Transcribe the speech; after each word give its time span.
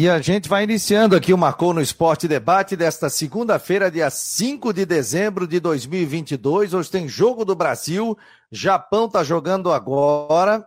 E 0.00 0.08
a 0.08 0.18
gente 0.18 0.48
vai 0.48 0.64
iniciando 0.64 1.14
aqui 1.14 1.30
o 1.30 1.36
Marcou 1.36 1.74
no 1.74 1.80
Esporte 1.82 2.26
Debate 2.26 2.74
desta 2.74 3.10
segunda-feira, 3.10 3.90
dia 3.90 4.08
5 4.08 4.72
de 4.72 4.86
dezembro 4.86 5.46
de 5.46 5.60
2022. 5.60 6.72
Hoje 6.72 6.90
tem 6.90 7.06
Jogo 7.06 7.44
do 7.44 7.54
Brasil. 7.54 8.16
Japão 8.50 9.04
está 9.04 9.22
jogando 9.22 9.70
agora 9.70 10.66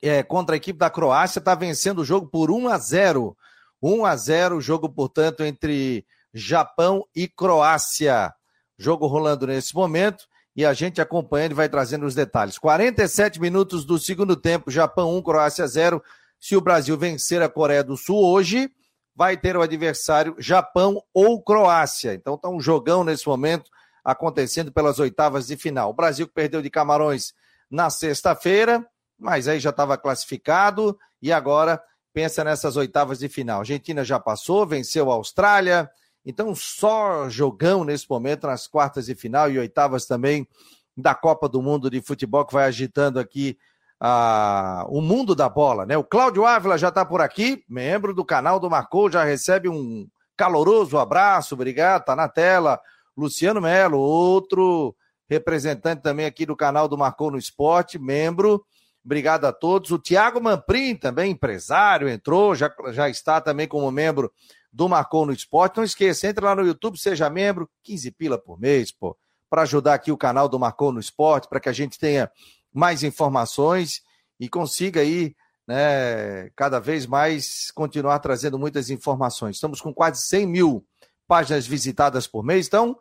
é, 0.00 0.22
contra 0.22 0.54
a 0.54 0.56
equipe 0.56 0.78
da 0.78 0.88
Croácia, 0.88 1.40
está 1.40 1.54
vencendo 1.54 1.98
o 1.98 2.04
jogo 2.06 2.26
por 2.26 2.50
1 2.50 2.68
a 2.68 2.78
0. 2.78 3.36
1 3.82 4.06
a 4.06 4.16
0 4.16 4.56
o 4.56 4.60
jogo, 4.62 4.88
portanto, 4.88 5.44
entre 5.44 6.06
Japão 6.32 7.04
e 7.14 7.28
Croácia. 7.28 8.32
Jogo 8.78 9.06
rolando 9.06 9.46
nesse 9.46 9.74
momento 9.74 10.24
e 10.56 10.64
a 10.64 10.72
gente 10.72 11.02
acompanhando 11.02 11.52
e 11.52 11.56
vai 11.56 11.68
trazendo 11.68 12.06
os 12.06 12.14
detalhes. 12.14 12.56
47 12.56 13.38
minutos 13.42 13.84
do 13.84 13.98
segundo 13.98 14.34
tempo, 14.34 14.70
Japão 14.70 15.14
1, 15.18 15.22
Croácia 15.22 15.66
0. 15.66 16.02
Se 16.44 16.54
o 16.54 16.60
Brasil 16.60 16.94
vencer 16.98 17.40
a 17.40 17.48
Coreia 17.48 17.82
do 17.82 17.96
Sul 17.96 18.22
hoje, 18.22 18.70
vai 19.16 19.34
ter 19.34 19.56
o 19.56 19.62
adversário 19.62 20.36
Japão 20.38 21.02
ou 21.14 21.42
Croácia. 21.42 22.12
Então 22.12 22.34
está 22.34 22.50
um 22.50 22.60
jogão 22.60 23.02
nesse 23.02 23.26
momento 23.26 23.70
acontecendo 24.04 24.70
pelas 24.70 24.98
oitavas 24.98 25.46
de 25.46 25.56
final. 25.56 25.88
O 25.88 25.94
Brasil 25.94 26.28
que 26.28 26.34
perdeu 26.34 26.60
de 26.60 26.68
Camarões 26.68 27.32
na 27.70 27.88
sexta-feira, 27.88 28.86
mas 29.18 29.48
aí 29.48 29.58
já 29.58 29.70
estava 29.70 29.96
classificado 29.96 30.98
e 31.22 31.32
agora 31.32 31.82
pensa 32.12 32.44
nessas 32.44 32.76
oitavas 32.76 33.20
de 33.20 33.28
final. 33.30 33.56
A 33.56 33.60
Argentina 33.60 34.04
já 34.04 34.20
passou, 34.20 34.66
venceu 34.66 35.10
a 35.10 35.14
Austrália, 35.14 35.90
então 36.26 36.54
só 36.54 37.26
jogão 37.26 37.84
nesse 37.84 38.04
momento 38.06 38.46
nas 38.46 38.66
quartas 38.66 39.06
de 39.06 39.14
final 39.14 39.50
e 39.50 39.58
oitavas 39.58 40.04
também 40.04 40.46
da 40.94 41.14
Copa 41.14 41.48
do 41.48 41.62
Mundo 41.62 41.88
de 41.88 42.02
Futebol 42.02 42.44
que 42.44 42.52
vai 42.52 42.66
agitando 42.66 43.18
aqui 43.18 43.56
a, 44.00 44.84
o 44.88 45.00
mundo 45.00 45.34
da 45.34 45.48
bola, 45.48 45.86
né? 45.86 45.96
O 45.96 46.04
Cláudio 46.04 46.44
Ávila 46.44 46.76
já 46.76 46.88
está 46.88 47.04
por 47.04 47.20
aqui, 47.20 47.64
membro 47.68 48.14
do 48.14 48.24
canal 48.24 48.60
do 48.60 48.70
Marcou, 48.70 49.10
já 49.10 49.24
recebe 49.24 49.68
um 49.68 50.06
caloroso 50.36 50.98
abraço, 50.98 51.54
obrigado, 51.54 52.04
tá 52.04 52.16
na 52.16 52.28
tela. 52.28 52.80
Luciano 53.16 53.60
Melo, 53.60 53.98
outro 53.98 54.94
representante 55.28 56.02
também 56.02 56.26
aqui 56.26 56.44
do 56.44 56.56
canal 56.56 56.88
do 56.88 56.98
Marcou 56.98 57.30
no 57.30 57.38
Esporte, 57.38 57.98
membro. 57.98 58.64
Obrigado 59.04 59.44
a 59.44 59.52
todos. 59.52 59.90
O 59.90 59.98
Tiago 59.98 60.40
Mamprim, 60.40 60.96
também 60.96 61.32
empresário, 61.32 62.08
entrou, 62.08 62.54
já, 62.54 62.74
já 62.90 63.08
está 63.08 63.40
também 63.40 63.68
como 63.68 63.90
membro 63.90 64.32
do 64.72 64.88
Marcou 64.88 65.26
no 65.26 65.32
Esporte. 65.32 65.76
Não 65.76 65.84
esqueça, 65.84 66.26
entre 66.26 66.44
lá 66.44 66.54
no 66.54 66.66
YouTube, 66.66 66.98
seja 66.98 67.28
membro, 67.28 67.68
15 67.82 68.10
pila 68.12 68.38
por 68.38 68.58
mês, 68.58 68.90
pô, 68.90 69.16
para 69.48 69.62
ajudar 69.62 69.94
aqui 69.94 70.10
o 70.10 70.16
canal 70.16 70.48
do 70.48 70.58
Marcou 70.58 70.90
no 70.90 70.98
Esporte, 70.98 71.48
para 71.48 71.60
que 71.60 71.68
a 71.68 71.72
gente 71.72 71.98
tenha 71.98 72.30
mais 72.74 73.04
informações 73.04 74.02
e 74.38 74.48
consiga 74.48 75.00
aí, 75.00 75.34
né, 75.66 76.50
cada 76.56 76.80
vez 76.80 77.06
mais 77.06 77.70
continuar 77.70 78.18
trazendo 78.18 78.58
muitas 78.58 78.90
informações. 78.90 79.56
Estamos 79.56 79.80
com 79.80 79.94
quase 79.94 80.20
100 80.22 80.46
mil 80.46 80.84
páginas 81.26 81.66
visitadas 81.66 82.26
por 82.26 82.44
mês, 82.44 82.66
então, 82.66 82.98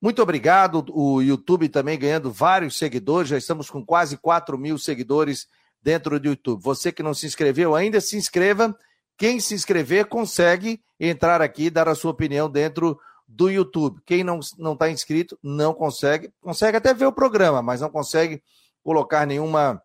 muito 0.00 0.22
obrigado. 0.22 0.84
O 0.90 1.20
YouTube 1.20 1.68
também 1.68 1.98
ganhando 1.98 2.30
vários 2.30 2.78
seguidores, 2.78 3.30
já 3.30 3.36
estamos 3.36 3.68
com 3.68 3.84
quase 3.84 4.16
4 4.16 4.56
mil 4.56 4.78
seguidores 4.78 5.48
dentro 5.82 6.18
do 6.20 6.28
YouTube. 6.28 6.62
Você 6.62 6.92
que 6.92 7.02
não 7.02 7.12
se 7.12 7.26
inscreveu 7.26 7.74
ainda, 7.74 8.00
se 8.00 8.16
inscreva. 8.16 8.76
Quem 9.18 9.40
se 9.40 9.54
inscrever 9.54 10.06
consegue 10.06 10.82
entrar 11.00 11.40
aqui 11.42 11.64
e 11.64 11.70
dar 11.70 11.88
a 11.88 11.94
sua 11.94 12.10
opinião 12.10 12.50
dentro 12.50 12.98
do 13.26 13.50
YouTube. 13.50 14.00
Quem 14.04 14.22
não 14.22 14.38
está 14.38 14.90
inscrito 14.90 15.38
não 15.42 15.74
consegue, 15.74 16.30
consegue 16.40 16.76
até 16.76 16.94
ver 16.94 17.06
o 17.06 17.12
programa, 17.12 17.62
mas 17.62 17.80
não 17.80 17.90
consegue 17.90 18.42
colocar 18.86 19.26
nenhuma 19.26 19.82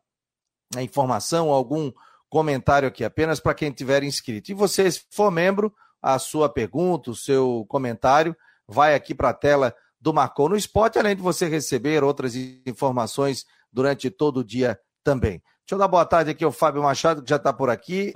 né, 0.76 0.84
informação, 0.84 1.50
algum 1.50 1.92
comentário 2.30 2.88
aqui, 2.88 3.04
apenas 3.04 3.40
para 3.40 3.56
quem 3.56 3.72
tiver 3.72 4.04
inscrito. 4.04 4.52
E 4.52 4.54
você, 4.54 4.92
se 4.92 5.02
for 5.10 5.32
membro, 5.32 5.74
a 6.00 6.20
sua 6.20 6.48
pergunta, 6.48 7.10
o 7.10 7.16
seu 7.16 7.66
comentário, 7.68 8.36
vai 8.68 8.94
aqui 8.94 9.16
para 9.16 9.30
a 9.30 9.34
tela 9.34 9.76
do 10.00 10.14
Marcou 10.14 10.48
no 10.50 10.56
Esporte, 10.56 11.00
além 11.00 11.16
de 11.16 11.22
você 11.22 11.48
receber 11.48 12.04
outras 12.04 12.36
informações 12.36 13.44
durante 13.74 14.12
todo 14.12 14.42
o 14.42 14.44
dia 14.44 14.80
também. 15.04 15.42
Deixa 15.62 15.74
eu 15.74 15.80
dar 15.80 15.88
boa 15.88 16.06
tarde 16.06 16.30
aqui 16.30 16.44
ao 16.44 16.52
Fábio 16.52 16.84
Machado, 16.84 17.24
que 17.24 17.30
já 17.30 17.38
está 17.38 17.52
por 17.52 17.72
aqui. 17.72 18.14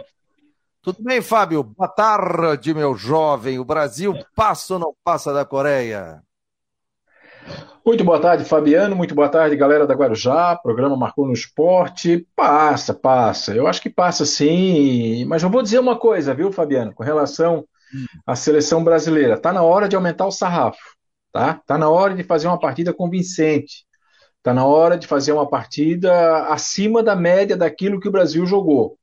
Tudo 0.83 1.01
bem, 1.01 1.19
Fábio? 1.19 1.63
Boa 1.63 1.89
tarde, 1.89 2.75
meu 2.75 2.93
jovem. 2.95 3.57
O 3.57 3.65
Brasil 3.65 4.13
passa 4.35 4.75
ou 4.75 4.79
não 4.79 4.95
passa 5.03 5.33
da 5.33 5.43
Coreia? 5.43 6.21
Muito 7.85 8.03
boa 8.03 8.19
tarde, 8.19 8.43
Fabiano. 8.45 8.95
Muito 8.95 9.13
boa 9.13 9.29
tarde, 9.29 9.55
galera 9.55 9.85
da 9.85 9.93
Guarujá. 9.93 10.55
programa 10.55 10.97
Marcou 10.97 11.27
no 11.27 11.33
Esporte. 11.33 12.27
Passa, 12.35 12.93
passa. 12.93 13.53
Eu 13.53 13.67
acho 13.67 13.81
que 13.81 13.89
passa 13.89 14.25
sim. 14.25 15.23
Mas 15.25 15.43
eu 15.43 15.49
vou 15.49 15.61
dizer 15.61 15.79
uma 15.79 15.95
coisa, 15.97 16.33
viu, 16.33 16.51
Fabiano, 16.51 16.93
com 16.93 17.03
relação 17.03 17.63
à 18.25 18.35
seleção 18.35 18.83
brasileira. 18.83 19.37
Tá 19.39 19.53
na 19.53 19.61
hora 19.61 19.87
de 19.87 19.95
aumentar 19.95 20.25
o 20.25 20.31
sarrafo, 20.31 20.79
tá? 21.31 21.61
Tá 21.67 21.77
na 21.77 21.89
hora 21.89 22.15
de 22.15 22.23
fazer 22.23 22.47
uma 22.47 22.59
partida 22.59 22.91
convincente. 22.91 23.85
Tá 24.41 24.53
na 24.53 24.65
hora 24.65 24.97
de 24.97 25.05
fazer 25.07 25.31
uma 25.31 25.47
partida 25.47 26.47
acima 26.47 27.03
da 27.03 27.15
média 27.15 27.55
daquilo 27.55 27.99
que 27.99 28.07
o 28.07 28.11
Brasil 28.11 28.45
jogou. 28.45 28.97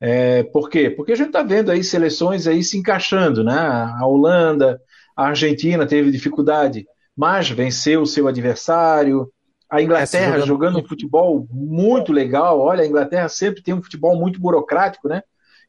É, 0.00 0.42
por 0.44 0.68
quê? 0.68 0.90
Porque 0.90 1.12
a 1.12 1.16
gente 1.16 1.28
está 1.28 1.42
vendo 1.42 1.70
aí 1.70 1.82
seleções 1.82 2.46
aí 2.46 2.62
se 2.62 2.76
encaixando, 2.76 3.44
né? 3.44 3.56
A 3.56 4.04
Holanda, 4.06 4.80
a 5.16 5.28
Argentina 5.28 5.86
teve 5.86 6.10
dificuldade 6.10 6.86
mas 7.16 7.48
venceu 7.48 8.02
o 8.02 8.06
seu 8.06 8.28
adversário. 8.28 9.30
A 9.68 9.82
Inglaterra 9.82 10.38
jogando, 10.38 10.46
jogando 10.46 10.78
um 10.80 10.86
futebol 10.86 11.46
muito 11.50 12.12
legal. 12.12 12.60
Olha, 12.60 12.82
a 12.82 12.86
Inglaterra 12.86 13.28
sempre 13.28 13.62
tem 13.62 13.74
um 13.74 13.82
futebol 13.82 14.16
muito 14.16 14.40
burocrático, 14.40 15.08
né? 15.08 15.22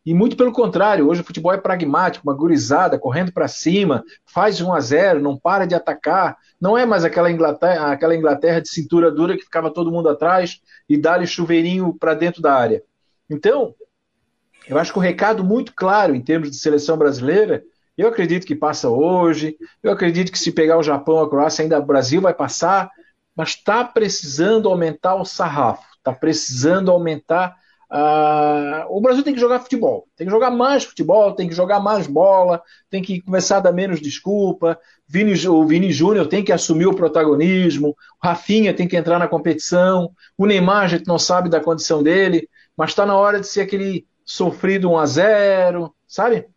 E 0.05 0.13
muito 0.13 0.37
pelo 0.37 0.53
contrário, 0.53 1.09
hoje 1.09 1.19
o 1.19 1.23
futebol 1.23 1.51
é 1.51 1.57
pragmático, 1.57 2.25
uma 2.25 2.33
gurizada, 2.33 2.97
correndo 2.97 3.33
para 3.33 3.47
cima, 3.47 4.05
faz 4.25 4.61
1 4.61 4.73
a 4.73 4.79
0 4.79 5.21
não 5.21 5.37
para 5.37 5.65
de 5.65 5.75
atacar. 5.75 6.37
Não 6.61 6.77
é 6.77 6.85
mais 6.85 7.03
aquela 7.03 7.29
Inglaterra, 7.29 7.91
aquela 7.91 8.15
Inglaterra 8.15 8.61
de 8.61 8.69
cintura 8.69 9.11
dura 9.11 9.35
que 9.35 9.43
ficava 9.43 9.69
todo 9.69 9.91
mundo 9.91 10.07
atrás 10.07 10.61
e 10.87 10.97
dá-lhe 10.97 11.27
chuveirinho 11.27 11.93
para 11.93 12.13
dentro 12.13 12.41
da 12.41 12.53
área. 12.53 12.81
Então, 13.29 13.75
eu 14.69 14.77
acho 14.77 14.93
que 14.93 14.99
o 14.99 15.01
recado 15.01 15.43
muito 15.43 15.73
claro 15.75 16.15
em 16.15 16.21
termos 16.21 16.51
de 16.51 16.57
seleção 16.57 16.97
brasileira 16.97 17.63
eu 17.97 18.07
acredito 18.07 18.45
que 18.45 18.55
passa 18.55 18.89
hoje. 18.89 19.57
Eu 19.81 19.91
acredito 19.91 20.31
que 20.31 20.37
se 20.37 20.51
pegar 20.51 20.77
o 20.77 20.83
Japão, 20.83 21.19
a 21.19 21.29
Croácia, 21.29 21.63
ainda 21.63 21.79
o 21.79 21.85
Brasil 21.85 22.21
vai 22.21 22.33
passar. 22.33 22.91
Mas 23.35 23.49
está 23.49 23.83
precisando 23.83 24.69
aumentar 24.69 25.15
o 25.15 25.25
sarrafo. 25.25 25.83
Está 25.97 26.13
precisando 26.13 26.91
aumentar. 26.91 27.55
Uh... 27.91 28.85
O 28.89 29.01
Brasil 29.01 29.23
tem 29.23 29.33
que 29.33 29.39
jogar 29.39 29.59
futebol. 29.59 30.07
Tem 30.15 30.27
que 30.27 30.31
jogar 30.31 30.51
mais 30.51 30.83
futebol. 30.83 31.33
Tem 31.33 31.49
que 31.49 31.55
jogar 31.55 31.79
mais 31.79 32.05
bola. 32.05 32.61
Tem 32.89 33.01
que 33.01 33.19
começar 33.21 33.57
a 33.57 33.61
dar 33.61 33.71
menos 33.71 33.99
desculpa. 33.99 34.79
Vini, 35.07 35.47
o 35.47 35.65
Vini 35.65 35.91
Júnior 35.91 36.27
tem 36.27 36.43
que 36.43 36.51
assumir 36.51 36.85
o 36.85 36.95
protagonismo. 36.95 37.89
O 37.89 37.95
Rafinha 38.27 38.75
tem 38.75 38.87
que 38.87 38.95
entrar 38.95 39.17
na 39.17 39.27
competição. 39.27 40.11
O 40.37 40.45
Neymar, 40.45 40.83
a 40.83 40.87
gente 40.87 41.07
não 41.07 41.17
sabe 41.17 41.49
da 41.49 41.59
condição 41.59 42.03
dele. 42.03 42.47
Mas 42.77 42.91
está 42.91 43.07
na 43.07 43.15
hora 43.15 43.39
de 43.39 43.47
ser 43.47 43.61
aquele 43.61 44.05
sofrido 44.23 44.91
1 44.91 44.97
a 44.97 45.05
0 45.05 45.93
sabe? 46.07 46.47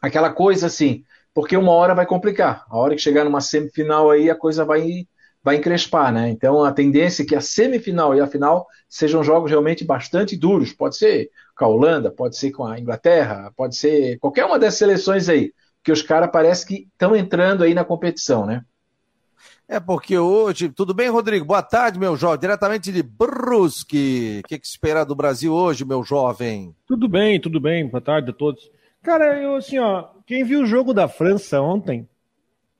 Aquela 0.00 0.30
coisa 0.30 0.66
assim, 0.66 1.04
porque 1.34 1.56
uma 1.56 1.72
hora 1.72 1.94
vai 1.94 2.06
complicar. 2.06 2.64
A 2.68 2.76
hora 2.76 2.94
que 2.94 3.00
chegar 3.00 3.24
numa 3.24 3.40
semifinal 3.40 4.10
aí, 4.10 4.30
a 4.30 4.34
coisa 4.34 4.64
vai, 4.64 5.06
vai 5.42 5.56
encrespar, 5.56 6.12
né? 6.12 6.28
Então 6.28 6.64
a 6.64 6.72
tendência 6.72 7.22
é 7.22 7.26
que 7.26 7.36
a 7.36 7.40
semifinal 7.40 8.14
e 8.14 8.20
a 8.20 8.26
final 8.26 8.66
sejam 8.88 9.22
jogos 9.22 9.50
realmente 9.50 9.84
bastante 9.84 10.36
duros. 10.36 10.72
Pode 10.72 10.96
ser 10.96 11.30
com 11.56 11.64
a 11.64 11.68
Holanda, 11.68 12.10
pode 12.10 12.36
ser 12.36 12.50
com 12.50 12.64
a 12.64 12.78
Inglaterra, 12.78 13.52
pode 13.56 13.76
ser 13.76 14.18
qualquer 14.18 14.44
uma 14.44 14.58
dessas 14.58 14.78
seleções 14.78 15.28
aí, 15.28 15.52
que 15.82 15.92
os 15.92 16.02
caras 16.02 16.30
parece 16.32 16.66
que 16.66 16.88
estão 16.92 17.14
entrando 17.14 17.64
aí 17.64 17.74
na 17.74 17.84
competição, 17.84 18.46
né? 18.46 18.64
É 19.70 19.78
porque 19.78 20.16
hoje. 20.16 20.70
Tudo 20.70 20.94
bem, 20.94 21.10
Rodrigo? 21.10 21.44
Boa 21.44 21.62
tarde, 21.62 21.98
meu 21.98 22.16
jovem. 22.16 22.40
Diretamente 22.40 22.90
de 22.90 23.02
Brusque. 23.02 24.40
O 24.42 24.48
que, 24.48 24.58
que 24.58 24.66
espera 24.66 25.04
do 25.04 25.14
Brasil 25.14 25.52
hoje, 25.52 25.84
meu 25.84 26.02
jovem? 26.02 26.74
Tudo 26.86 27.06
bem, 27.06 27.38
tudo 27.38 27.60
bem. 27.60 27.86
Boa 27.86 28.00
tarde 28.00 28.30
a 28.30 28.32
todos. 28.32 28.70
Cara, 29.02 29.40
eu 29.40 29.56
assim, 29.56 29.78
ó, 29.78 30.08
quem 30.26 30.44
viu 30.44 30.60
o 30.60 30.66
jogo 30.66 30.92
da 30.92 31.08
França 31.08 31.60
ontem, 31.62 32.08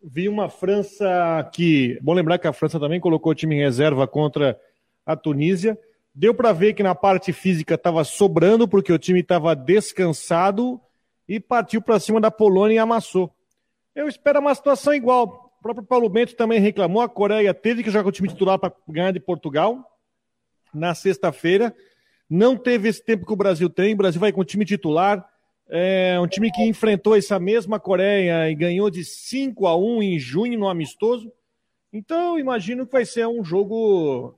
vi 0.03 0.29
uma 0.29 0.49
França 0.49 1.49
que, 1.53 1.99
bom 2.03 2.13
lembrar 2.13 2.39
que 2.39 2.47
a 2.47 2.53
França 2.53 2.79
também 2.79 3.01
colocou 3.01 3.33
o 3.33 3.35
time 3.35 3.57
em 3.57 3.61
reserva 3.61 4.07
contra 4.07 4.59
a 5.07 5.17
Tunísia. 5.17 5.79
Deu 6.15 6.35
para 6.35 6.53
ver 6.53 6.75
que 6.75 6.83
na 6.83 6.95
parte 6.95 7.33
física 7.33 7.75
estava 7.75 8.03
sobrando 8.05 8.67
porque 8.67 8.93
o 8.93 8.99
time 8.99 9.21
estava 9.21 9.55
descansado 9.55 10.81
e 11.29 11.39
partiu 11.39 11.81
para 11.81 12.01
cima 12.01 12.21
da 12.21 12.31
Polônia 12.31 12.77
e 12.77 12.79
amassou. 12.79 13.33
Eu 13.95 14.09
espero 14.09 14.41
uma 14.41 14.55
situação 14.55 14.93
igual. 14.95 15.53
O 15.59 15.63
próprio 15.63 15.87
Paulo 15.87 16.09
Bento 16.09 16.35
também 16.35 16.61
reclamou. 16.61 17.03
A 17.03 17.09
Coreia 17.09 17.53
teve 17.55 17.83
que 17.83 17.91
jogar 17.91 18.09
o 18.09 18.13
time 18.13 18.29
titular 18.29 18.59
para 18.59 18.73
ganhar 18.89 19.13
de 19.13 19.21
Portugal 19.21 19.97
na 20.73 20.95
sexta-feira. 20.95 21.75
Não 22.29 22.57
teve 22.57 22.89
esse 22.89 23.03
tempo 23.03 23.27
que 23.27 23.33
o 23.33 23.37
Brasil 23.37 23.69
tem. 23.69 23.95
O 23.95 23.97
Brasil 23.97 24.21
vai 24.21 24.33
com 24.33 24.41
o 24.41 24.45
time 24.45 24.65
titular 24.65 25.27
é 25.69 26.19
um 26.19 26.27
time 26.27 26.51
que 26.51 26.63
enfrentou 26.63 27.17
essa 27.17 27.39
mesma 27.39 27.79
Coreia 27.79 28.51
e 28.51 28.55
ganhou 28.55 28.89
de 28.91 29.05
5 29.05 29.67
a 29.67 29.77
1 29.77 30.03
em 30.03 30.19
junho 30.19 30.59
no 30.59 30.69
amistoso. 30.69 31.31
Então, 31.93 32.39
imagino 32.39 32.87
que 32.87 32.93
vai 32.93 33.05
ser 33.05 33.27
um 33.27 33.45
jogo, 33.45 34.35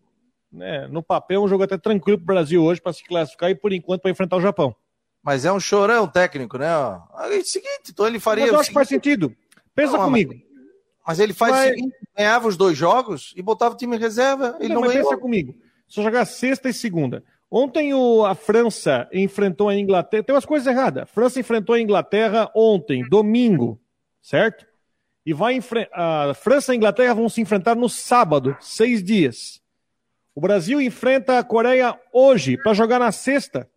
né, 0.53 0.89
no 0.89 1.03
papel, 1.03 1.43
um 1.43 1.49
jogo 1.49 1.65
até 1.65 1.79
tranquilo 1.79 2.19
para 2.19 2.25
o 2.25 2.35
Brasil 2.35 2.63
hoje 2.63 2.81
para 2.81 2.93
se 2.93 3.05
classificar 3.05 3.51
e, 3.51 3.55
por 3.55 3.73
enquanto, 3.73 4.03
para 4.03 4.11
enfrentar 4.11 4.37
o 4.37 4.41
Japão. 4.41 4.75
Mas 5.23 5.45
é 5.45 5.53
um 5.53 5.61
chorão 5.61 6.09
técnico, 6.09 6.59
né? 6.59 6.67
É 6.67 7.39
o 7.39 7.45
seguinte, 7.45 7.91
então 7.91 8.07
ele 8.07 8.19
faria. 8.19 8.45
Mas 8.45 8.53
eu 8.53 8.61
acho 8.61 8.69
que 8.71 8.75
faz 8.75 8.89
sentido. 8.89 9.37
Pensa 9.75 9.99
não, 9.99 10.05
comigo. 10.05 10.33
Mas, 10.33 10.43
mas, 11.07 11.21
ele 11.21 11.35
faz 11.35 11.53
mas... 11.53 11.67
o 11.67 11.75
seguinte: 11.75 11.97
ganhava 12.17 12.49
os 12.49 12.57
dois 12.57 12.77
jogos 12.77 13.35
e 13.37 13.43
botava 13.43 13.75
o 13.75 13.77
time 13.77 13.97
em 13.97 14.01
reserva. 14.01 14.57
Ele 14.59 14.73
não, 14.73 14.81
não 14.81 14.89
mas 14.89 14.97
pensa 14.97 15.17
comigo. 15.19 15.55
Só 15.87 16.03
jogar 16.03 16.25
sexta 16.25 16.69
e 16.69 16.73
segunda. 16.73 17.23
Ontem 17.51 17.93
o, 17.93 18.25
a 18.25 18.35
França 18.35 19.09
enfrentou 19.13 19.69
a 19.69 19.77
Inglaterra. 19.77 20.23
Tem 20.23 20.35
umas 20.35 20.45
coisas 20.45 20.69
erradas. 20.69 21.03
A 21.03 21.07
França 21.07 21.41
enfrentou 21.41 21.75
a 21.75 21.81
Inglaterra 21.81 22.51
ontem, 22.55 23.03
domingo, 23.09 23.81
certo? 24.23 24.67
E 25.27 25.35
vai 25.35 25.59
a 25.93 26.33
França 26.35 26.73
e 26.73 26.75
a 26.75 26.77
Inglaterra 26.77 27.15
vão 27.15 27.29
se 27.29 27.41
enfrentar 27.41 27.75
no 27.75 27.89
sábado, 27.89 28.57
seis 28.61 29.03
dias. 29.03 29.61
O 30.35 30.41
Brasil 30.41 30.81
enfrenta 30.81 31.39
a 31.39 31.45
Coreia 31.45 31.99
hoje 32.13 32.57
para 32.57 32.73
jogar 32.73 33.01
na 33.01 33.11
sexta. 33.11 33.69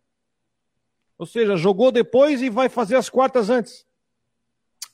Ou 1.18 1.26
seja, 1.26 1.56
jogou 1.56 1.90
depois 1.90 2.42
e 2.42 2.48
vai 2.48 2.68
fazer 2.68 2.96
as 2.96 3.10
quartas 3.10 3.50
antes. 3.50 3.84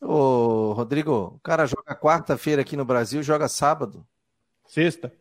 Ô, 0.01 0.73
Rodrigo, 0.73 1.35
o 1.37 1.41
cara 1.41 1.67
joga 1.67 1.95
quarta-feira 1.95 2.63
aqui 2.63 2.77
no 2.77 2.85
Brasil, 2.85 3.23
joga 3.23 3.47
sábado. 3.47 4.07
Sexta. 4.67 5.13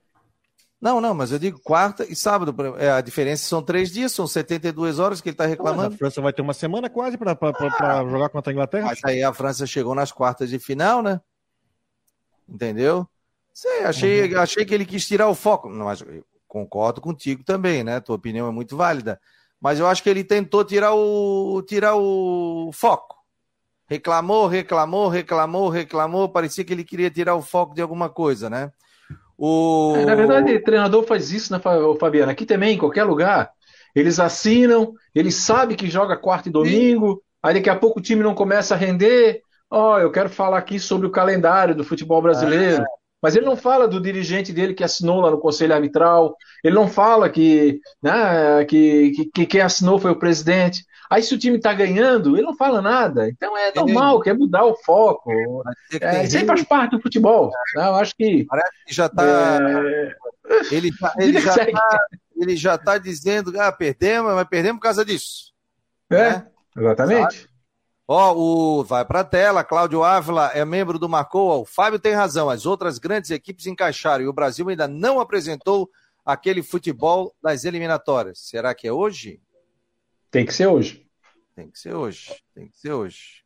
Não, 0.81 1.01
não, 1.01 1.13
mas 1.13 1.31
eu 1.31 1.39
digo 1.39 1.59
quarta 1.59 2.05
e 2.09 2.15
sábado. 2.15 2.55
É, 2.77 2.89
a 2.89 3.01
diferença 3.01 3.45
são 3.45 3.61
três 3.61 3.91
dias, 3.91 4.13
são 4.13 4.25
72 4.25 4.97
horas 4.97 5.19
que 5.19 5.27
ele 5.27 5.33
está 5.33 5.45
reclamando. 5.45 5.93
a 5.93 5.97
França 5.97 6.21
vai 6.21 6.31
ter 6.31 6.41
uma 6.41 6.53
semana 6.53 6.89
quase 6.89 7.17
para 7.17 7.37
ah, 7.79 8.05
jogar 8.05 8.29
contra 8.29 8.51
a 8.51 8.53
Inglaterra. 8.53 8.87
Mas 8.87 8.99
aí 9.03 9.21
a 9.21 9.33
França 9.33 9.67
chegou 9.67 9.93
nas 9.93 10.11
quartas 10.11 10.49
de 10.49 10.57
final, 10.57 11.03
né? 11.03 11.19
Entendeu? 12.47 13.05
Sei, 13.53 13.83
achei, 13.83 14.33
uhum. 14.33 14.39
achei 14.39 14.63
que 14.63 14.73
ele 14.73 14.85
quis 14.85 15.05
tirar 15.05 15.27
o 15.27 15.35
foco. 15.35 15.69
Mas 15.69 16.01
concordo 16.47 17.01
contigo 17.01 17.43
também, 17.43 17.83
né? 17.83 17.99
Tua 17.99 18.15
opinião 18.15 18.47
é 18.47 18.51
muito 18.51 18.77
válida. 18.77 19.19
Mas 19.59 19.79
eu 19.79 19.87
acho 19.87 20.01
que 20.01 20.09
ele 20.09 20.23
tentou 20.23 20.63
tirar 20.63 20.93
o, 20.93 21.61
tirar 21.63 21.95
o 21.95 22.71
foco. 22.73 23.17
Reclamou, 23.85 24.47
reclamou, 24.47 25.09
reclamou, 25.09 25.67
reclamou. 25.67 26.29
Parecia 26.29 26.63
que 26.63 26.71
ele 26.71 26.85
queria 26.85 27.11
tirar 27.11 27.35
o 27.35 27.41
foco 27.41 27.75
de 27.75 27.81
alguma 27.81 28.07
coisa, 28.09 28.49
né? 28.49 28.71
O... 29.41 29.93
É, 29.95 30.05
na 30.05 30.15
verdade, 30.15 30.53
o 30.53 30.63
treinador 30.63 31.03
faz 31.03 31.31
isso, 31.31 31.53
né, 31.53 31.61
Fabiano? 31.97 32.29
Aqui 32.29 32.45
também, 32.45 32.75
em 32.75 32.77
qualquer 32.77 33.05
lugar. 33.05 33.51
Eles 33.95 34.19
assinam, 34.19 34.93
ele 35.15 35.31
sabe 35.31 35.75
que 35.75 35.89
joga 35.89 36.17
quarta 36.17 36.49
e 36.49 36.51
domingo, 36.51 37.13
Sim. 37.13 37.21
aí 37.41 37.53
daqui 37.53 37.69
a 37.69 37.75
pouco 37.75 37.99
o 37.99 38.01
time 38.01 38.21
não 38.21 38.35
começa 38.35 38.75
a 38.75 38.77
render. 38.77 39.41
Ó, 39.71 39.95
oh, 39.95 39.99
eu 39.99 40.11
quero 40.11 40.29
falar 40.29 40.57
aqui 40.57 40.77
sobre 40.77 41.07
o 41.07 41.11
calendário 41.11 41.73
do 41.73 41.85
futebol 41.85 42.21
brasileiro. 42.21 42.83
É. 42.83 42.85
Mas 43.21 43.35
ele 43.35 43.45
não 43.45 43.55
fala 43.55 43.87
do 43.87 44.01
dirigente 44.01 44.51
dele 44.51 44.73
que 44.73 44.83
assinou 44.83 45.21
lá 45.21 45.31
no 45.31 45.39
Conselho 45.39 45.73
Arbitral, 45.73 46.35
ele 46.63 46.75
não 46.75 46.87
fala 46.87 47.29
que, 47.29 47.79
né, 48.01 48.63
que, 48.65 49.11
que, 49.11 49.25
que 49.25 49.45
quem 49.45 49.61
assinou 49.61 49.99
foi 49.99 50.11
o 50.11 50.19
presidente. 50.19 50.83
Aí 51.09 51.23
se 51.23 51.33
o 51.33 51.39
time 51.39 51.57
está 51.57 51.73
ganhando, 51.73 52.37
ele 52.37 52.45
não 52.45 52.55
fala 52.55 52.81
nada. 52.81 53.27
Então 53.29 53.57
é 53.57 53.73
normal, 53.73 54.19
quer 54.21 54.37
mudar 54.37 54.63
o 54.65 54.75
foco. 54.75 55.31
É, 55.99 56.23
isso 56.23 56.37
aí 56.37 56.45
faz 56.45 56.63
parte 56.63 56.91
do 56.91 57.01
futebol. 57.01 57.51
Né? 57.75 57.87
Eu 57.87 57.95
acho 57.95 58.15
que. 58.15 58.45
Parece 58.45 58.85
que 58.85 58.93
já 58.93 59.07
está. 59.07 59.59
É... 59.59 60.15
Ele, 60.71 60.95
tá, 60.95 61.13
ele, 61.17 61.39
já 61.39 61.53
tá, 61.53 62.07
ele 62.35 62.55
já 62.55 62.75
está 62.75 62.97
dizendo, 62.97 63.59
ah, 63.59 63.71
perdemos, 63.71 64.33
mas 64.33 64.47
perdemos 64.47 64.79
por 64.79 64.83
causa 64.83 65.03
disso. 65.03 65.51
É, 66.11 66.29
né? 66.29 66.47
exatamente. 66.77 67.37
Sabe? 67.37 67.49
Ó, 68.07 68.33
o 68.35 68.83
vai 68.83 69.05
para 69.05 69.19
a 69.19 69.23
tela, 69.23 69.63
Cláudio 69.63 70.03
Ávila 70.03 70.51
é 70.55 70.65
membro 70.65 70.97
do 70.97 71.07
Marcou. 71.07 71.61
O 71.61 71.65
Fábio 71.65 71.99
tem 71.99 72.13
razão, 72.13 72.49
as 72.49 72.65
outras 72.65 72.97
grandes 72.97 73.29
equipes 73.29 73.67
encaixaram 73.67 74.23
e 74.23 74.27
o 74.27 74.33
Brasil 74.33 74.67
ainda 74.67 74.87
não 74.87 75.19
apresentou 75.19 75.87
aquele 76.25 76.63
futebol 76.63 77.33
das 77.41 77.65
eliminatórias. 77.65 78.39
Será 78.39 78.73
que 78.73 78.87
é 78.87 78.91
hoje? 78.91 79.39
Tem 80.31 80.45
que 80.45 80.53
ser 80.53 80.67
hoje. 80.67 81.05
Tem 81.55 81.69
que 81.69 81.79
ser 81.79 81.93
hoje, 81.93 82.35
tem 82.55 82.67
que 82.67 82.77
ser 82.77 82.93
hoje. 82.93 83.43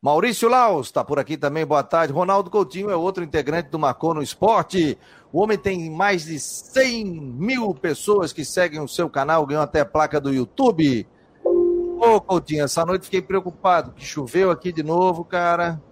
Maurício 0.00 0.48
Laus 0.48 0.86
está 0.86 1.04
por 1.04 1.18
aqui 1.18 1.36
também, 1.36 1.66
boa 1.66 1.82
tarde. 1.82 2.12
Ronaldo 2.12 2.50
Coutinho 2.50 2.88
é 2.88 2.96
outro 2.96 3.22
integrante 3.22 3.68
do 3.68 3.78
Marcou 3.78 4.14
no 4.14 4.22
Esporte. 4.22 4.96
O 5.30 5.42
homem 5.42 5.58
tem 5.58 5.90
mais 5.90 6.24
de 6.24 6.40
100 6.40 7.04
mil 7.04 7.74
pessoas 7.74 8.32
que 8.32 8.42
seguem 8.42 8.80
o 8.80 8.88
seu 8.88 9.10
canal, 9.10 9.44
ganhou 9.44 9.62
até 9.62 9.84
placa 9.84 10.18
do 10.18 10.32
YouTube. 10.32 11.06
Ô, 11.44 12.18
Coutinho, 12.18 12.64
essa 12.64 12.86
noite 12.86 13.04
fiquei 13.04 13.20
preocupado, 13.20 13.92
que 13.92 14.02
choveu 14.02 14.50
aqui 14.50 14.72
de 14.72 14.82
novo, 14.82 15.22
cara. 15.22 15.82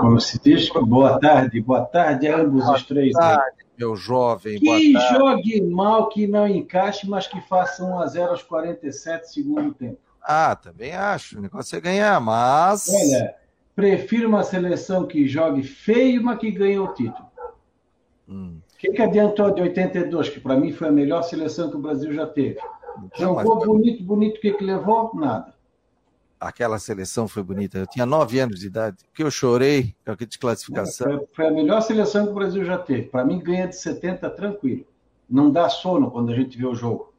Como 0.00 0.18
se 0.18 0.40
diz, 0.40 0.70
boa 0.70 1.20
tarde, 1.20 1.60
boa 1.60 1.84
tarde 1.84 2.26
a 2.26 2.40
ambos 2.40 2.64
boa 2.64 2.76
os 2.76 2.82
três. 2.84 3.12
Boa 3.12 3.36
tarde. 3.36 3.65
Meu 3.78 3.96
jovem. 3.96 4.58
Que 4.58 4.92
jogue 5.10 5.60
mal, 5.62 6.08
que 6.08 6.26
não 6.26 6.46
encaixe, 6.46 7.08
mas 7.08 7.26
que 7.26 7.40
faça 7.42 7.84
1 7.84 7.98
a 7.98 8.06
0 8.06 8.30
aos 8.30 8.42
47 8.42 9.32
segundo 9.32 9.74
tempo. 9.74 9.98
Ah, 10.22 10.56
também 10.56 10.92
acho. 10.92 11.38
O 11.38 11.42
negócio 11.42 11.76
é 11.76 11.80
ganhar, 11.80 12.20
mas. 12.20 12.88
Olha, 12.88 13.34
prefiro 13.74 14.28
uma 14.28 14.42
seleção 14.42 15.06
que 15.06 15.28
jogue 15.28 15.62
feio, 15.62 16.22
mas 16.22 16.38
que 16.38 16.50
ganhe 16.50 16.78
o 16.78 16.88
título. 16.88 17.26
O 18.28 18.32
hum. 18.32 18.58
que, 18.78 18.90
que 18.90 19.02
adiantou 19.02 19.52
de 19.52 19.62
82, 19.62 20.30
que 20.30 20.40
para 20.40 20.56
mim 20.56 20.72
foi 20.72 20.88
a 20.88 20.92
melhor 20.92 21.22
seleção 21.22 21.70
que 21.70 21.76
o 21.76 21.80
Brasil 21.80 22.12
já 22.12 22.26
teve? 22.26 22.58
Jogou 23.14 23.56
mas... 23.56 23.66
bonito, 23.66 24.02
bonito, 24.02 24.38
o 24.38 24.40
que, 24.40 24.52
que 24.52 24.64
levou? 24.64 25.12
Nada. 25.14 25.54
Aquela 26.38 26.78
seleção 26.78 27.26
foi 27.26 27.42
bonita. 27.42 27.78
Eu 27.78 27.86
tinha 27.86 28.04
nove 28.04 28.38
anos 28.38 28.60
de 28.60 28.66
idade, 28.66 28.98
que 29.14 29.22
eu 29.22 29.30
chorei 29.30 29.94
com 30.04 30.12
aquela 30.12 30.28
desclassificação. 30.28 31.06
Foi, 31.06 31.26
foi 31.34 31.46
a 31.46 31.50
melhor 31.50 31.80
seleção 31.80 32.26
que 32.26 32.32
o 32.32 32.34
Brasil 32.34 32.64
já 32.64 32.76
teve. 32.76 33.04
Para 33.04 33.24
mim, 33.24 33.38
ganha 33.38 33.66
de 33.66 33.76
70 33.76 34.28
tranquilo. 34.30 34.84
Não 35.28 35.50
dá 35.50 35.68
sono 35.68 36.10
quando 36.10 36.30
a 36.32 36.36
gente 36.36 36.56
vê 36.58 36.66
o 36.66 36.74
jogo. 36.74 37.12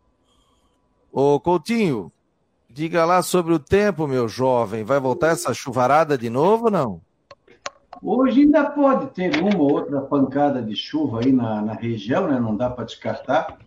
Ô, 1.12 1.40
Coutinho, 1.40 2.12
diga 2.70 3.06
lá 3.06 3.24
sobre 3.24 3.54
o 3.54 3.60
tempo, 3.60 4.08
meu 4.08 4.28
jovem. 4.28 4.84
Vai 4.84 5.00
voltar 5.00 5.30
essa 5.30 5.54
chuvarada 5.54 6.16
de 6.18 6.30
novo 6.30 6.66
ou 6.66 6.72
não? 6.72 7.02
Hoje 8.02 8.42
ainda 8.42 8.70
pode 8.70 9.08
ter 9.08 9.42
uma 9.42 9.58
ou 9.58 9.74
outra 9.74 10.02
pancada 10.02 10.62
de 10.62 10.76
chuva 10.76 11.22
aí 11.22 11.32
na, 11.32 11.62
na 11.62 11.74
região, 11.74 12.28
né? 12.28 12.40
Não 12.40 12.56
dá 12.56 12.70
para 12.70 12.86
descartar. 12.86 13.58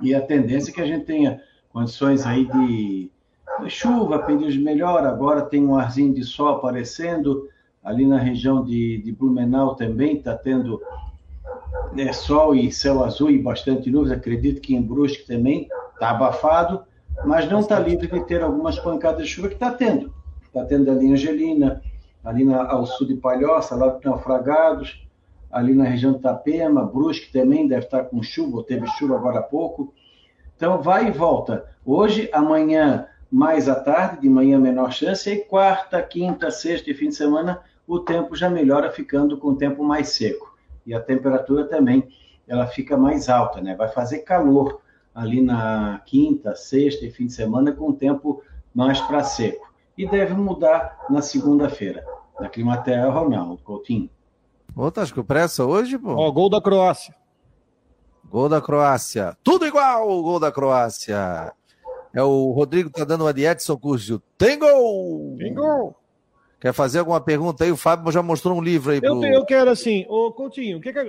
E 0.00 0.14
a 0.14 0.20
tendência 0.20 0.70
é 0.70 0.74
que 0.74 0.80
a 0.80 0.86
gente 0.86 1.04
tenha 1.04 1.40
condições 1.72 2.26
aí 2.26 2.46
de, 2.46 3.10
chuva, 3.68 4.18
períodos 4.20 4.56
melhor. 4.56 5.04
Agora 5.04 5.42
tem 5.42 5.64
um 5.64 5.76
arzinho 5.76 6.14
de 6.14 6.24
sol 6.24 6.48
aparecendo. 6.48 7.48
Ali 7.82 8.06
na 8.06 8.18
região 8.18 8.62
de, 8.64 8.98
de 8.98 9.12
Blumenau 9.12 9.74
também 9.74 10.16
está 10.16 10.36
tendo 10.36 10.80
né, 11.92 12.12
sol 12.12 12.54
e 12.54 12.70
céu 12.70 13.02
azul 13.02 13.30
e 13.30 13.38
bastante 13.38 13.90
nuvens. 13.90 14.12
Acredito 14.12 14.60
que 14.60 14.74
em 14.74 14.82
Brusque 14.82 15.26
também 15.26 15.68
está 15.94 16.10
abafado, 16.10 16.82
mas 17.24 17.50
não 17.50 17.60
está 17.60 17.78
livre 17.78 18.06
de 18.06 18.20
ter 18.26 18.42
algumas 18.42 18.78
pancadas 18.78 19.22
de 19.22 19.28
chuva 19.28 19.48
que 19.48 19.54
está 19.54 19.70
tendo. 19.72 20.12
Está 20.42 20.64
tendo 20.64 20.90
ali 20.90 21.06
em 21.06 21.12
Angelina, 21.12 21.82
ali 22.24 22.44
na, 22.44 22.70
ao 22.70 22.84
sul 22.84 23.06
de 23.06 23.14
Palhoça, 23.14 23.74
lá 23.74 23.88
do 23.88 24.00
Naufragados 24.04 25.08
ali 25.50 25.74
na 25.74 25.84
região 25.84 26.12
de 26.12 26.18
Itapema, 26.18 26.84
Brusque 26.84 27.32
também 27.32 27.66
deve 27.66 27.84
estar 27.84 28.04
com 28.04 28.22
chuva, 28.22 28.58
ou 28.58 28.62
teve 28.62 28.86
chuva 28.86 29.16
agora 29.16 29.40
há 29.40 29.42
pouco. 29.42 29.92
Então, 30.56 30.80
vai 30.80 31.08
e 31.08 31.10
volta. 31.10 31.64
Hoje, 31.84 32.28
amanhã, 32.32 33.06
mais 33.30 33.68
à 33.68 33.76
tarde, 33.76 34.22
de 34.22 34.28
manhã 34.28 34.58
menor 34.58 34.92
chance, 34.92 35.30
e 35.30 35.44
quarta, 35.44 36.02
quinta, 36.02 36.50
sexta 36.50 36.90
e 36.90 36.94
fim 36.94 37.10
de 37.10 37.14
semana, 37.14 37.60
o 37.86 38.00
tempo 38.00 38.34
já 38.34 38.50
melhora, 38.50 38.90
ficando 38.90 39.38
com 39.38 39.48
o 39.48 39.56
tempo 39.56 39.84
mais 39.84 40.10
seco. 40.10 40.52
E 40.84 40.92
a 40.92 41.00
temperatura 41.00 41.64
também, 41.64 42.08
ela 42.48 42.66
fica 42.66 42.96
mais 42.96 43.28
alta, 43.28 43.60
né? 43.60 43.76
Vai 43.76 43.88
fazer 43.88 44.20
calor 44.20 44.80
ali 45.14 45.40
na 45.40 46.00
quinta, 46.04 46.54
sexta 46.56 47.04
e 47.04 47.10
fim 47.10 47.26
de 47.26 47.32
semana, 47.32 47.72
com 47.72 47.90
o 47.90 47.92
tempo 47.92 48.42
mais 48.74 49.00
para 49.00 49.22
seco. 49.22 49.72
E 49.96 50.08
deve 50.08 50.34
mudar 50.34 51.06
na 51.08 51.22
segunda-feira. 51.22 52.04
Na 52.40 52.48
Climaterra, 52.48 53.10
Ronaldo 53.10 53.62
Coutinho. 53.62 54.08
Ô, 54.74 54.90
tá 54.90 55.04
com 55.12 55.22
pressa 55.22 55.64
hoje, 55.64 55.98
pô? 55.98 56.14
Ó, 56.14 56.30
gol 56.30 56.48
da 56.48 56.60
Croácia. 56.60 57.14
Gol 58.24 58.48
da 58.48 58.60
Croácia. 58.60 59.36
Tudo 59.42 59.66
igual 59.66 60.08
o 60.08 60.22
gol 60.22 60.40
da 60.40 60.50
Croácia. 60.50 61.52
É 62.12 62.22
o 62.22 62.50
Rodrigo 62.50 62.90
tá 62.90 63.04
dando 63.04 63.24
uma 63.24 63.32
de 63.32 63.44
Edson 63.44 63.76
Curcio. 63.76 64.22
Tem 64.36 64.58
gol! 64.58 65.36
Tem 65.38 65.54
gol! 65.54 65.96
Quer 66.60 66.74
fazer 66.74 66.98
alguma 66.98 67.20
pergunta 67.20 67.64
aí? 67.64 67.72
O 67.72 67.76
Fábio 67.76 68.12
já 68.12 68.22
mostrou 68.22 68.54
um 68.54 68.60
livro 68.60 68.92
aí. 68.92 69.00
Pro... 69.00 69.24
Eu, 69.24 69.32
eu 69.32 69.44
quero 69.46 69.70
assim, 69.70 70.04
ô 70.08 70.30
Coutinho, 70.30 70.76
o 70.76 70.80
que, 70.80 70.92
que 70.92 70.98
é, 70.98 71.04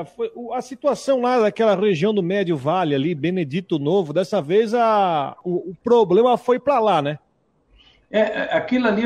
é, 0.00 0.04
foi, 0.04 0.32
a 0.52 0.60
situação 0.60 1.20
lá 1.20 1.38
daquela 1.38 1.76
região 1.76 2.12
do 2.12 2.24
Médio 2.24 2.56
Vale 2.56 2.92
ali, 2.92 3.14
Benedito 3.14 3.78
Novo, 3.78 4.12
dessa 4.12 4.42
vez 4.42 4.74
a, 4.74 5.36
o, 5.44 5.70
o 5.70 5.76
problema 5.84 6.36
foi 6.36 6.58
para 6.58 6.80
lá, 6.80 7.00
né? 7.00 7.20
É, 8.10 8.20
é, 8.20 8.56
aquilo 8.56 8.88
ali, 8.88 9.02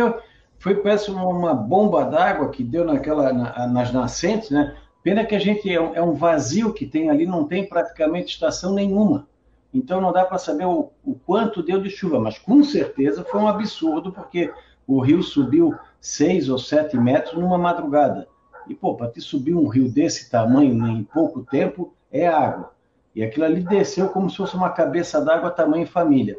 foi 0.59 0.77
parece 0.77 1.11
uma 1.11 1.53
bomba 1.53 2.05
d'água 2.05 2.51
que 2.51 2.65
deu 2.65 2.85
naquela, 2.85 3.31
na, 3.31 3.67
nas 3.67 3.93
nascentes, 3.93 4.51
né? 4.51 4.75
Pena 5.03 5.25
que 5.25 5.35
a 5.35 5.39
gente 5.39 5.71
é 5.71 5.81
um, 5.81 5.95
é 5.95 6.03
um, 6.03 6.13
vazio 6.13 6.73
que 6.73 6.87
tem 6.87 7.11
ali, 7.11 7.27
não 7.27 7.45
tem 7.45 7.67
praticamente 7.67 8.35
estação 8.35 8.75
nenhuma. 8.75 9.27
Então 9.73 10.01
não 10.01 10.13
dá 10.13 10.25
para 10.25 10.39
saber 10.39 10.67
o, 10.67 10.91
o, 11.05 11.15
quanto 11.15 11.63
deu 11.63 11.81
de 11.81 11.89
chuva, 11.89 12.19
mas 12.19 12.39
com 12.39 12.63
certeza 12.65 13.25
foi 13.25 13.41
um 13.41 13.49
absurdo, 13.49 14.13
porque 14.13 14.53
o 14.87 15.01
rio 15.01 15.23
subiu 15.23 15.75
seis 16.01 16.49
ou 16.49 16.59
sete 16.59 16.97
metros 16.97 17.39
numa 17.39 17.57
madrugada. 17.57 18.27
E, 18.69 18.75
pô, 18.75 18.95
para 18.95 19.11
te 19.11 19.21
subir 19.21 19.55
um 19.55 19.69
rio 19.69 19.91
desse 19.91 20.31
tamanho 20.31 20.87
em 20.89 21.05
pouco 21.05 21.45
tempo, 21.45 21.95
é 22.11 22.27
água. 22.27 22.73
E 23.15 23.23
aquilo 23.23 23.45
ali 23.45 23.63
desceu 23.63 24.09
como 24.09 24.29
se 24.29 24.37
fosse 24.37 24.55
uma 24.55 24.71
cabeça 24.71 25.21
d'água 25.25 25.51
tamanho 25.51 25.87
família. 25.87 26.39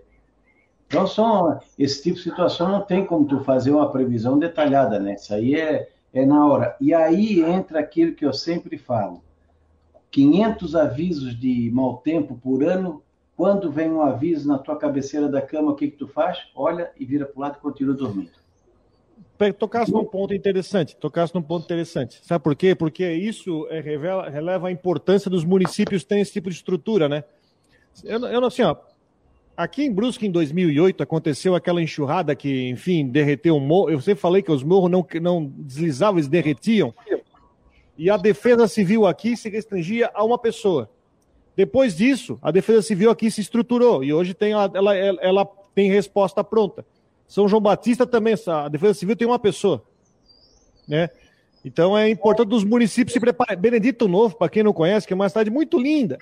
Então, 0.87 1.07
são, 1.07 1.59
esse 1.79 2.03
tipo 2.03 2.17
de 2.17 2.23
situação 2.23 2.69
não 2.69 2.81
tem 2.81 3.05
como 3.05 3.25
tu 3.25 3.39
fazer 3.41 3.71
uma 3.71 3.89
previsão 3.89 4.37
detalhada, 4.37 4.99
né? 4.99 5.15
Isso 5.15 5.33
aí 5.33 5.55
é, 5.55 5.89
é 6.13 6.25
na 6.25 6.45
hora. 6.45 6.75
E 6.81 6.93
aí 6.93 7.41
entra 7.41 7.79
aquilo 7.79 8.13
que 8.13 8.25
eu 8.25 8.33
sempre 8.33 8.77
falo. 8.77 9.23
500 10.11 10.75
avisos 10.75 11.39
de 11.39 11.71
mau 11.73 11.97
tempo 11.97 12.35
por 12.35 12.63
ano, 12.63 13.01
quando 13.41 13.71
vem 13.71 13.89
um 13.89 14.03
aviso 14.03 14.47
na 14.47 14.59
tua 14.59 14.75
cabeceira 14.75 15.27
da 15.27 15.41
cama, 15.41 15.71
o 15.71 15.75
que, 15.75 15.89
que 15.89 15.97
tu 15.97 16.07
faz? 16.07 16.37
Olha 16.53 16.91
e 16.95 17.03
vira 17.03 17.25
para 17.25 17.35
o 17.35 17.41
lado 17.41 17.57
e 17.57 17.59
continua 17.59 17.95
dormindo. 17.95 18.29
Tocasse 19.57 19.91
num 19.91 20.05
ponto 20.05 20.31
interessante, 20.31 20.95
tocasse 20.95 21.33
num 21.33 21.41
ponto 21.41 21.63
interessante. 21.63 22.21
Sabe 22.23 22.43
por 22.43 22.55
quê? 22.55 22.75
Porque 22.75 23.11
isso 23.11 23.65
é, 23.71 23.79
revela, 23.79 24.29
releva 24.29 24.67
a 24.67 24.71
importância 24.71 25.27
dos 25.27 25.43
municípios 25.43 26.03
terem 26.03 26.21
esse 26.21 26.31
tipo 26.31 26.51
de 26.51 26.55
estrutura, 26.55 27.09
né? 27.09 27.23
Eu, 28.03 28.19
eu 28.27 28.45
assim, 28.45 28.61
ó, 28.61 28.75
aqui 29.57 29.85
em 29.85 29.91
Brusque, 29.91 30.27
em 30.27 30.31
2008, 30.31 31.01
aconteceu 31.01 31.55
aquela 31.55 31.81
enxurrada 31.81 32.35
que, 32.35 32.69
enfim, 32.69 33.07
derreteu 33.07 33.55
um 33.55 33.59
morro. 33.59 33.89
Eu 33.89 34.01
sempre 34.01 34.21
falei 34.21 34.43
que 34.43 34.51
os 34.51 34.61
morros 34.61 34.91
não, 34.91 35.03
não 35.19 35.51
deslizavam, 35.57 36.19
eles 36.19 36.29
derretiam. 36.29 36.93
E 37.97 38.07
a 38.07 38.17
defesa 38.17 38.67
civil 38.67 39.07
aqui 39.07 39.35
se 39.35 39.49
restringia 39.49 40.11
a 40.13 40.23
uma 40.23 40.37
pessoa. 40.37 40.91
Depois 41.61 41.95
disso, 41.95 42.39
a 42.41 42.49
defesa 42.49 42.81
civil 42.81 43.11
aqui 43.11 43.29
se 43.29 43.39
estruturou 43.39 44.03
e 44.03 44.11
hoje 44.11 44.33
tem 44.33 44.53
ela, 44.53 44.71
ela, 44.73 44.95
ela 44.95 45.45
tem 45.75 45.91
resposta 45.91 46.43
pronta. 46.43 46.83
São 47.27 47.47
João 47.47 47.61
Batista 47.61 48.03
também, 48.07 48.33
a 48.47 48.67
defesa 48.67 48.95
civil 48.95 49.15
tem 49.15 49.27
uma 49.27 49.37
pessoa. 49.37 49.83
Né? 50.87 51.07
Então 51.63 51.95
é 51.95 52.09
importante 52.09 52.55
os 52.55 52.63
municípios 52.63 53.13
se 53.13 53.19
prepararem. 53.19 53.61
Benedito 53.61 54.07
Novo, 54.07 54.35
para 54.35 54.49
quem 54.49 54.63
não 54.63 54.73
conhece, 54.73 55.05
que 55.05 55.13
é 55.13 55.15
uma 55.15 55.29
cidade 55.29 55.51
muito 55.51 55.77
linda. 55.77 56.17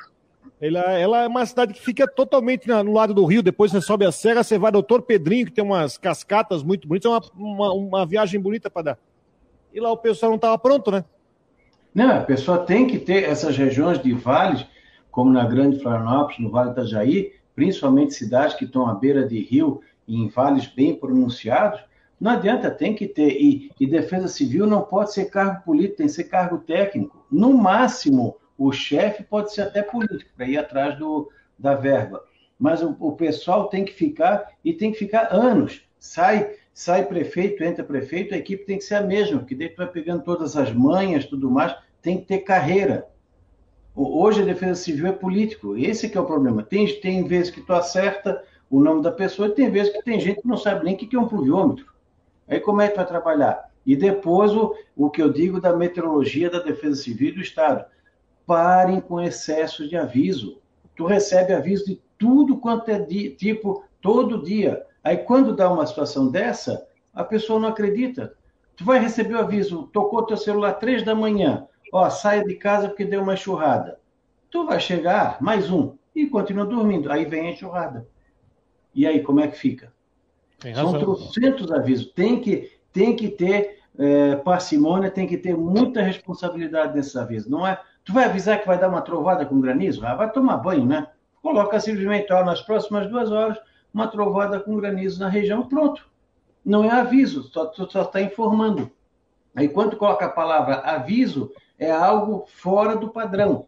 Ela, 0.60 0.82
ela 1.00 1.24
é 1.24 1.28
uma 1.30 1.46
cidade 1.46 1.74
que 1.74 1.82
fica 1.82 2.06
totalmente 2.06 2.68
na, 2.68 2.84
no 2.84 2.92
lado 2.92 3.14
do 3.14 3.24
rio. 3.24 3.42
Depois 3.42 3.72
você 3.72 3.80
sobe 3.80 4.04
a 4.04 4.12
serra, 4.12 4.44
você 4.44 4.58
vai 4.58 4.72
no 4.72 4.80
Doutor 4.80 5.04
Pedrinho, 5.04 5.46
que 5.46 5.54
tem 5.54 5.64
umas 5.64 5.98
cascatas 5.98 6.62
muito 6.62 6.86
bonitas. 6.86 7.10
É 7.10 7.16
uma, 7.16 7.22
uma, 7.34 7.74
uma 7.74 8.06
viagem 8.06 8.42
bonita 8.42 8.70
para 8.70 8.82
dar. 8.82 9.00
E 9.74 9.80
lá 9.80 9.90
o 9.90 9.96
pessoal 9.96 10.32
não 10.32 10.36
estava 10.36 10.58
pronto, 10.58 10.92
né? 10.92 11.06
Não, 11.96 12.18
a 12.18 12.24
pessoa 12.24 12.58
tem 12.58 12.86
que 12.86 13.00
ter 13.00 13.24
essas 13.24 13.56
regiões 13.56 14.04
de 14.04 14.12
vales, 14.12 14.66
como 15.12 15.32
na 15.32 15.46
Grande 15.46 15.80
Florianópolis, 15.80 16.40
no 16.40 16.50
Vale 16.50 16.70
do 16.70 16.74
Itajaí, 16.74 17.34
principalmente 17.56 18.14
cidades 18.14 18.56
que 18.56 18.66
estão 18.66 18.88
à 18.88 18.94
beira 18.94 19.28
de 19.28 19.40
rio 19.40 19.82
e 20.08 20.16
em 20.16 20.28
vales 20.28 20.68
bem 20.68 20.96
pronunciados, 20.96 21.82
não 22.20 22.32
adianta, 22.32 22.70
tem 22.70 22.94
que 22.94 23.08
ter. 23.08 23.32
E, 23.40 23.72
e, 23.80 23.88
defesa 23.88 24.28
civil 24.28 24.68
não 24.68 24.82
pode 24.82 25.14
ser 25.14 25.26
cargo 25.26 25.64
político, 25.64 25.98
tem 25.98 26.08
que 26.08 26.14
ser 26.14 26.26
cargo 26.26 26.58
técnico. 26.58 27.26
No 27.32 27.54
máximo, 27.54 28.36
o 28.58 28.72
chefe 28.72 29.24
pode 29.24 29.54
ser 29.54 29.62
até 29.62 29.82
político, 29.82 30.30
para 30.36 30.48
ir 30.48 30.58
atrás 30.58 30.98
do, 31.00 31.32
da 31.58 31.76
verba. 31.76 32.22
Mas 32.60 32.84
o, 32.84 32.96
o, 33.00 33.14
pessoal 33.14 33.70
tem 33.70 33.86
que 33.86 33.94
ficar, 33.94 34.52
e 34.66 34.74
tem 34.74 34.92
que 34.92 35.00
ficar 35.00 35.34
anos. 35.34 35.82
Sai 35.98 36.56
sai 36.74 37.06
prefeito, 37.06 37.62
entra 37.62 37.84
prefeito, 37.84 38.34
a 38.34 38.38
equipe 38.38 38.64
tem 38.64 38.78
que 38.78 38.86
ser 38.86 38.96
a 38.96 39.02
mesma, 39.02 39.40
porque 39.40 39.54
daí 39.54 39.68
tu 39.68 39.76
vai 39.76 39.88
pegando 39.88 40.24
todas 40.24 40.56
as 40.56 40.72
manhas, 40.72 41.26
tudo 41.26 41.52
mais, 41.52 41.76
tem 42.02 42.18
que 42.18 42.26
ter 42.26 42.40
carreira. 42.40 43.06
Hoje 43.96 44.42
a 44.42 44.46
defesa 44.46 44.76
civil 44.76 45.08
é 45.08 45.12
político, 45.12 45.76
esse 45.76 46.10
que 46.10 46.18
é 46.18 46.22
o 46.22 46.26
problema. 46.26 46.64
Tem, 46.64 46.88
tem 47.02 47.24
vezes 47.26 47.52
que 47.52 47.62
tu 47.62 47.74
acerta 47.74 48.44
o 48.70 48.80
nome 48.80 49.02
da 49.02 49.12
pessoa 49.12 49.48
e 49.48 49.52
tem 49.52 49.70
vezes 49.70 49.92
que 49.92 50.04
tem 50.04 50.20
gente 50.20 50.42
que 50.42 50.48
não 50.48 50.58
sabe 50.58 50.86
nem 50.86 50.96
o 50.96 50.98
que 50.98 51.16
é 51.16 51.20
um 51.20 51.28
pluviômetro. 51.28 51.86
Aí 52.48 52.60
como 52.60 52.82
é 52.82 52.88
que 52.88 52.96
vai 52.96 53.06
trabalhar? 53.06 53.70
E 53.86 53.96
depois 53.96 54.54
o, 54.54 54.76
o 54.96 55.10
que 55.10 55.22
eu 55.22 55.32
digo 55.32 55.60
da 55.60 55.76
meteorologia 55.76 56.50
da 56.50 56.60
defesa 56.60 57.02
civil 57.02 57.34
do 57.34 57.42
Estado. 57.42 57.86
Parem 58.46 59.00
com 59.00 59.22
excesso 59.22 59.88
de 59.88 59.96
aviso. 59.96 60.60
Tu 60.96 61.06
recebe 61.06 61.54
aviso 61.54 61.86
de 61.86 62.02
tudo 62.18 62.58
quanto 62.58 62.90
é 62.90 63.00
tipo 63.00 63.84
todo 64.02 64.44
dia. 64.44 64.86
Aí 65.04 65.18
quando 65.18 65.56
dá 65.56 65.72
uma 65.72 65.86
situação 65.86 66.30
dessa, 66.30 66.86
a 67.14 67.24
pessoa 67.24 67.60
não 67.60 67.70
acredita. 67.70 68.34
Tu 68.76 68.86
vai 68.86 69.00
receber 69.00 69.36
o 69.36 69.40
aviso, 69.40 69.90
tocou 69.92 70.26
teu 70.26 70.38
celular 70.38 70.74
três 70.74 71.04
da 71.04 71.14
manhã, 71.14 71.68
ó, 71.92 72.10
saia 72.10 72.44
de 72.44 72.56
casa 72.56 72.88
porque 72.88 73.06
deu 73.06 73.22
uma 73.22 73.34
enxurrada. 73.34 74.00
Tu 74.50 74.66
vai 74.66 74.80
chegar, 74.80 75.38
mais 75.42 75.70
um, 75.72 75.96
e 76.16 76.28
continua 76.28 76.66
dormindo. 76.66 77.12
Aí 77.12 77.26
vem 77.26 77.48
a 77.48 77.52
enxurrada. 77.52 78.08
E 78.94 79.06
aí, 79.06 79.22
como 79.22 79.40
é 79.40 79.48
que 79.48 79.58
fica? 79.58 79.94
São 80.74 81.00
trocentos 81.00 81.72
avisos. 81.72 82.12
Tem 82.14 82.42
que, 82.42 82.72
tem 82.92 83.16
que 83.16 83.30
ter 83.30 83.80
é, 83.98 84.36
parcimônia, 84.38 85.12
tem 85.12 85.28
que 85.28 85.38
ter 85.38 85.56
muita 85.56 86.02
responsabilidade 86.02 86.96
nesses 86.96 87.16
avisos. 87.16 87.50
Não 87.50 87.66
é? 87.66 87.80
Tu 88.04 88.14
vai 88.14 88.26
avisar 88.26 88.60
que 88.60 88.68
vai 88.68 88.80
dar 88.80 88.90
uma 88.90 89.02
trovada 89.02 89.46
com 89.46 89.62
granizo? 89.62 90.06
Ah, 90.06 90.16
vai 90.16 90.32
tomar 90.32 90.58
banho, 90.58 90.86
né? 90.86 91.08
Coloca 91.42 91.80
simplesmente, 91.80 92.32
ó, 92.34 92.44
nas 92.44 92.62
próximas 92.62 93.08
duas 93.10 93.32
horas, 93.32 93.58
uma 93.94 94.08
trovada 94.08 94.60
com 94.60 94.76
granizo 94.78 95.20
na 95.20 95.30
região, 95.30 95.68
pronto. 95.68 96.08
Não 96.66 96.84
é 96.84 96.92
aviso, 96.92 97.44
só 97.44 97.72
está 98.02 98.22
informando. 98.22 98.92
Aí 99.56 99.68
quando 99.68 99.98
coloca 99.98 100.26
a 100.26 100.30
palavra 100.30 100.76
aviso, 100.76 101.52
é 101.80 101.90
algo 101.90 102.46
fora 102.48 102.96
do 102.96 103.10
padrão. 103.10 103.66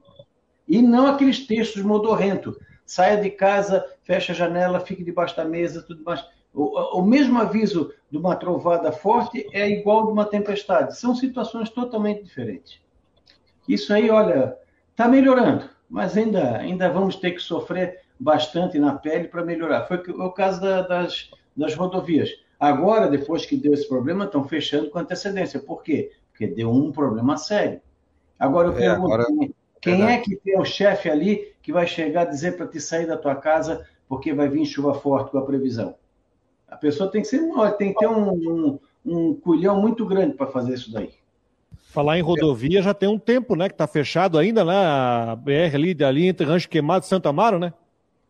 E 0.68 0.82
não 0.82 1.08
aqueles 1.08 1.48
textos 1.48 1.82
modorrento. 1.82 2.56
Saia 2.86 3.22
de 3.22 3.30
casa, 3.30 3.86
fecha 4.04 4.34
a 4.34 4.36
janela, 4.36 4.80
fique 4.82 5.04
debaixo 5.04 5.36
da 5.36 5.46
mesa, 5.46 5.82
tudo 5.82 6.04
mais. 6.04 6.24
O, 6.54 7.00
o 7.00 7.02
mesmo 7.02 7.40
aviso 7.40 7.94
de 8.10 8.18
uma 8.18 8.36
trovada 8.36 8.92
forte 8.92 9.48
é 9.54 9.70
igual 9.70 10.06
de 10.06 10.12
uma 10.12 10.26
tempestade. 10.26 10.98
São 10.98 11.16
situações 11.16 11.70
totalmente 11.70 12.24
diferentes. 12.24 12.82
Isso 13.68 13.94
aí, 13.94 14.10
olha, 14.10 14.58
está 14.90 15.08
melhorando, 15.08 15.70
mas 15.90 16.18
ainda, 16.18 16.58
ainda 16.58 16.90
vamos 16.90 17.16
ter 17.16 17.32
que 17.32 17.40
sofrer 17.40 18.02
bastante 18.20 18.78
na 18.78 18.96
pele 18.96 19.30
para 19.30 19.46
melhorar. 19.46 19.88
Foi 19.88 19.98
o 19.98 20.32
caso 20.32 20.60
da, 20.62 20.82
das, 20.82 21.32
das 21.56 21.74
rodovias. 21.74 22.30
Agora, 22.60 23.08
depois 23.08 23.46
que 23.46 23.56
deu 23.56 23.74
esse 23.74 23.88
problema, 23.88 24.26
estão 24.26 24.48
fechando 24.48 24.90
com 24.90 25.00
antecedência. 25.00 25.60
Por 25.60 25.82
quê? 25.82 26.12
Porque 26.32 26.46
deu 26.46 26.70
um 26.70 26.92
problema 26.92 27.38
sério. 27.38 27.82
Agora 28.42 28.70
eu 28.70 28.74
é, 28.74 28.76
pergunto, 28.78 29.14
agora... 29.14 29.28
quem 29.80 30.04
é 30.04 30.18
que 30.18 30.36
tem 30.36 30.60
o 30.60 30.66
chefe 30.66 31.08
ali 31.08 31.54
que 31.62 31.72
vai 31.72 31.86
chegar 31.86 32.24
a 32.24 32.26
dizer 32.26 32.58
para 32.58 32.66
te 32.66 32.82
sair 32.82 33.06
da 33.06 33.16
tua 33.16 33.36
casa 33.36 33.86
porque 34.10 34.34
vai 34.34 34.50
vir 34.50 34.66
chuva 34.66 34.96
forte 34.96 35.30
com 35.30 35.38
a 35.38 35.46
previsão? 35.46 35.94
A 36.68 36.76
pessoa 36.76 37.12
tem 37.12 37.22
que 37.22 37.28
ser, 37.28 37.40
tem 37.78 37.94
que 37.94 38.00
ter 38.00 38.08
um, 38.08 38.32
um, 38.32 38.80
um 39.06 39.36
culhão 39.36 39.80
muito 39.80 40.08
grande 40.08 40.34
para 40.34 40.48
fazer 40.48 40.74
isso 40.74 40.92
daí. 40.92 41.12
Falar 41.92 42.18
em 42.18 42.24
rodovia 42.24 42.82
já 42.82 42.96
tem 42.96 43.08
um 43.08 43.20
tempo, 43.20 43.56
né? 43.56 43.68
Que 43.70 43.76
está 43.76 43.86
fechado 43.86 44.40
ainda, 44.40 44.66
né? 44.66 44.74
A 44.74 45.36
BR 45.36 45.76
ali, 45.76 46.04
ali 46.04 46.26
entre 46.26 46.48
Rancho 46.48 46.68
Queimado 46.68 47.06
e 47.06 47.08
Santa 47.08 47.30
Amaro, 47.30 47.60
né? 47.60 47.72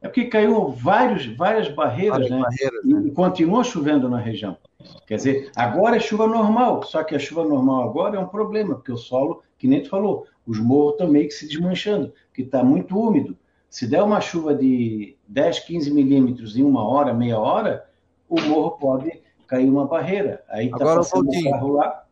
É 0.02 0.10
porque 0.10 0.26
caiu 0.26 0.72
vários, 0.72 1.26
várias 1.38 1.70
barreiras, 1.70 2.28
várias 2.28 2.32
né? 2.32 2.40
Barreiras, 2.42 2.84
né? 2.84 3.04
E 3.08 3.12
continua 3.12 3.64
chovendo 3.64 4.10
na 4.10 4.18
região. 4.18 4.58
Quer 5.06 5.16
dizer, 5.16 5.52
agora 5.56 5.98
é 5.98 6.00
chuva 6.00 6.28
normal, 6.28 6.84
só 6.84 7.04
que 7.04 7.16
a 7.16 7.20
chuva 7.20 7.44
normal 7.44 7.90
agora 7.90 8.18
é 8.18 8.20
um 8.20 8.28
problema, 8.28 8.76
porque 8.76 8.92
o 8.92 8.98
solo, 8.98 9.42
que 9.58 9.68
nem 9.68 9.82
tu 9.84 9.90
falou, 9.90 10.26
os 10.46 10.60
morros 10.60 10.94
estão 10.94 11.08
meio 11.08 11.28
que 11.28 11.34
se 11.34 11.48
desmanchando, 11.48 12.14
que 12.34 12.42
está 12.42 12.64
muito 12.64 12.98
úmido. 12.98 13.38
Se 13.70 13.88
der 13.88 14.04
uma 14.04 14.20
chuva 14.20 14.54
de 14.54 15.18
10, 15.28 15.60
15 15.60 15.92
milímetros 15.92 16.58
em 16.58 16.64
uma 16.64 16.84
hora, 16.84 17.14
meia 17.14 17.40
hora, 17.40 17.86
o 18.28 18.40
morro 18.42 18.72
pode 18.72 19.22
cair 19.48 19.70
uma 19.70 19.86
barreira. 19.86 20.44
Aí 20.50 20.66
está 20.66 20.78
passando 20.78 21.30
o 21.30 21.44
carro 21.44 21.74
lá. 21.74 22.04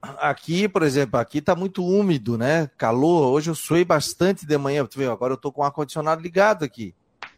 Aqui, 0.00 0.68
por 0.68 0.82
exemplo, 0.82 1.18
aqui 1.18 1.38
está 1.38 1.56
muito 1.56 1.84
úmido, 1.84 2.38
né? 2.38 2.70
Calor. 2.78 3.32
Hoje 3.32 3.50
eu 3.50 3.54
suei 3.54 3.84
bastante 3.84 4.46
de 4.46 4.56
manhã. 4.56 4.86
Tu 4.86 4.98
vê, 4.98 5.06
agora 5.06 5.32
eu 5.32 5.36
estou 5.36 5.50
com 5.50 5.60
o 5.60 5.64
ar-condicionado 5.64 6.22
ligado 6.22 6.64
aqui. 6.64 6.94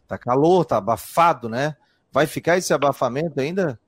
Tá 0.07 0.17
calor, 0.17 0.63
tá 0.65 0.77
abafado, 0.77 1.49
né? 1.49 1.75
Vai 2.11 2.27
ficar 2.27 2.57
esse 2.57 2.73
abafamento 2.73 3.39
ainda? 3.39 3.79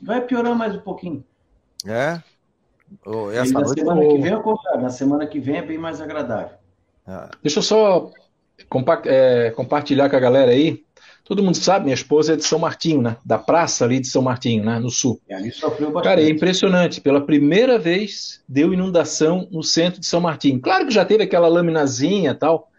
Vai 0.00 0.20
piorar 0.22 0.54
mais 0.54 0.74
um 0.74 0.80
pouquinho. 0.80 1.24
É? 1.86 2.20
Oh, 3.06 3.30
essa 3.30 3.52
na 3.52 3.60
noite... 3.60 3.80
semana 3.80 4.00
que 4.00 4.18
vem 4.18 4.32
é 4.32 4.40
contrário. 4.40 4.82
Na 4.82 4.90
semana 4.90 5.26
que 5.26 5.38
vem 5.38 5.56
é 5.56 5.62
bem 5.62 5.78
mais 5.78 6.00
agradável. 6.00 6.56
Ah. 7.06 7.30
Deixa 7.42 7.58
eu 7.58 7.62
só 7.62 8.10
compa 8.68 9.02
é, 9.04 9.50
compartilhar 9.50 10.08
com 10.10 10.16
a 10.16 10.20
galera 10.20 10.50
aí. 10.50 10.82
Todo 11.24 11.44
mundo 11.44 11.56
sabe, 11.56 11.84
minha 11.84 11.94
esposa 11.94 12.32
é 12.32 12.36
de 12.36 12.44
São 12.44 12.58
Martinho, 12.58 13.00
né? 13.00 13.16
Da 13.24 13.38
praça 13.38 13.84
ali 13.84 14.00
de 14.00 14.08
São 14.08 14.20
Martinho, 14.20 14.64
né? 14.64 14.80
No 14.80 14.90
sul. 14.90 15.20
E 15.28 15.32
ali 15.32 15.52
sofreu 15.52 15.92
bastante. 15.92 16.04
Cara, 16.04 16.22
é 16.22 16.28
impressionante. 16.28 17.00
Pela 17.00 17.24
primeira 17.24 17.78
vez 17.78 18.42
deu 18.48 18.72
inundação 18.72 19.46
no 19.50 19.62
centro 19.62 20.00
de 20.00 20.06
São 20.06 20.20
Martinho. 20.20 20.60
Claro 20.60 20.86
que 20.86 20.92
já 20.92 21.04
teve 21.04 21.22
aquela 21.22 21.46
laminazinha 21.46 22.32
e 22.32 22.34
tal, 22.34 22.69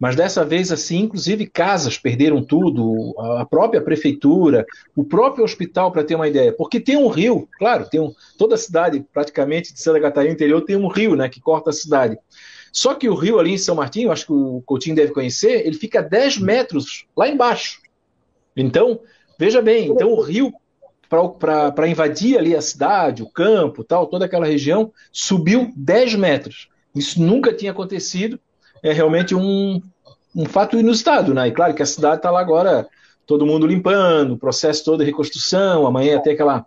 mas 0.00 0.16
dessa 0.16 0.42
vez, 0.46 0.72
assim, 0.72 1.00
inclusive 1.00 1.46
casas 1.46 1.98
perderam 1.98 2.42
tudo, 2.42 3.14
a 3.18 3.44
própria 3.44 3.82
prefeitura, 3.82 4.64
o 4.96 5.04
próprio 5.04 5.44
hospital, 5.44 5.92
para 5.92 6.02
ter 6.02 6.14
uma 6.14 6.26
ideia. 6.26 6.54
Porque 6.54 6.80
tem 6.80 6.96
um 6.96 7.08
rio, 7.08 7.46
claro, 7.58 7.86
tem 7.86 8.00
um, 8.00 8.10
toda 8.38 8.54
a 8.54 8.58
cidade, 8.58 9.04
praticamente, 9.12 9.74
de 9.74 9.82
Santa 9.82 10.00
Catarina 10.00 10.32
interior, 10.32 10.62
tem 10.62 10.74
um 10.74 10.88
rio, 10.88 11.14
né, 11.14 11.28
que 11.28 11.38
corta 11.38 11.68
a 11.68 11.74
cidade. 11.74 12.18
Só 12.72 12.94
que 12.94 13.10
o 13.10 13.14
rio 13.14 13.38
ali 13.38 13.52
em 13.52 13.58
São 13.58 13.74
Martinho, 13.74 14.10
acho 14.10 14.24
que 14.24 14.32
o 14.32 14.62
Coutinho 14.64 14.96
deve 14.96 15.12
conhecer, 15.12 15.66
ele 15.66 15.76
fica 15.76 16.02
10 16.02 16.38
metros 16.38 17.04
lá 17.14 17.28
embaixo. 17.28 17.82
Então, 18.56 19.00
veja 19.38 19.60
bem, 19.60 19.88
então 19.88 20.12
o 20.12 20.22
rio, 20.22 20.50
para 21.10 21.88
invadir 21.88 22.38
ali 22.38 22.56
a 22.56 22.62
cidade, 22.62 23.22
o 23.22 23.28
campo, 23.28 23.84
tal, 23.84 24.06
toda 24.06 24.24
aquela 24.24 24.46
região, 24.46 24.90
subiu 25.12 25.70
10 25.76 26.14
metros. 26.14 26.70
Isso 26.94 27.20
nunca 27.20 27.52
tinha 27.52 27.72
acontecido 27.72 28.40
é 28.82 28.92
realmente 28.92 29.34
um, 29.34 29.80
um 30.34 30.44
fato 30.46 30.78
inusitado, 30.78 31.34
né? 31.34 31.48
E 31.48 31.52
claro 31.52 31.74
que 31.74 31.82
a 31.82 31.86
cidade 31.86 32.16
está 32.16 32.30
lá 32.30 32.40
agora 32.40 32.88
todo 33.26 33.46
mundo 33.46 33.66
limpando, 33.66 34.34
o 34.34 34.38
processo 34.38 34.84
todo 34.84 34.98
de 34.98 35.04
reconstrução, 35.04 35.86
amanhã 35.86 36.16
até 36.16 36.32
aquela 36.32 36.66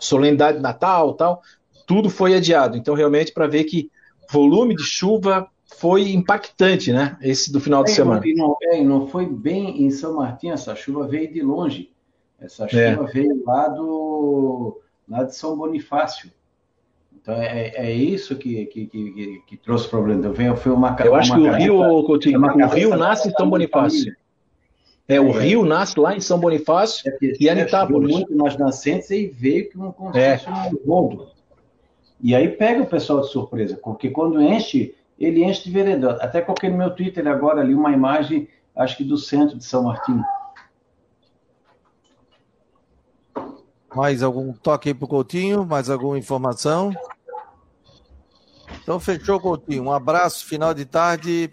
solenidade 0.00 0.56
de 0.56 0.62
Natal 0.62 1.14
tal, 1.14 1.42
tudo 1.86 2.10
foi 2.10 2.34
adiado. 2.34 2.76
Então, 2.76 2.94
realmente, 2.94 3.32
para 3.32 3.46
ver 3.46 3.64
que 3.64 3.90
volume 4.30 4.74
de 4.74 4.82
chuva 4.82 5.48
foi 5.78 6.10
impactante, 6.10 6.92
né? 6.92 7.16
Esse 7.20 7.52
do 7.52 7.60
final 7.60 7.84
de 7.84 7.90
é, 7.90 7.94
semana. 7.94 8.22
Não, 8.34 8.56
é, 8.62 8.82
não 8.82 9.06
foi 9.06 9.26
bem 9.26 9.82
em 9.82 9.90
São 9.90 10.16
Martin, 10.16 10.50
essa 10.50 10.74
chuva 10.74 11.06
veio 11.06 11.32
de 11.32 11.42
longe. 11.42 11.92
Essa 12.40 12.64
é. 12.64 12.94
chuva 12.94 13.08
é. 13.08 13.12
veio 13.12 13.42
lá, 13.44 13.68
do, 13.68 14.80
lá 15.08 15.22
de 15.22 15.34
São 15.34 15.56
Bonifácio. 15.56 16.30
Então 17.26 17.42
é, 17.42 17.72
é 17.74 17.92
isso 17.92 18.36
que, 18.36 18.66
que, 18.66 18.86
que, 18.86 19.42
que 19.48 19.56
trouxe 19.56 19.88
problema. 19.88 20.30
Veio, 20.30 20.56
foi 20.56 20.70
uma, 20.70 20.96
Eu 21.04 21.16
acho 21.16 21.32
uma 21.32 21.40
que 21.40 21.48
o 21.48 21.74
rio, 21.74 22.04
Coutinho, 22.04 22.40
o 22.40 22.68
rio 22.68 22.96
nasce 22.96 23.28
em 23.28 23.32
São 23.32 23.50
Bonifácio. 23.50 24.16
É, 25.08 25.20
o 25.20 25.30
é. 25.30 25.42
rio 25.42 25.64
nasce 25.64 25.98
lá 25.98 26.14
em 26.14 26.20
São 26.20 26.38
Bonifácio 26.38 27.02
é, 27.10 27.32
e 27.40 27.50
Anitápolis. 27.50 28.14
muito 28.14 28.36
nas 28.36 28.56
nascentes 28.56 29.10
e 29.10 29.26
veio 29.26 29.68
que 29.68 29.76
um 29.76 29.90
consórcio 29.90 30.48
é. 30.48 30.70
rodo. 30.86 31.26
E 32.20 32.32
aí 32.32 32.46
pega 32.48 32.82
o 32.82 32.86
pessoal 32.86 33.22
de 33.22 33.28
surpresa, 33.28 33.76
porque 33.82 34.08
quando 34.08 34.40
enche, 34.40 34.94
ele 35.18 35.42
enche 35.42 35.64
de 35.64 35.70
vereador. 35.72 36.18
Até 36.20 36.40
coloquei 36.40 36.70
no 36.70 36.78
meu 36.78 36.90
Twitter 36.90 37.26
agora 37.26 37.60
ali 37.60 37.74
uma 37.74 37.90
imagem, 37.90 38.46
acho 38.76 38.96
que 38.96 39.02
do 39.02 39.16
centro 39.16 39.58
de 39.58 39.64
São 39.64 39.82
Martinho. 39.82 40.24
Mais 43.92 44.22
algum 44.22 44.52
toque 44.52 44.90
aí 44.90 44.94
pro 44.94 45.08
Coutinho? 45.08 45.66
Mais 45.66 45.90
alguma 45.90 46.16
informação? 46.16 46.92
Então 48.82 49.00
fechou, 49.00 49.40
Coutinho. 49.40 49.84
Um 49.84 49.92
abraço, 49.92 50.46
final 50.46 50.72
de 50.72 50.84
tarde. 50.84 51.50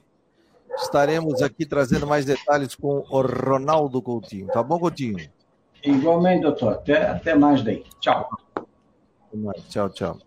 Estaremos 0.77 1.41
aqui 1.41 1.65
trazendo 1.65 2.07
mais 2.07 2.25
detalhes 2.25 2.75
com 2.75 3.03
o 3.09 3.21
Ronaldo 3.21 4.01
Coutinho. 4.01 4.47
Tá 4.47 4.63
bom, 4.63 4.79
Coutinho? 4.79 5.17
Igualmente, 5.83 6.43
doutor. 6.43 6.73
Até, 6.73 7.07
até 7.07 7.35
mais 7.35 7.63
daí. 7.63 7.83
Tchau. 7.99 8.29
Tchau, 9.69 9.89
tchau. 9.89 10.17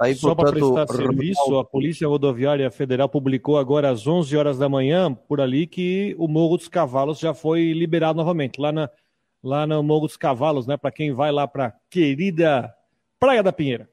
Aí, 0.00 0.14
Só 0.14 0.34
para 0.34 0.50
prestar 0.50 0.86
serviço, 0.86 1.58
a 1.58 1.64
Polícia 1.64 2.08
Rodoviária 2.08 2.70
Federal 2.70 3.06
publicou 3.06 3.58
agora 3.58 3.90
às 3.90 4.06
11 4.06 4.34
horas 4.34 4.58
da 4.58 4.66
manhã, 4.66 5.12
por 5.12 5.42
ali, 5.42 5.66
que 5.66 6.16
o 6.18 6.26
Morro 6.26 6.56
dos 6.56 6.68
Cavalos 6.68 7.18
já 7.18 7.34
foi 7.34 7.72
liberado 7.72 8.16
novamente. 8.16 8.58
Lá, 8.58 8.72
na, 8.72 8.88
lá 9.44 9.66
no 9.66 9.82
Morro 9.82 10.06
dos 10.06 10.16
Cavalos, 10.16 10.66
né? 10.66 10.78
Para 10.78 10.90
quem 10.90 11.12
vai 11.12 11.30
lá 11.30 11.46
para 11.46 11.74
querida 11.90 12.74
Praia 13.18 13.42
da 13.42 13.52
Pinheira. 13.52 13.90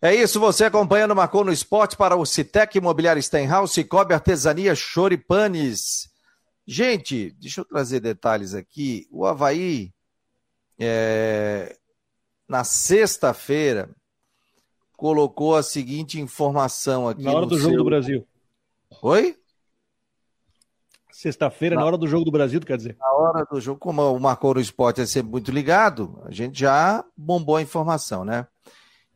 É 0.00 0.14
isso, 0.14 0.38
você 0.38 0.64
acompanhando 0.64 1.14
Marcou 1.14 1.44
no 1.44 1.52
Esporte 1.52 1.96
para 1.96 2.14
o 2.14 2.24
Citec 2.24 2.78
Imobiliário 2.78 3.20
Stenhouse, 3.20 3.82
Cobre 3.82 4.14
Artesania 4.14 4.72
Choripanes. 4.76 6.08
Gente, 6.64 7.32
deixa 7.40 7.62
eu 7.62 7.64
trazer 7.64 7.98
detalhes 7.98 8.54
aqui. 8.54 9.08
O 9.10 9.26
Havaí, 9.26 9.92
é, 10.78 11.76
na 12.48 12.62
sexta-feira, 12.62 13.90
colocou 14.96 15.56
a 15.56 15.64
seguinte 15.64 16.20
informação 16.20 17.08
aqui. 17.08 17.24
Na 17.24 17.32
hora 17.32 17.46
do 17.46 17.56
seu... 17.56 17.64
jogo 17.64 17.78
do 17.78 17.84
Brasil. 17.84 18.24
Oi? 19.02 19.36
Sexta-feira, 21.10 21.74
na... 21.74 21.80
na... 21.80 21.86
hora 21.88 21.98
do 21.98 22.06
jogo 22.06 22.24
do 22.24 22.30
Brasil, 22.30 22.60
quer 22.60 22.76
dizer? 22.76 22.96
Na 23.00 23.12
hora 23.14 23.44
do 23.44 23.60
jogo, 23.60 23.80
como 23.80 24.00
o 24.12 24.20
Marcou 24.20 24.54
no 24.54 24.60
Esporte 24.60 25.00
é 25.00 25.06
sempre 25.06 25.32
muito 25.32 25.50
ligado, 25.50 26.22
a 26.24 26.30
gente 26.30 26.60
já 26.60 27.04
bombou 27.16 27.56
a 27.56 27.62
informação, 27.62 28.24
né? 28.24 28.46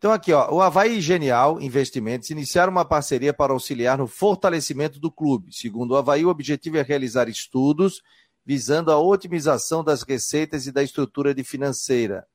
Então, 0.03 0.11
aqui, 0.11 0.33
ó, 0.33 0.53
o 0.53 0.61
Havaí 0.61 1.01
Genial 1.01 1.61
Investimentos 1.61 2.29
iniciaram 2.29 2.73
uma 2.73 2.85
parceria 2.85 3.33
para 3.33 3.53
auxiliar 3.53 3.97
no 3.97 4.09
fortalecimento 4.09 4.99
do 4.99 5.13
clube. 5.13 5.55
Segundo 5.55 5.93
o 5.93 5.97
Havaí, 5.97 6.25
o 6.25 6.29
objetivo 6.29 6.77
é 6.77 6.83
realizar 6.83 7.29
estudos 7.29 8.03
visando 8.45 8.91
a 8.91 8.99
otimização 8.99 9.85
das 9.85 10.03
receitas 10.03 10.67
e 10.67 10.73
da 10.73 10.83
estrutura 10.83 11.33
de 11.33 11.45
financeira. 11.45 12.27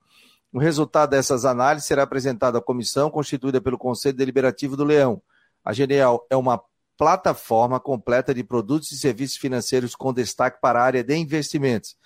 O 0.54 0.60
resultado 0.60 1.10
dessas 1.10 1.44
análises 1.44 1.90
será 1.90 2.04
apresentado 2.04 2.58
à 2.58 2.62
comissão 2.62 3.10
constituída 3.12 3.60
pelo 3.60 3.78
Conselho 3.78 4.16
Deliberativo 4.16 4.77
do 4.77 4.86
Leão. 4.86 5.22
A 5.62 5.74
Genial 5.74 6.25
é 6.30 6.38
uma 6.38 6.62
plataforma 6.98 7.82
completa 7.82 8.34
de 8.34 8.46
produtos 8.46 8.94
e 8.94 8.98
serviços 8.98 9.36
financeiros 9.36 9.94
com 9.94 10.14
destaque 10.14 10.62
para 10.62 10.80
a 10.80 10.86
área 10.86 11.03
de 11.03 11.18
investimentos. 11.18 11.98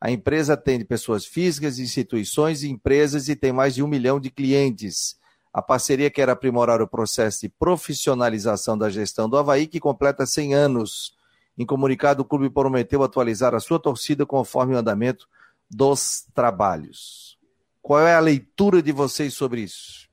A 0.00 0.10
empresa 0.10 0.54
atende 0.54 0.84
pessoas 0.84 1.26
físicas, 1.26 1.78
instituições 1.78 2.62
e 2.62 2.70
empresas 2.70 3.28
e 3.28 3.36
tem 3.36 3.52
mais 3.52 3.74
de 3.74 3.82
um 3.82 3.86
milhão 3.86 4.18
de 4.18 4.30
clientes. 4.30 5.18
A 5.52 5.60
parceria 5.60 6.10
quer 6.10 6.30
aprimorar 6.30 6.80
o 6.80 6.88
processo 6.88 7.42
de 7.42 7.48
profissionalização 7.48 8.78
da 8.78 8.88
gestão 8.88 9.28
do 9.28 9.36
Havaí, 9.36 9.66
que 9.66 9.78
completa 9.78 10.24
100 10.24 10.54
anos. 10.54 11.12
Em 11.58 11.66
comunicado, 11.66 12.22
o 12.22 12.24
clube 12.24 12.48
prometeu 12.48 13.02
atualizar 13.02 13.54
a 13.54 13.60
sua 13.60 13.78
torcida 13.78 14.24
conforme 14.24 14.74
o 14.74 14.78
andamento 14.78 15.28
dos 15.68 16.24
trabalhos. 16.32 17.36
Qual 17.82 18.00
é 18.00 18.14
a 18.14 18.20
leitura 18.20 18.80
de 18.80 18.92
vocês 18.92 19.34
sobre 19.34 19.62
isso? 19.62 20.08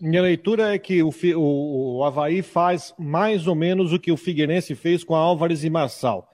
Minha 0.00 0.22
leitura 0.22 0.74
é 0.74 0.78
que 0.78 1.02
o, 1.02 1.10
o, 1.36 1.98
o 1.98 2.04
Havaí 2.04 2.42
faz 2.42 2.94
mais 2.98 3.46
ou 3.46 3.54
menos 3.54 3.92
o 3.92 4.00
que 4.00 4.10
o 4.10 4.16
Figueirense 4.16 4.74
fez 4.74 5.04
com 5.04 5.14
a 5.14 5.18
Álvares 5.18 5.62
e 5.62 5.70
Marçal. 5.70 6.26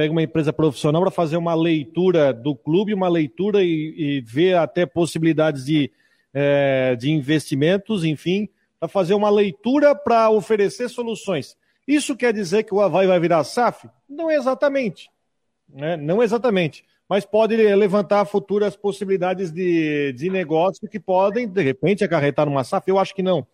Pega 0.00 0.12
uma 0.12 0.22
empresa 0.22 0.50
profissional 0.50 1.02
para 1.02 1.10
fazer 1.10 1.36
uma 1.36 1.54
leitura 1.54 2.32
do 2.32 2.56
clube, 2.56 2.94
uma 2.94 3.06
leitura 3.06 3.62
e, 3.62 3.94
e 3.98 4.20
ver 4.22 4.56
até 4.56 4.86
possibilidades 4.86 5.66
de, 5.66 5.90
é, 6.32 6.96
de 6.96 7.10
investimentos, 7.10 8.02
enfim, 8.02 8.48
para 8.78 8.88
fazer 8.88 9.12
uma 9.12 9.28
leitura 9.28 9.94
para 9.94 10.30
oferecer 10.30 10.88
soluções. 10.88 11.54
Isso 11.86 12.16
quer 12.16 12.32
dizer 12.32 12.62
que 12.62 12.72
o 12.72 12.80
Havaí 12.80 13.06
vai 13.06 13.20
virar 13.20 13.44
SAF? 13.44 13.90
Não 14.08 14.30
exatamente. 14.30 15.10
Né? 15.68 15.98
Não 15.98 16.22
exatamente 16.22 16.82
mas 17.06 17.26
pode 17.26 17.56
levantar 17.56 18.24
futuras 18.24 18.76
possibilidades 18.76 19.50
de, 19.50 20.14
de 20.14 20.30
negócio 20.30 20.88
que 20.88 21.00
podem, 21.00 21.46
de 21.46 21.60
repente, 21.60 22.04
acarretar 22.04 22.46
numa 22.46 22.62
SAF. 22.62 22.88
Eu 22.88 23.00
acho 23.00 23.14
que 23.14 23.22
não. 23.22 23.44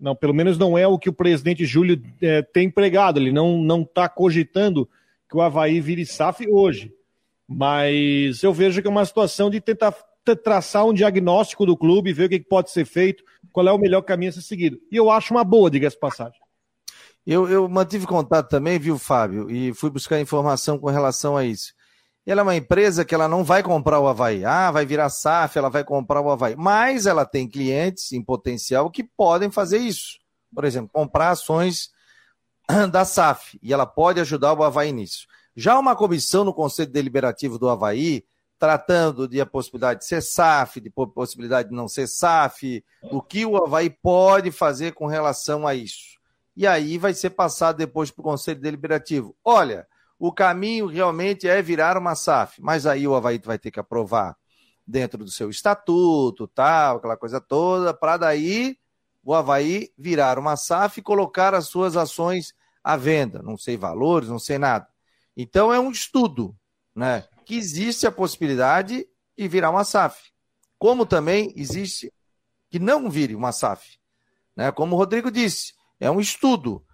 Não, 0.00 0.16
pelo 0.16 0.32
menos 0.32 0.56
não 0.56 0.76
é 0.76 0.86
o 0.86 0.98
que 0.98 1.10
o 1.10 1.12
presidente 1.12 1.66
Júlio 1.66 2.02
é, 2.20 2.40
tem 2.40 2.70
pregado. 2.70 3.20
Ele 3.20 3.30
não 3.30 3.82
está 3.82 4.08
cogitando 4.08 4.88
que 5.34 5.38
o 5.38 5.42
Havaí 5.42 5.80
vire 5.80 6.06
SAF 6.06 6.46
hoje. 6.48 6.92
Mas 7.46 8.42
eu 8.42 8.52
vejo 8.52 8.80
que 8.80 8.88
é 8.88 8.90
uma 8.90 9.04
situação 9.04 9.50
de 9.50 9.60
tentar 9.60 9.94
traçar 10.42 10.86
um 10.86 10.94
diagnóstico 10.94 11.66
do 11.66 11.76
clube, 11.76 12.12
ver 12.12 12.26
o 12.26 12.28
que 12.28 12.40
pode 12.40 12.70
ser 12.70 12.86
feito, 12.86 13.22
qual 13.52 13.68
é 13.68 13.72
o 13.72 13.78
melhor 13.78 14.02
caminho 14.02 14.30
a 14.30 14.32
ser 14.32 14.42
seguido. 14.42 14.78
E 14.90 14.96
eu 14.96 15.10
acho 15.10 15.34
uma 15.34 15.44
boa, 15.44 15.70
diga-se 15.70 15.98
passagem. 15.98 16.40
Eu, 17.26 17.48
eu 17.48 17.68
mantive 17.68 18.06
contato 18.06 18.48
também, 18.48 18.78
viu, 18.78 18.98
Fábio, 18.98 19.50
e 19.50 19.74
fui 19.74 19.90
buscar 19.90 20.20
informação 20.20 20.78
com 20.78 20.88
relação 20.88 21.36
a 21.36 21.44
isso 21.44 21.74
ela 22.26 22.40
é 22.40 22.42
uma 22.42 22.56
empresa 22.56 23.04
que 23.04 23.14
ela 23.14 23.28
não 23.28 23.44
vai 23.44 23.62
comprar 23.62 24.00
o 24.00 24.08
Havaí. 24.08 24.44
Ah, 24.44 24.70
vai 24.70 24.86
virar 24.86 25.10
SAF, 25.10 25.58
ela 25.58 25.68
vai 25.68 25.84
comprar 25.84 26.22
o 26.22 26.30
Havaí. 26.30 26.56
Mas 26.56 27.06
ela 27.06 27.26
tem 27.26 27.48
clientes 27.48 28.12
em 28.12 28.22
potencial 28.22 28.90
que 28.90 29.04
podem 29.04 29.50
fazer 29.50 29.78
isso. 29.78 30.18
Por 30.54 30.64
exemplo, 30.64 30.90
comprar 30.92 31.30
ações 31.30 31.90
da 32.90 33.04
SAF. 33.04 33.58
E 33.62 33.72
ela 33.72 33.86
pode 33.86 34.20
ajudar 34.20 34.52
o 34.52 34.62
Havaí 34.62 34.92
nisso. 34.92 35.26
Já 35.56 35.78
uma 35.78 35.94
comissão 35.94 36.44
no 36.44 36.52
Conselho 36.52 36.90
Deliberativo 36.90 37.58
do 37.58 37.68
Havaí, 37.68 38.24
tratando 38.58 39.28
de 39.28 39.40
a 39.40 39.46
possibilidade 39.46 40.00
de 40.00 40.06
ser 40.06 40.22
SAF, 40.22 40.80
de 40.80 40.90
possibilidade 40.90 41.68
de 41.68 41.74
não 41.74 41.88
ser 41.88 42.08
SAF, 42.08 42.84
o 43.02 43.20
que 43.20 43.44
o 43.44 43.56
Havaí 43.56 43.90
pode 43.90 44.50
fazer 44.50 44.92
com 44.92 45.06
relação 45.06 45.66
a 45.66 45.74
isso. 45.74 46.18
E 46.56 46.66
aí 46.66 46.98
vai 46.98 47.14
ser 47.14 47.30
passado 47.30 47.76
depois 47.76 48.10
para 48.10 48.20
o 48.20 48.24
Conselho 48.24 48.60
Deliberativo. 48.60 49.36
Olha, 49.44 49.86
o 50.18 50.32
caminho 50.32 50.86
realmente 50.86 51.48
é 51.48 51.60
virar 51.60 51.96
uma 51.96 52.14
SAF, 52.14 52.60
mas 52.62 52.86
aí 52.86 53.06
o 53.06 53.14
Havaí 53.14 53.38
vai 53.38 53.58
ter 53.58 53.70
que 53.70 53.80
aprovar 53.80 54.36
dentro 54.86 55.24
do 55.24 55.30
seu 55.30 55.50
estatuto, 55.50 56.46
tal, 56.48 56.98
aquela 56.98 57.16
coisa 57.16 57.40
toda, 57.40 57.94
para 57.94 58.16
daí 58.16 58.76
o 59.24 59.34
Havaí 59.34 59.90
virar 59.96 60.38
uma 60.38 60.56
SAF 60.56 60.98
e 60.98 61.02
colocar 61.02 61.54
as 61.54 61.66
suas 61.68 61.96
ações 61.96 62.54
à 62.82 62.96
venda. 62.96 63.42
Não 63.42 63.56
sei 63.56 63.76
valores, 63.76 64.28
não 64.28 64.38
sei 64.38 64.58
nada. 64.58 64.86
Então 65.36 65.72
é 65.72 65.80
um 65.80 65.90
estudo, 65.90 66.54
né? 66.94 67.24
Que 67.44 67.56
existe 67.56 68.06
a 68.06 68.12
possibilidade 68.12 69.06
de 69.36 69.48
virar 69.48 69.70
uma 69.70 69.84
SAF. 69.84 70.30
Como 70.78 71.06
também 71.06 71.52
existe 71.56 72.12
que 72.70 72.78
não 72.78 73.08
vire 73.08 73.34
uma 73.34 73.52
SAF. 73.52 73.98
Né? 74.56 74.70
Como 74.72 74.94
o 74.94 74.98
Rodrigo 74.98 75.30
disse, 75.30 75.74
é 75.98 76.10
um 76.10 76.20
estudo 76.20 76.84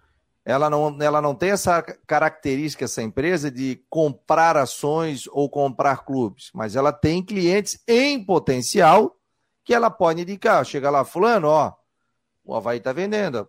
ela 0.43 0.69
não, 0.69 0.97
ela 0.99 1.21
não 1.21 1.35
tem 1.35 1.51
essa 1.51 1.81
característica, 2.07 2.85
essa 2.85 3.01
empresa, 3.01 3.51
de 3.51 3.83
comprar 3.89 4.57
ações 4.57 5.27
ou 5.27 5.49
comprar 5.49 6.03
clubes, 6.03 6.49
mas 6.53 6.75
ela 6.75 6.91
tem 6.91 7.23
clientes 7.23 7.79
em 7.87 8.23
potencial 8.23 9.15
que 9.63 9.73
ela 9.73 9.91
pode 9.91 10.21
indicar. 10.21 10.65
Chega 10.65 10.89
lá, 10.89 11.05
fulano, 11.05 11.47
ó, 11.47 11.73
o 12.51 12.55
Havaí 12.55 12.79
está 12.79 12.91
vendendo, 12.91 13.47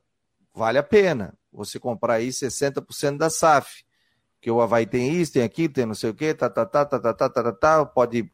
vale 0.54 0.78
a 0.78 0.82
pena 0.82 1.34
você 1.52 1.78
comprar 1.78 2.14
aí 2.14 2.28
60% 2.28 3.18
da 3.18 3.28
SAF, 3.28 3.84
que 4.40 4.50
o 4.50 4.60
Havaí 4.60 4.86
tem 4.86 5.12
isso, 5.12 5.32
tem 5.32 5.42
aquilo, 5.42 5.74
tem 5.74 5.84
não 5.84 5.94
sei 5.94 6.10
o 6.10 6.14
quê, 6.14 6.32
tá, 6.32 6.48
tá, 6.48 6.64
tá, 6.64 6.84
tá, 6.84 7.00
tá, 7.00 7.12
tá, 7.12 7.28
tá, 7.28 7.42
tá, 7.42 7.52
tá, 7.52 7.84
pode 7.84 8.30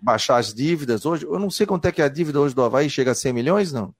baixar 0.00 0.36
as 0.36 0.52
dívidas 0.52 1.06
hoje. 1.06 1.24
Eu 1.24 1.38
não 1.38 1.50
sei 1.50 1.66
quanto 1.66 1.86
é 1.86 1.92
que 1.92 2.02
é 2.02 2.04
a 2.04 2.08
dívida 2.08 2.38
hoje 2.38 2.54
do 2.54 2.62
Havaí, 2.62 2.90
chega 2.90 3.12
a 3.12 3.14
100 3.14 3.32
milhões, 3.32 3.72
não? 3.72 3.94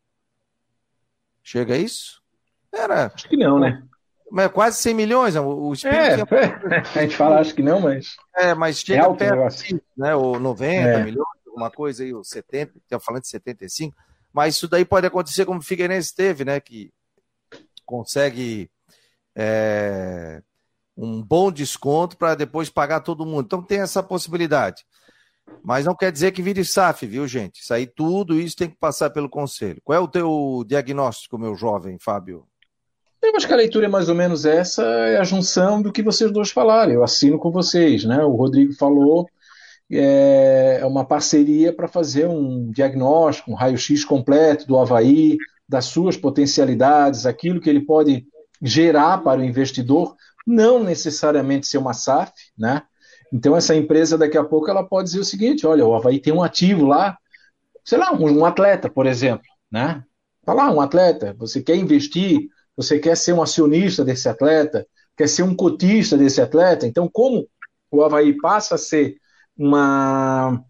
Chega 1.43 1.75
a 1.75 1.79
isso? 1.79 2.23
Era. 2.71 3.07
Acho 3.07 3.29
que 3.29 3.37
não, 3.37 3.59
né? 3.59 3.83
Mas 4.31 4.53
quase 4.53 4.77
100 4.79 4.95
milhões. 4.95 5.37
O, 5.37 5.73
Espírito 5.73 5.99
é, 5.99 6.17
tinha... 6.25 6.83
a 6.95 7.03
gente 7.03 7.17
fala, 7.17 7.41
acho 7.41 7.55
que 7.55 7.63
não, 7.63 7.81
mas. 7.81 8.15
É, 8.37 8.55
mas 8.55 8.79
chega 8.79 9.07
é 9.07 9.15
perto 9.15 9.81
né? 9.97 10.15
O 10.15 10.39
90 10.39 10.73
é. 10.73 11.03
milhões, 11.03 11.27
alguma 11.47 11.71
coisa 11.71 12.05
aí, 12.05 12.15
o 12.15 12.23
70, 12.23 12.79
estava 12.79 13.03
falando 13.03 13.23
de 13.23 13.29
75. 13.29 13.97
Mas 14.33 14.57
isso 14.57 14.69
daí 14.69 14.85
pode 14.85 15.07
acontecer 15.07 15.45
como 15.45 15.61
o 15.61 15.63
Figueirense 15.63 16.15
teve, 16.15 16.45
né? 16.45 16.61
Que 16.61 16.91
consegue 17.85 18.71
é, 19.37 20.43
um 20.97 21.23
bom 21.23 21.51
desconto 21.51 22.17
para 22.17 22.35
depois 22.35 22.69
pagar 22.69 23.01
todo 23.01 23.27
mundo. 23.27 23.47
Então 23.47 23.63
tem 23.63 23.81
essa 23.81 24.03
possibilidade. 24.03 24.85
Mas 25.63 25.85
não 25.85 25.97
quer 25.97 26.13
dizer 26.13 26.31
que 26.31 26.43
vire 26.43 26.65
SAF, 26.65 27.07
viu, 27.07 27.27
gente? 27.27 27.61
Isso 27.61 27.75
aí, 27.75 27.87
tudo 27.87 28.39
isso 28.39 28.57
tem 28.57 28.71
que 28.71 28.77
passar 28.79 29.11
pelo 29.11 29.29
conselho. 29.29 29.81
Qual 29.83 29.97
é 29.97 30.01
o 30.01 30.09
teu 30.09 30.65
diagnóstico, 30.67 31.39
meu 31.39 31.57
jovem 31.57 31.99
Fábio? 31.99 32.47
Eu 33.23 33.37
acho 33.37 33.47
que 33.47 33.53
a 33.53 33.57
leitura 33.57 33.87
é 33.87 33.89
mais 33.89 34.09
ou 34.09 34.15
menos 34.15 34.47
essa, 34.47 34.83
é 34.83 35.19
a 35.19 35.25
junção 35.25 35.83
do 35.83 35.93
que 35.93 36.03
vocês 36.03 36.33
dois 36.33 36.51
falaram. 36.51 36.93
Eu 36.93 37.05
assino 37.05 37.39
com 37.39 37.51
vocês, 37.51 38.05
né? 38.05 38.25
O 38.25 38.35
Rodrigo 38.35 38.73
falou, 38.75 39.29
é, 39.91 40.79
é 40.81 40.87
uma 40.87 41.05
parceria 41.05 41.73
para 41.73 41.89
fazer 41.89 42.27
um 42.27 42.71
diagnóstico, 42.71 43.51
um 43.51 43.55
raio-x 43.55 44.05
completo 44.05 44.67
do 44.67 44.79
Havaí, 44.79 45.37
das 45.69 45.87
suas 45.87 46.17
potencialidades, 46.17 47.27
aquilo 47.27 47.61
que 47.61 47.69
ele 47.69 47.81
pode 47.81 48.27
gerar 48.63 49.19
para 49.19 49.41
o 49.41 49.45
investidor, 49.45 50.15
não 50.47 50.83
necessariamente 50.83 51.67
ser 51.67 51.79
uma 51.79 51.95
SAF, 51.95 52.33
né? 52.57 52.83
Então 53.33 53.57
essa 53.57 53.75
empresa 53.75 54.19
daqui 54.19 54.37
a 54.37 54.45
pouco 54.45 54.69
ela 54.69 54.85
pode 54.85 55.07
dizer 55.07 55.21
o 55.21 55.25
seguinte, 55.25 55.67
olha, 55.67 55.87
o 55.87 55.95
Havaí 55.95 56.21
tem 56.21 56.33
um 56.33 56.43
ativo 56.43 56.87
lá, 56.87 57.17
sei 57.85 57.99
lá, 57.99 58.13
um, 58.13 58.45
atleta, 58.45 58.91
por 58.91 59.07
exemplo, 59.07 59.47
né? 59.71 60.03
Tá 60.45 60.53
lá, 60.53 60.71
um 60.71 60.81
atleta, 60.81 61.35
você 61.39 61.63
quer 61.63 61.77
investir, 61.77 62.49
você 62.77 62.99
quer 62.99 63.17
ser 63.17 63.33
um 63.33 63.43
acionista 63.43 64.05
desse 64.05 64.29
atleta, 64.29 64.87
quer 65.17 65.29
ser 65.29 65.43
um 65.43 65.55
cotista 65.55 66.17
desse 66.17 66.41
atleta, 66.41 66.87
então 66.87 67.09
como 67.13 67.47
o 67.91 68.03
Havaí 68.03 68.37
passa 68.41 68.75
a 68.75 68.79
ser 68.79 69.17
uma, 69.57 70.63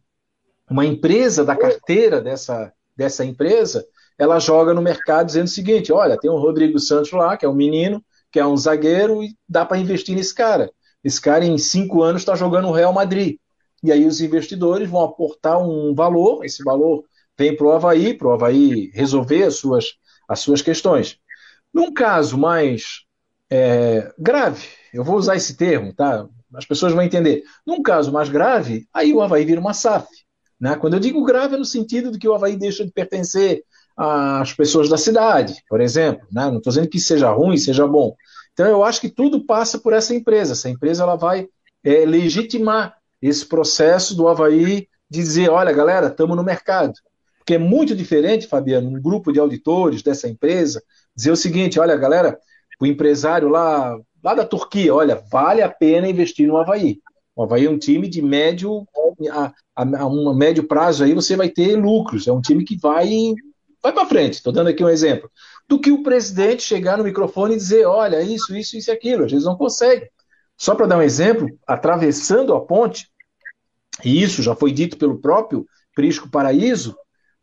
uma 0.68 0.84
empresa 0.84 1.44
da 1.44 1.56
carteira 1.56 2.20
dessa, 2.20 2.72
dessa 2.96 3.24
empresa, 3.24 3.84
ela 4.18 4.38
joga 4.38 4.74
no 4.74 4.82
mercado 4.82 5.26
dizendo 5.26 5.46
o 5.46 5.50
seguinte: 5.50 5.92
olha, 5.92 6.18
tem 6.18 6.30
o 6.30 6.38
Rodrigo 6.38 6.78
Santos 6.78 7.10
lá, 7.12 7.36
que 7.36 7.46
é 7.46 7.48
um 7.48 7.54
menino, 7.54 8.04
que 8.30 8.38
é 8.38 8.46
um 8.46 8.56
zagueiro, 8.56 9.22
e 9.22 9.36
dá 9.48 9.64
para 9.64 9.78
investir 9.78 10.14
nesse 10.14 10.34
cara. 10.34 10.70
Esse 11.02 11.20
cara, 11.20 11.44
em 11.44 11.56
cinco 11.56 12.02
anos, 12.02 12.22
está 12.22 12.34
jogando 12.34 12.68
o 12.68 12.72
Real 12.72 12.92
Madrid. 12.92 13.38
E 13.82 13.90
aí 13.90 14.06
os 14.06 14.20
investidores 14.20 14.88
vão 14.88 15.02
aportar 15.02 15.58
um 15.58 15.94
valor, 15.94 16.44
esse 16.44 16.62
valor 16.62 17.04
vem 17.36 17.56
para 17.56 17.66
o 17.66 17.72
Havaí, 17.72 18.12
para 18.12 18.28
o 18.28 18.32
Havaí 18.32 18.90
resolver 18.92 19.44
as 19.44 19.56
suas, 19.56 19.94
as 20.28 20.40
suas 20.40 20.60
questões. 20.60 21.18
Num 21.72 21.92
caso 21.94 22.36
mais 22.36 23.04
é, 23.48 24.12
grave, 24.18 24.68
eu 24.92 25.02
vou 25.02 25.16
usar 25.16 25.36
esse 25.36 25.56
termo, 25.56 25.94
tá? 25.94 26.28
As 26.54 26.64
pessoas 26.64 26.92
vão 26.92 27.02
entender. 27.02 27.42
Num 27.66 27.82
caso 27.82 28.12
mais 28.12 28.28
grave, 28.28 28.86
aí 28.92 29.12
o 29.12 29.20
Havaí 29.20 29.44
vira 29.44 29.60
uma 29.60 29.74
SAF. 29.74 30.08
Né? 30.60 30.76
Quando 30.76 30.94
eu 30.94 31.00
digo 31.00 31.24
grave, 31.24 31.54
é 31.54 31.58
no 31.58 31.64
sentido 31.64 32.10
de 32.10 32.18
que 32.18 32.28
o 32.28 32.34
Havaí 32.34 32.56
deixa 32.56 32.84
de 32.84 32.92
pertencer 32.92 33.62
às 33.96 34.52
pessoas 34.52 34.88
da 34.88 34.98
cidade, 34.98 35.54
por 35.68 35.80
exemplo. 35.80 36.26
Né? 36.30 36.44
Não 36.46 36.58
estou 36.58 36.70
dizendo 36.70 36.88
que 36.88 36.98
seja 36.98 37.30
ruim, 37.30 37.56
seja 37.56 37.86
bom. 37.86 38.14
Então 38.52 38.66
eu 38.66 38.84
acho 38.84 39.00
que 39.00 39.08
tudo 39.08 39.44
passa 39.46 39.78
por 39.78 39.92
essa 39.92 40.14
empresa. 40.14 40.52
Essa 40.52 40.68
empresa 40.68 41.02
ela 41.02 41.16
vai 41.16 41.48
é, 41.82 42.04
legitimar 42.04 42.94
esse 43.22 43.46
processo 43.46 44.14
do 44.14 44.28
Havaí 44.28 44.88
dizer, 45.08 45.50
olha, 45.50 45.72
galera, 45.72 46.08
estamos 46.08 46.36
no 46.36 46.44
mercado. 46.44 46.92
Porque 47.38 47.54
é 47.54 47.58
muito 47.58 47.96
diferente, 47.96 48.46
Fabiano, 48.46 48.88
um 48.88 49.00
grupo 49.00 49.32
de 49.32 49.40
auditores 49.40 50.02
dessa 50.02 50.28
empresa 50.28 50.82
dizer 51.16 51.32
o 51.32 51.36
seguinte, 51.36 51.80
olha, 51.80 51.96
galera, 51.96 52.38
o 52.80 52.86
empresário 52.86 53.48
lá, 53.48 53.98
lá 54.22 54.34
da 54.34 54.44
Turquia, 54.44 54.94
olha, 54.94 55.22
vale 55.30 55.62
a 55.62 55.68
pena 55.68 56.08
investir 56.08 56.46
no 56.46 56.56
Havaí. 56.56 57.00
O 57.34 57.42
Havaí 57.42 57.66
é 57.66 57.70
um 57.70 57.78
time 57.78 58.08
de 58.08 58.20
médio 58.20 58.86
a, 59.30 59.52
a, 59.74 60.06
um 60.06 60.32
médio 60.34 60.66
prazo 60.66 61.04
aí 61.04 61.14
você 61.14 61.36
vai 61.36 61.48
ter 61.48 61.76
lucros. 61.76 62.26
É 62.26 62.32
um 62.32 62.40
time 62.40 62.64
que 62.64 62.76
vai 62.76 63.34
vai 63.82 63.92
para 63.92 64.06
frente. 64.06 64.34
Estou 64.34 64.52
dando 64.52 64.68
aqui 64.68 64.84
um 64.84 64.88
exemplo 64.88 65.30
do 65.68 65.78
que 65.78 65.90
o 65.90 66.02
presidente 66.02 66.62
chegar 66.62 66.98
no 66.98 67.04
microfone 67.04 67.54
e 67.54 67.58
dizer: 67.58 67.86
olha, 67.86 68.22
isso, 68.22 68.56
isso, 68.56 68.76
isso 68.76 68.90
aquilo. 68.90 69.24
Às 69.24 69.32
vezes 69.32 69.46
não 69.46 69.56
consegue. 69.56 70.08
Só 70.56 70.74
para 70.74 70.86
dar 70.86 70.98
um 70.98 71.02
exemplo, 71.02 71.48
atravessando 71.66 72.54
a 72.54 72.60
ponte, 72.60 73.08
e 74.04 74.22
isso 74.22 74.42
já 74.42 74.54
foi 74.54 74.72
dito 74.72 74.98
pelo 74.98 75.18
próprio 75.18 75.66
Prisco 75.94 76.30
Paraíso, 76.30 76.96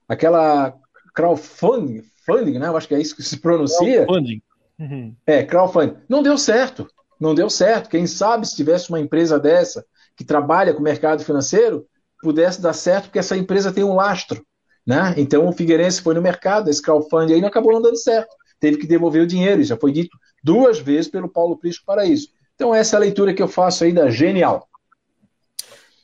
aquela 0.07 0.75
crowdfunding, 1.15 2.03
funding, 2.25 2.59
né? 2.59 2.67
Eu 2.67 2.77
acho 2.77 2.87
que 2.87 2.93
é 2.93 3.01
isso 3.01 3.15
que 3.15 3.23
se 3.23 3.37
pronuncia. 3.39 4.05
Crowdfunding. 4.05 4.41
Uhum. 4.79 5.15
É, 5.25 5.43
crowdfunding. 5.43 5.97
Não 6.07 6.21
deu 6.21 6.37
certo. 6.37 6.87
Não 7.19 7.33
deu 7.33 7.49
certo. 7.49 7.89
Quem 7.89 8.05
sabe 8.05 8.47
se 8.47 8.55
tivesse 8.55 8.89
uma 8.89 8.99
empresa 8.99 9.39
dessa 9.39 9.85
que 10.15 10.23
trabalha 10.23 10.73
com 10.73 10.79
o 10.79 10.83
mercado 10.83 11.23
financeiro, 11.23 11.85
pudesse 12.21 12.61
dar 12.61 12.73
certo, 12.73 13.05
porque 13.05 13.19
essa 13.19 13.37
empresa 13.37 13.71
tem 13.71 13.83
um 13.83 13.95
lastro. 13.95 14.43
Né? 14.85 15.13
Então 15.17 15.47
o 15.47 15.51
Figueirense 15.51 16.01
foi 16.01 16.15
no 16.15 16.21
mercado, 16.21 16.69
esse 16.69 16.81
crowdfunding 16.81 17.33
aí 17.33 17.41
não 17.41 17.49
acabou 17.49 17.73
não 17.73 17.81
dando 17.81 17.97
certo. 17.97 18.35
Teve 18.59 18.77
que 18.77 18.87
devolver 18.87 19.21
o 19.21 19.27
dinheiro, 19.27 19.63
já 19.63 19.77
foi 19.77 19.91
dito 19.91 20.17
duas 20.43 20.79
vezes 20.79 21.09
pelo 21.09 21.29
Paulo 21.29 21.57
Prisco 21.57 21.85
Paraíso. 21.85 22.29
Então 22.55 22.73
essa 22.73 22.95
é 22.95 22.97
a 22.97 23.01
leitura 23.01 23.33
que 23.33 23.41
eu 23.41 23.47
faço 23.47 23.83
aí 23.83 23.93
da 23.93 24.09
Genial. 24.09 24.67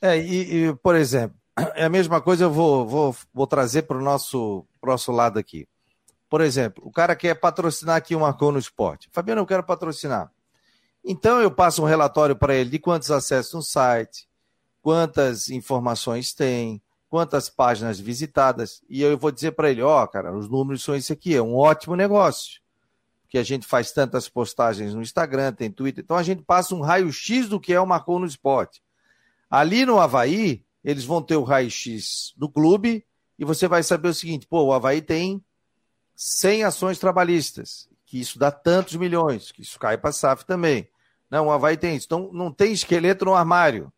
É, 0.01 0.17
e, 0.17 0.67
e 0.67 0.75
por 0.75 0.95
exemplo, 0.95 1.36
é 1.75 1.86
a 1.86 1.89
mesma 1.89 2.21
coisa 2.21 2.43
eu 2.43 2.51
vou, 2.51 2.86
vou, 2.86 3.15
vou 3.33 3.47
trazer 3.47 3.83
para 3.83 3.97
o 3.97 4.01
nosso, 4.01 4.65
nosso 4.83 5.12
lado 5.12 5.39
aqui. 5.39 5.65
Por 6.34 6.41
exemplo, 6.41 6.84
o 6.84 6.91
cara 6.91 7.15
quer 7.15 7.36
patrocinar 7.36 7.96
aqui 7.96 8.15
uma 8.15 8.26
Marcou 8.26 8.52
no 8.52 8.58
Esporte. 8.58 9.08
Fabiano, 9.12 9.41
eu 9.41 9.46
quero 9.46 9.63
patrocinar. 9.63 10.32
Então 11.06 11.39
eu 11.39 11.52
passo 11.52 11.84
um 11.84 11.86
relatório 11.86 12.36
para 12.36 12.56
ele 12.56 12.72
de 12.72 12.80
quantos 12.80 13.12
acessos 13.12 13.54
no 13.54 13.62
site, 13.62 14.28
quantas 14.82 15.52
informações 15.52 16.34
tem, 16.34 16.82
quantas 17.08 17.52
páginas 17.52 18.00
visitadas, 18.00 18.82
e 18.89 19.04
eu 19.04 19.15
vou 19.15 19.32
dizer 19.32 19.52
para 19.52 19.69
ele, 19.69 19.84
ó, 19.84 20.04
oh, 20.04 20.08
cara, 20.08 20.36
os 20.36 20.50
números 20.50 20.84
são 20.84 20.96
esse 20.96 21.13
aqui, 21.13 21.36
é 21.36 21.41
um 21.43 21.56
ótimo 21.56 21.96
negócio. 21.96 22.60
Que 23.30 23.38
a 23.38 23.43
gente 23.43 23.67
faz 23.67 23.91
tantas 23.91 24.28
postagens 24.28 24.96
no 24.96 25.04
Instagram, 25.04 25.54
tem 25.54 25.69
Twitter, 25.69 26.04
então 26.04 26.17
a 26.17 26.24
gente 26.24 26.41
passa 26.41 26.74
um 26.74 26.82
raio-x 26.82 27.48
do 27.48 27.60
que 27.60 27.76
é 27.76 27.80
o 27.80 27.86
Marcou 27.86 28.17
no 28.17 28.26
Esporte. 28.26 28.82
Ali 29.52 29.86
no 29.86 30.00
Havaí, 30.00 30.65
eles 30.84 31.06
vão 31.06 31.22
ter 31.22 31.36
o 31.36 31.43
raio-x 31.43 32.34
do 32.36 32.50
clube, 32.50 33.06
e 33.38 33.46
você 33.46 33.67
vai 33.67 33.84
saber 33.84 34.08
o 34.08 34.15
seguinte, 34.15 34.48
pô, 34.48 34.63
o 34.63 34.74
Havaí 34.74 35.00
tem 35.00 35.39
100 36.15 36.63
ações 36.63 36.99
trabalhistas, 36.99 37.89
que 38.06 38.19
isso 38.19 38.38
dá 38.38 38.52
tantos 38.52 38.95
milhões, 38.95 39.52
que 39.52 39.62
isso 39.62 39.80
cai 39.80 39.97
para 39.97 40.10
a 40.10 40.13
SAF 40.13 40.45
também. 40.45 40.88
Não, 41.30 41.47
o 41.47 41.52
Havaí 41.52 41.76
tem 41.76 41.95
isso. 41.95 42.06
Então, 42.06 42.30
não 42.32 42.52
tem 42.52 42.71
esqueleto 42.71 43.26
no 43.26 43.34
armário 43.34 43.91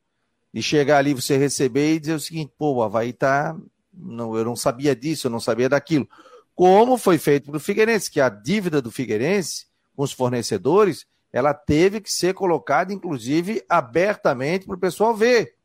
e 0.54 0.62
chegar 0.62 1.00
ali, 1.00 1.14
você 1.14 1.36
receber 1.36 1.96
e 1.96 2.00
dizer 2.00 2.14
o 2.14 2.20
seguinte, 2.20 2.54
pô, 2.58 2.76
o 2.76 2.84
Havaí 2.84 3.12
tá. 3.12 3.56
Não, 3.94 4.38
eu 4.38 4.46
não 4.46 4.56
sabia 4.56 4.96
disso, 4.96 5.28
eu 5.28 5.32
não 5.32 5.40
sabia 5.40 5.68
daquilo. 5.68 6.08
Como 6.54 6.98
foi 6.98 7.18
feito 7.18 7.48
para 7.48 7.58
o 7.58 7.60
Figueirense, 7.60 8.10
que 8.10 8.22
a 8.22 8.30
dívida 8.30 8.82
do 8.82 8.90
Figueirense 8.90 9.66
com 9.96 10.04
os 10.04 10.14
fornecedores, 10.14 11.06
ela 11.32 11.54
teve 11.54 12.00
que 12.00 12.12
ser 12.12 12.34
colocada, 12.34 12.94
inclusive, 12.94 13.64
abertamente 13.68 14.66
para 14.66 14.76
o 14.76 14.80
pessoal 14.80 15.16
ver. 15.16 15.56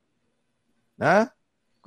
Né? 0.99 1.31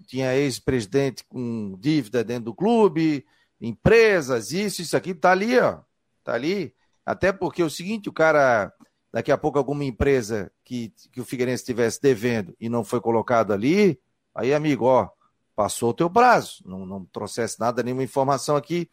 Tinha 0.08 0.36
ex-presidente 0.36 1.24
com 1.26 1.78
dívida 1.80 2.24
dentro 2.24 2.46
do 2.46 2.56
clube, 2.56 3.26
empresas, 3.64 4.52
isso, 4.52 4.82
isso 4.82 4.96
aqui, 4.98 5.14
tá 5.14 5.32
ali, 5.32 5.58
ó. 5.58 5.80
Tá 6.24 6.34
ali. 6.34 6.76
Até 7.06 7.32
porque 7.32 7.62
é 7.62 7.66
o 7.66 7.70
seguinte, 7.70 8.10
o 8.10 8.14
cara 8.14 8.72
daqui 9.12 9.32
a 9.32 9.38
pouco 9.38 9.58
alguma 9.58 9.86
empresa 9.86 10.52
que, 10.64 10.94
que 11.12 11.22
o 11.22 11.26
Figueirense 11.26 11.62
estivesse 11.62 12.02
devendo 12.02 12.56
e 12.60 12.68
não 12.68 12.84
foi 12.84 13.00
colocado 13.00 13.54
ali, 13.54 14.00
aí, 14.36 14.54
amigo, 14.54 14.86
ó, 14.86 15.10
passou 15.56 15.92
o 15.92 15.94
teu 15.94 16.10
prazo, 16.10 16.64
não, 16.66 16.86
não 16.86 17.06
trouxesse 17.06 17.60
nada, 17.60 17.84
nenhuma 17.84 18.04
informação 18.04 18.56
aqui 18.56 18.90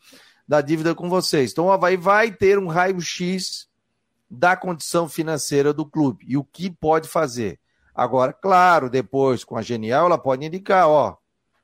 da 0.46 0.60
dívida 0.60 0.94
com 0.94 1.08
vocês. 1.08 1.50
Então 1.50 1.66
o 1.66 1.72
Havaí 1.72 1.96
vai 1.96 2.30
ter 2.30 2.58
um 2.58 2.66
raio-x 2.68 3.68
da 4.30 4.56
condição 4.56 5.08
financeira 5.08 5.72
do 5.72 5.84
clube 5.84 6.24
e 6.28 6.36
o 6.36 6.44
que 6.44 6.70
pode 6.70 7.08
fazer. 7.08 7.58
Agora, 7.94 8.32
claro, 8.32 8.88
depois 8.88 9.42
com 9.42 9.56
a 9.56 9.62
Genial, 9.62 10.06
ela 10.06 10.18
pode 10.18 10.44
indicar, 10.44 10.88
ó, 10.88 11.16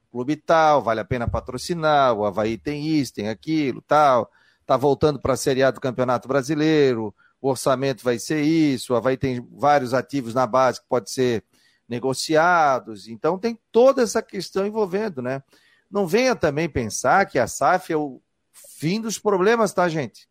clube 0.07 0.37
tal, 0.37 0.83
vale 0.83 1.01
a 1.01 1.05
pena 1.05 1.29
patrocinar, 1.29 2.14
o 2.14 2.25
Havaí 2.25 2.57
tem 2.57 2.87
isso, 2.87 3.14
tem 3.14 3.29
aquilo, 3.29 3.83
tal, 3.83 4.31
tá 4.64 4.77
voltando 4.77 5.21
para 5.21 5.35
a 5.35 5.37
Série 5.37 5.62
A 5.62 5.71
do 5.71 5.81
Campeonato 5.81 6.27
Brasileiro, 6.29 7.14
o 7.40 7.49
orçamento 7.49 8.03
vai 8.03 8.19
ser 8.19 8.42
isso, 8.42 8.95
a 8.95 8.99
Havaí 8.99 9.16
tem 9.16 9.47
vários 9.53 9.95
ativos 9.95 10.35
na 10.35 10.47
base 10.47 10.81
que 10.81 10.88
pode 10.88 11.11
ser 11.11 11.45
negociados, 11.88 13.09
então 13.09 13.38
tem 13.38 13.59
toda 13.71 14.03
essa 14.03 14.21
questão 14.23 14.66
envolvendo, 14.66 15.23
né? 15.23 15.42
Não 15.90 16.07
venha 16.07 16.35
também 16.35 16.69
pensar 16.69 17.27
que 17.27 17.38
a 17.38 17.47
SAF 17.47 17.92
é 17.92 17.97
o 17.97 18.21
fim 18.53 19.01
dos 19.01 19.19
problemas, 19.19 19.73
tá, 19.73 19.88
gente? 19.88 20.29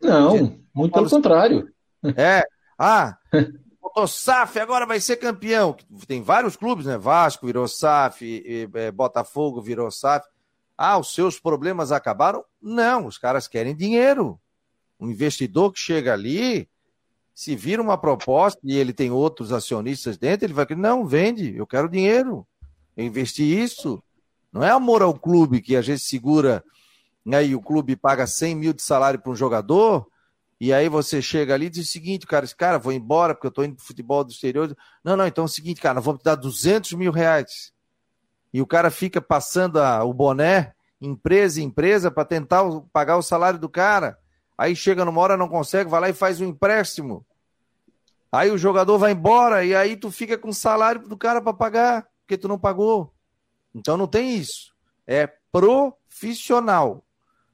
Não, 0.00 0.60
muito 0.72 0.92
pelo 0.92 1.10
contrário. 1.10 1.72
É, 2.16 2.44
ah, 2.78 3.18
o 4.02 4.06
SAF 4.08 4.58
agora 4.58 4.86
vai 4.86 5.00
ser 5.00 5.16
campeão. 5.16 5.76
Tem 6.06 6.22
vários 6.22 6.56
clubes, 6.56 6.86
né? 6.86 6.96
Vasco 6.96 7.46
virou 7.46 7.66
SAF, 7.68 8.24
e, 8.24 8.66
Botafogo 8.92 9.60
virou 9.60 9.90
SAF. 9.90 10.26
Ah, 10.76 10.98
os 10.98 11.14
seus 11.14 11.40
problemas 11.40 11.90
acabaram? 11.90 12.44
Não, 12.60 13.06
os 13.06 13.18
caras 13.18 13.48
querem 13.48 13.74
dinheiro. 13.74 14.38
Um 14.98 15.10
investidor 15.10 15.72
que 15.72 15.78
chega 15.78 16.12
ali, 16.12 16.68
se 17.34 17.54
vira 17.54 17.80
uma 17.80 17.96
proposta 17.96 18.60
e 18.64 18.76
ele 18.76 18.92
tem 18.92 19.12
outros 19.12 19.52
acionistas 19.52 20.18
dentro, 20.18 20.44
ele 20.44 20.52
vai 20.52 20.66
dizer, 20.66 20.76
não, 20.80 21.06
vende, 21.06 21.56
eu 21.56 21.66
quero 21.66 21.88
dinheiro, 21.88 22.44
eu 22.96 23.04
investi 23.04 23.42
isso. 23.42 24.02
Não 24.52 24.64
é 24.64 24.70
amor 24.70 25.02
ao 25.02 25.14
clube 25.14 25.60
que 25.60 25.76
a 25.76 25.82
gente 25.82 26.00
segura 26.00 26.64
né, 27.24 27.44
e 27.44 27.54
o 27.54 27.60
clube 27.60 27.94
paga 27.94 28.26
100 28.26 28.54
mil 28.56 28.72
de 28.72 28.82
salário 28.82 29.20
para 29.20 29.30
um 29.30 29.36
jogador, 29.36 30.08
e 30.60 30.72
aí 30.72 30.88
você 30.88 31.22
chega 31.22 31.54
ali 31.54 31.66
e 31.66 31.70
diz 31.70 31.88
o 31.88 31.92
seguinte, 31.92 32.26
cara, 32.26 32.44
esse 32.44 32.56
cara, 32.56 32.78
vou 32.78 32.92
embora 32.92 33.32
porque 33.32 33.46
eu 33.46 33.50
estou 33.50 33.64
indo 33.64 33.76
para 33.76 33.84
futebol 33.84 34.24
do 34.24 34.32
exterior. 34.32 34.76
Não, 35.04 35.16
não, 35.16 35.26
então 35.26 35.44
é 35.44 35.46
o 35.46 35.48
seguinte, 35.48 35.80
cara, 35.80 35.94
nós 35.94 36.04
vamos 36.04 36.20
te 36.20 36.24
dar 36.24 36.34
200 36.34 36.94
mil 36.94 37.12
reais. 37.12 37.72
E 38.52 38.60
o 38.60 38.66
cara 38.66 38.90
fica 38.90 39.20
passando 39.20 39.78
a, 39.80 40.02
o 40.02 40.12
boné, 40.12 40.72
empresa 41.00 41.60
em 41.60 41.64
empresa, 41.64 42.10
para 42.10 42.24
tentar 42.24 42.64
pagar 42.92 43.16
o 43.16 43.22
salário 43.22 43.58
do 43.58 43.68
cara. 43.68 44.18
Aí 44.56 44.74
chega 44.74 45.04
numa 45.04 45.20
hora, 45.20 45.36
não 45.36 45.48
consegue, 45.48 45.88
vai 45.88 46.00
lá 46.00 46.08
e 46.08 46.12
faz 46.14 46.40
um 46.40 46.46
empréstimo. 46.46 47.24
Aí 48.32 48.50
o 48.50 48.58
jogador 48.58 48.98
vai 48.98 49.12
embora 49.12 49.64
e 49.64 49.74
aí 49.74 49.96
tu 49.96 50.10
fica 50.10 50.36
com 50.36 50.48
o 50.48 50.54
salário 50.54 51.06
do 51.06 51.16
cara 51.16 51.40
para 51.40 51.52
pagar, 51.52 52.08
porque 52.20 52.36
tu 52.36 52.48
não 52.48 52.58
pagou. 52.58 53.14
Então 53.72 53.96
não 53.96 54.08
tem 54.08 54.34
isso. 54.34 54.74
É 55.06 55.30
profissional. 55.52 57.04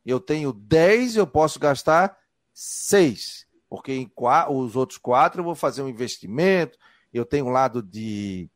Eu 0.07 0.19
tenho 0.19 0.53
10, 0.53 1.17
eu 1.17 1.27
posso 1.27 1.59
gastar 1.61 2.17
6. 2.55 3.47
Porque 3.69 3.93
em 3.93 4.11
os 4.51 4.77
outros 4.77 4.99
quatro 4.99 5.41
eu 5.41 5.45
vou 5.45 5.55
fazer 5.55 5.83
um 5.83 5.89
investimento, 5.89 6.79
eu 7.13 7.25
tenho 7.25 7.47
um 7.47 7.51
lado 7.51 7.83
de, 7.83 8.49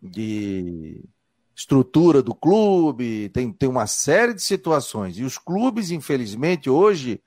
de 0.00 1.04
estrutura 1.54 2.22
do 2.22 2.34
clube, 2.34 3.28
tem, 3.30 3.52
tem 3.52 3.68
uma 3.68 3.86
série 3.86 4.32
de 4.32 4.42
situações. 4.42 5.18
E 5.18 5.24
os 5.24 5.36
clubes, 5.36 5.90
infelizmente, 5.90 6.70
hoje 6.70 7.20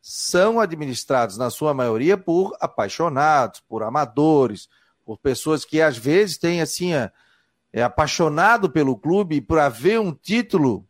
são 0.00 0.60
administrados, 0.60 1.36
na 1.36 1.50
sua 1.50 1.74
maioria, 1.74 2.16
por 2.16 2.56
apaixonados, 2.60 3.60
por 3.68 3.82
amadores, 3.82 4.68
por 5.04 5.18
pessoas 5.18 5.64
que 5.64 5.82
às 5.82 5.96
vezes 5.96 6.38
têm 6.38 6.60
assim, 6.60 6.94
é, 6.94 7.10
é 7.72 7.82
apaixonado 7.82 8.70
pelo 8.70 8.96
clube 8.96 9.40
para 9.40 9.68
ver 9.68 9.98
um 9.98 10.12
título. 10.12 10.86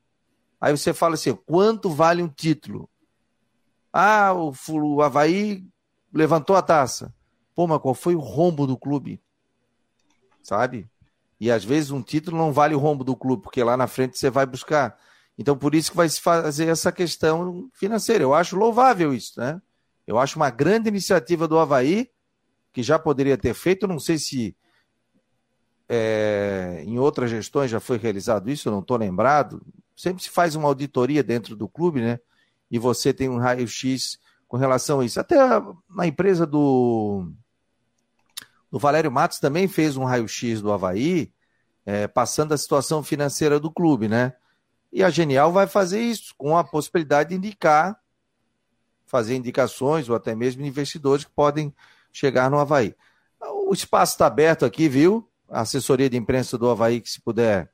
Aí 0.60 0.76
você 0.76 0.92
fala 0.92 1.14
assim: 1.14 1.34
quanto 1.46 1.88
vale 1.88 2.22
um 2.22 2.28
título? 2.28 2.88
Ah, 3.98 4.34
o, 4.34 4.52
o 4.68 5.00
Havaí 5.00 5.64
levantou 6.12 6.54
a 6.54 6.60
taça. 6.60 7.14
Pô, 7.54 7.66
mas 7.66 7.80
qual 7.80 7.94
foi 7.94 8.14
o 8.14 8.20
rombo 8.20 8.66
do 8.66 8.76
clube? 8.76 9.22
Sabe? 10.42 10.86
E 11.40 11.50
às 11.50 11.64
vezes 11.64 11.90
um 11.90 12.02
título 12.02 12.36
não 12.36 12.52
vale 12.52 12.74
o 12.74 12.78
rombo 12.78 13.02
do 13.02 13.16
clube, 13.16 13.42
porque 13.42 13.64
lá 13.64 13.74
na 13.74 13.86
frente 13.86 14.18
você 14.18 14.28
vai 14.28 14.44
buscar. 14.44 14.98
Então, 15.38 15.56
por 15.56 15.74
isso 15.74 15.92
que 15.92 15.96
vai 15.96 16.10
se 16.10 16.20
fazer 16.20 16.68
essa 16.68 16.92
questão 16.92 17.70
financeira. 17.72 18.22
Eu 18.22 18.34
acho 18.34 18.54
louvável 18.54 19.14
isso, 19.14 19.40
né? 19.40 19.62
Eu 20.06 20.18
acho 20.18 20.36
uma 20.36 20.50
grande 20.50 20.90
iniciativa 20.90 21.48
do 21.48 21.58
Havaí, 21.58 22.10
que 22.74 22.82
já 22.82 22.98
poderia 22.98 23.38
ter 23.38 23.54
feito. 23.54 23.88
Não 23.88 23.98
sei 23.98 24.18
se 24.18 24.54
é, 25.88 26.82
em 26.86 26.98
outras 26.98 27.30
gestões 27.30 27.70
já 27.70 27.80
foi 27.80 27.96
realizado 27.96 28.50
isso, 28.50 28.68
eu 28.68 28.72
não 28.72 28.80
estou 28.80 28.98
lembrado. 28.98 29.62
Sempre 29.96 30.22
se 30.22 30.28
faz 30.28 30.54
uma 30.54 30.68
auditoria 30.68 31.22
dentro 31.22 31.56
do 31.56 31.66
clube, 31.66 32.02
né? 32.02 32.20
E 32.70 32.78
você 32.78 33.12
tem 33.12 33.28
um 33.28 33.38
raio-x 33.38 34.18
com 34.48 34.56
relação 34.56 35.00
a 35.00 35.04
isso. 35.04 35.20
Até 35.20 35.36
a 35.38 36.06
empresa 36.06 36.46
do, 36.46 37.30
do 38.70 38.78
Valério 38.78 39.10
Matos 39.10 39.38
também 39.38 39.68
fez 39.68 39.96
um 39.96 40.04
raio-x 40.04 40.60
do 40.60 40.72
Havaí, 40.72 41.32
é, 41.84 42.06
passando 42.08 42.52
a 42.52 42.58
situação 42.58 43.02
financeira 43.02 43.60
do 43.60 43.70
clube, 43.70 44.08
né? 44.08 44.34
E 44.92 45.02
a 45.04 45.10
Genial 45.10 45.52
vai 45.52 45.66
fazer 45.66 46.00
isso, 46.00 46.34
com 46.36 46.56
a 46.56 46.64
possibilidade 46.64 47.30
de 47.30 47.36
indicar, 47.36 48.00
fazer 49.04 49.36
indicações, 49.36 50.08
ou 50.08 50.16
até 50.16 50.34
mesmo 50.34 50.64
investidores 50.64 51.24
que 51.24 51.30
podem 51.30 51.74
chegar 52.12 52.50
no 52.50 52.58
Havaí. 52.58 52.94
O 53.68 53.72
espaço 53.72 54.14
está 54.14 54.26
aberto 54.26 54.64
aqui, 54.64 54.88
viu? 54.88 55.28
A 55.48 55.60
assessoria 55.60 56.10
de 56.10 56.16
imprensa 56.16 56.58
do 56.58 56.68
Havaí, 56.68 57.00
que 57.00 57.10
se 57.10 57.20
puder 57.20 57.70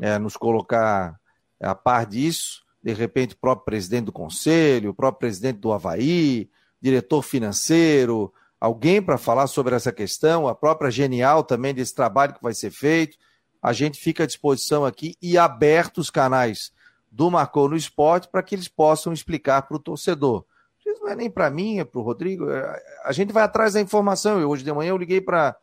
é, 0.00 0.18
nos 0.18 0.36
colocar 0.36 1.20
a 1.60 1.74
par 1.74 2.06
disso, 2.06 2.63
de 2.84 2.92
repente 2.92 3.34
o 3.34 3.38
próprio 3.38 3.64
presidente 3.64 4.04
do 4.04 4.12
conselho, 4.12 4.90
o 4.90 4.94
próprio 4.94 5.20
presidente 5.20 5.58
do 5.58 5.72
Havaí, 5.72 6.48
diretor 6.80 7.22
financeiro, 7.22 8.32
alguém 8.60 9.00
para 9.00 9.16
falar 9.16 9.46
sobre 9.46 9.74
essa 9.74 9.90
questão, 9.90 10.46
a 10.46 10.54
própria 10.54 10.90
Genial 10.90 11.42
também 11.42 11.74
desse 11.74 11.94
trabalho 11.94 12.34
que 12.34 12.42
vai 12.42 12.54
ser 12.54 12.70
feito 12.70 13.16
a 13.64 13.72
gente 13.72 13.98
fica 13.98 14.24
à 14.24 14.26
disposição 14.26 14.84
aqui 14.84 15.16
e 15.22 15.38
aberto 15.38 15.96
os 15.96 16.10
canais 16.10 16.70
do 17.10 17.30
Marcou 17.30 17.66
no 17.66 17.74
Esporte 17.74 18.28
para 18.28 18.42
que 18.42 18.54
eles 18.54 18.68
possam 18.68 19.10
explicar 19.10 19.62
para 19.62 19.78
o 19.78 19.80
torcedor. 19.80 20.44
Isso 20.84 21.00
não 21.00 21.08
é 21.08 21.16
nem 21.16 21.30
para 21.30 21.50
mim, 21.50 21.78
é 21.78 21.84
para 21.84 21.98
o 21.98 22.02
Rodrigo. 22.02 22.50
É, 22.50 22.82
a 23.06 23.10
gente 23.10 23.32
vai 23.32 23.42
atrás 23.42 23.72
da 23.72 23.80
informação. 23.80 24.38
Eu, 24.38 24.50
hoje 24.50 24.62
de 24.62 24.70
manhã 24.70 24.90
eu 24.90 24.98
liguei 24.98 25.18
para 25.18 25.56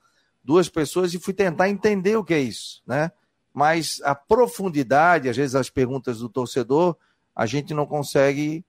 duas 0.44 0.68
pessoas 0.68 1.14
e 1.14 1.20
fui 1.20 1.32
tentar 1.32 1.70
entender 1.70 2.16
o 2.18 2.24
que 2.24 2.34
é 2.34 2.40
isso, 2.40 2.82
né? 2.88 3.12
Mas 3.54 4.02
a 4.04 4.16
profundidade, 4.16 5.30
às 5.30 5.38
vezes 5.38 5.54
as 5.54 5.70
perguntas 5.70 6.18
do 6.18 6.28
torcedor, 6.28 6.98
a 7.36 7.46
gente 7.46 7.74
não 7.74 7.86
consegue 7.86 8.66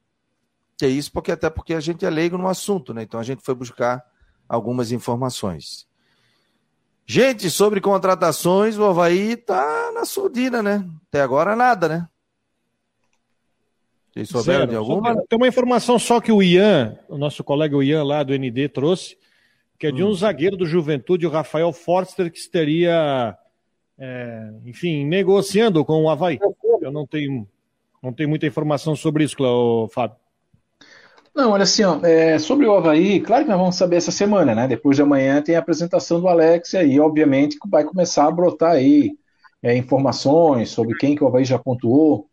ter 0.76 0.88
isso, 0.88 1.12
porque 1.12 1.32
até 1.32 1.48
porque 1.50 1.74
a 1.74 1.80
gente 1.80 2.04
é 2.04 2.10
leigo 2.10 2.36
no 2.38 2.48
assunto, 2.48 2.92
né? 2.92 3.02
Então 3.02 3.20
a 3.20 3.22
gente 3.22 3.42
foi 3.42 3.54
buscar 3.54 4.04
algumas 4.48 4.92
informações. 4.92 5.86
Gente, 7.06 7.50
sobre 7.50 7.80
contratações, 7.80 8.78
o 8.78 8.84
Havaí 8.84 9.36
tá 9.36 9.90
na 9.92 10.04
surdina, 10.04 10.62
né? 10.62 10.88
Até 11.08 11.20
agora 11.20 11.56
nada, 11.56 11.88
né? 11.88 12.08
Vocês 14.12 14.28
souberam 14.28 14.60
Zero. 14.60 14.70
de 14.70 14.76
alguma? 14.76 15.14
Tem 15.26 15.38
uma 15.38 15.48
informação 15.48 15.98
só 15.98 16.20
que 16.20 16.30
o 16.30 16.42
Ian, 16.42 16.98
o 17.08 17.16
nosso 17.16 17.42
colega 17.42 17.82
Ian 17.82 18.04
lá 18.04 18.22
do 18.22 18.34
ND 18.34 18.68
trouxe, 18.68 19.16
que 19.78 19.86
é 19.86 19.90
de 19.90 20.04
um 20.04 20.08
hum. 20.08 20.14
zagueiro 20.14 20.56
do 20.56 20.66
Juventude, 20.66 21.26
o 21.26 21.30
Rafael 21.30 21.72
Forster, 21.72 22.30
que 22.30 22.38
estaria, 22.38 23.36
é, 23.98 24.52
enfim, 24.66 25.06
negociando 25.06 25.84
com 25.84 26.04
o 26.04 26.10
Havaí. 26.10 26.38
Eu 26.82 26.92
não 26.92 27.06
tenho, 27.06 27.48
não 28.02 28.12
tenho 28.12 28.28
muita 28.28 28.46
informação 28.46 28.96
sobre 28.96 29.24
isso, 29.24 29.36
Fábio. 29.92 30.16
Não, 31.34 31.52
olha 31.52 31.62
assim, 31.62 31.82
ó, 31.82 31.98
é, 32.04 32.38
sobre 32.38 32.66
o 32.66 32.74
Havaí, 32.74 33.18
claro 33.20 33.44
que 33.44 33.50
nós 33.50 33.58
vamos 33.58 33.76
saber 33.76 33.96
essa 33.96 34.10
semana, 34.12 34.54
né? 34.54 34.68
Depois 34.68 34.96
de 34.96 35.02
amanhã 35.02 35.40
tem 35.40 35.56
a 35.56 35.60
apresentação 35.60 36.20
do 36.20 36.28
Alex 36.28 36.74
e 36.74 36.76
aí, 36.76 37.00
obviamente, 37.00 37.56
vai 37.70 37.84
começar 37.84 38.26
a 38.26 38.30
brotar 38.30 38.72
aí 38.72 39.16
é, 39.62 39.74
informações 39.74 40.68
sobre 40.68 40.94
quem 40.98 41.16
que 41.16 41.24
o 41.24 41.26
Havaí 41.26 41.44
já 41.44 41.58
pontuou. 41.58 42.28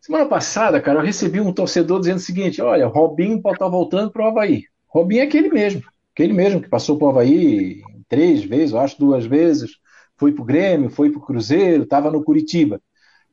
Semana 0.00 0.26
passada, 0.26 0.80
cara, 0.80 1.00
eu 1.00 1.04
recebi 1.04 1.40
um 1.40 1.52
torcedor 1.52 1.98
dizendo 1.98 2.18
o 2.18 2.20
seguinte: 2.20 2.62
olha, 2.62 2.86
Robinho 2.86 3.42
pode 3.42 3.56
estar 3.56 3.68
voltando 3.68 4.12
para 4.12 4.24
o 4.24 4.28
Havaí. 4.28 4.64
Robinho 4.86 5.22
é 5.22 5.24
aquele 5.24 5.48
mesmo, 5.48 5.82
aquele 6.14 6.32
mesmo 6.32 6.60
que 6.60 6.68
passou 6.68 6.96
para 6.96 7.06
o 7.06 7.10
Havaí 7.10 7.82
três 8.08 8.44
vezes, 8.44 8.72
eu 8.72 8.78
acho 8.78 8.98
duas 8.98 9.26
vezes, 9.26 9.72
foi 10.16 10.32
para 10.32 10.42
o 10.42 10.46
Grêmio, 10.46 10.90
foi 10.90 11.10
para 11.10 11.18
o 11.18 11.24
Cruzeiro, 11.24 11.82
estava 11.82 12.10
no 12.10 12.22
Curitiba. 12.22 12.80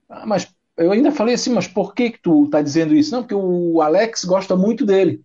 Ah, 0.09 0.25
mas 0.25 0.47
eu 0.77 0.91
ainda 0.91 1.11
falei 1.11 1.35
assim, 1.35 1.51
mas 1.51 1.67
por 1.67 1.93
que, 1.93 2.11
que 2.11 2.21
tu 2.21 2.45
está 2.45 2.61
dizendo 2.61 2.93
isso? 2.93 3.11
Não, 3.11 3.21
porque 3.21 3.35
o 3.35 3.81
Alex 3.81 4.25
gosta 4.25 4.55
muito 4.55 4.85
dele. 4.85 5.21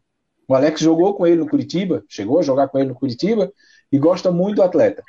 O 0.47 0.55
Alex 0.55 0.81
jogou 0.81 1.15
com 1.15 1.27
ele 1.27 1.37
no 1.37 1.49
Curitiba, 1.49 2.05
chegou 2.09 2.39
a 2.39 2.43
jogar 2.43 2.69
com 2.69 2.79
ele 2.79 2.89
no 2.89 2.95
Curitiba 2.95 3.53
e 3.91 3.99
gosta 3.99 4.31
muito 4.31 4.57
do 4.57 4.63
atleta. 4.63 5.03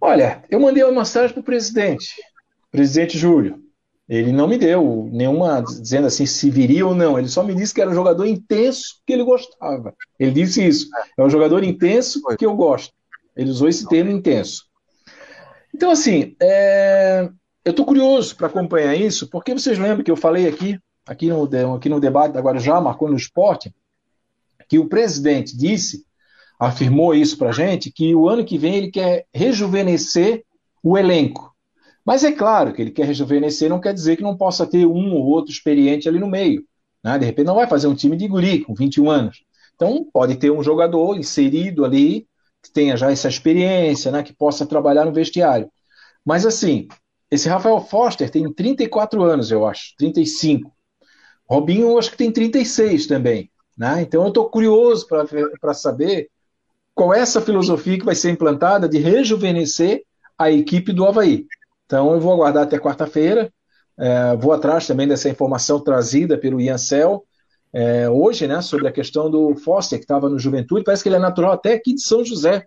Olha, 0.00 0.44
eu 0.50 0.60
mandei 0.60 0.82
uma 0.82 1.00
mensagem 1.00 1.32
para 1.32 1.40
o 1.40 1.44
presidente, 1.44 2.14
presidente 2.70 3.16
Júlio. 3.16 3.62
Ele 4.08 4.32
não 4.32 4.46
me 4.46 4.58
deu 4.58 5.08
nenhuma 5.10 5.62
dizendo 5.62 6.06
assim 6.06 6.26
se 6.26 6.50
viria 6.50 6.86
ou 6.86 6.94
não. 6.94 7.18
Ele 7.18 7.28
só 7.28 7.42
me 7.42 7.54
disse 7.54 7.72
que 7.72 7.80
era 7.80 7.90
um 7.90 7.94
jogador 7.94 8.26
intenso 8.26 9.00
que 9.06 9.12
ele 9.12 9.24
gostava. 9.24 9.94
Ele 10.18 10.30
disse 10.30 10.66
isso. 10.66 10.88
É 11.16 11.22
um 11.22 11.30
jogador 11.30 11.64
intenso 11.64 12.20
que 12.36 12.44
eu 12.44 12.54
gosto. 12.54 12.92
Ele 13.34 13.50
usou 13.50 13.68
esse 13.68 13.88
termo 13.88 14.10
intenso. 14.10 14.64
Então, 15.74 15.90
assim, 15.90 16.36
é... 16.40 17.28
Eu 17.64 17.70
estou 17.70 17.86
curioso 17.86 18.36
para 18.36 18.46
acompanhar 18.46 18.94
isso, 18.94 19.28
porque 19.30 19.54
vocês 19.54 19.78
lembram 19.78 20.04
que 20.04 20.10
eu 20.10 20.16
falei 20.16 20.46
aqui, 20.46 20.78
aqui 21.06 21.28
no, 21.28 21.44
aqui 21.74 21.88
no 21.88 21.98
debate 21.98 22.36
agora 22.36 22.58
já 22.58 22.78
marcou 22.78 23.08
no 23.08 23.16
esporte, 23.16 23.74
que 24.68 24.78
o 24.78 24.86
presidente 24.86 25.56
disse, 25.56 26.04
afirmou 26.58 27.14
isso 27.14 27.38
para 27.38 27.48
a 27.48 27.52
gente, 27.52 27.90
que 27.90 28.14
o 28.14 28.28
ano 28.28 28.44
que 28.44 28.58
vem 28.58 28.74
ele 28.76 28.90
quer 28.90 29.26
rejuvenescer 29.32 30.44
o 30.82 30.98
elenco. 30.98 31.54
Mas 32.04 32.22
é 32.22 32.32
claro 32.32 32.74
que 32.74 32.82
ele 32.82 32.90
quer 32.90 33.06
rejuvenescer, 33.06 33.70
não 33.70 33.80
quer 33.80 33.94
dizer 33.94 34.16
que 34.16 34.22
não 34.22 34.36
possa 34.36 34.66
ter 34.66 34.84
um 34.84 35.14
ou 35.14 35.24
outro 35.24 35.50
experiente 35.50 36.06
ali 36.06 36.18
no 36.18 36.28
meio. 36.28 36.62
Né? 37.02 37.18
De 37.18 37.24
repente 37.24 37.46
não 37.46 37.54
vai 37.54 37.66
fazer 37.66 37.86
um 37.86 37.94
time 37.94 38.14
de 38.14 38.28
guri 38.28 38.60
com 38.60 38.74
21 38.74 39.08
anos. 39.10 39.42
Então 39.74 40.06
pode 40.12 40.36
ter 40.36 40.50
um 40.50 40.62
jogador 40.62 41.16
inserido 41.16 41.82
ali, 41.82 42.28
que 42.62 42.70
tenha 42.70 42.94
já 42.94 43.10
essa 43.10 43.28
experiência, 43.28 44.12
né? 44.12 44.22
que 44.22 44.34
possa 44.34 44.66
trabalhar 44.66 45.06
no 45.06 45.12
vestiário. 45.14 45.70
Mas 46.22 46.44
assim, 46.44 46.88
esse 47.34 47.48
Rafael 47.48 47.80
Foster 47.80 48.30
tem 48.30 48.50
34 48.52 49.22
anos, 49.22 49.50
eu 49.50 49.66
acho, 49.66 49.94
35. 49.98 50.72
Robinho, 51.48 51.98
acho 51.98 52.12
que 52.12 52.16
tem 52.16 52.30
36 52.30 53.06
também. 53.06 53.50
Né? 53.76 54.02
Então 54.02 54.22
eu 54.22 54.28
estou 54.28 54.48
curioso 54.48 55.06
para 55.08 55.74
saber 55.74 56.30
qual 56.94 57.12
é 57.12 57.18
essa 57.18 57.40
filosofia 57.40 57.98
que 57.98 58.04
vai 58.04 58.14
ser 58.14 58.30
implantada 58.30 58.88
de 58.88 58.98
rejuvenescer 58.98 60.04
a 60.38 60.48
equipe 60.48 60.92
do 60.92 61.04
Havaí. 61.04 61.44
Então 61.86 62.14
eu 62.14 62.20
vou 62.20 62.32
aguardar 62.32 62.62
até 62.62 62.78
quarta-feira, 62.78 63.52
é, 63.98 64.36
vou 64.36 64.52
atrás 64.52 64.86
também 64.86 65.08
dessa 65.08 65.28
informação 65.28 65.80
trazida 65.80 66.38
pelo 66.38 66.60
Ian 66.60 66.78
Cell, 66.78 67.24
é, 67.72 68.08
hoje, 68.08 68.46
né, 68.46 68.62
sobre 68.62 68.86
a 68.86 68.92
questão 68.92 69.28
do 69.28 69.56
Foster, 69.56 69.98
que 69.98 70.04
estava 70.04 70.28
no 70.28 70.38
Juventude, 70.38 70.84
parece 70.84 71.02
que 71.02 71.08
ele 71.08 71.16
é 71.16 71.20
natural 71.20 71.52
até 71.52 71.74
aqui 71.74 71.94
de 71.94 72.02
São 72.02 72.24
José. 72.24 72.64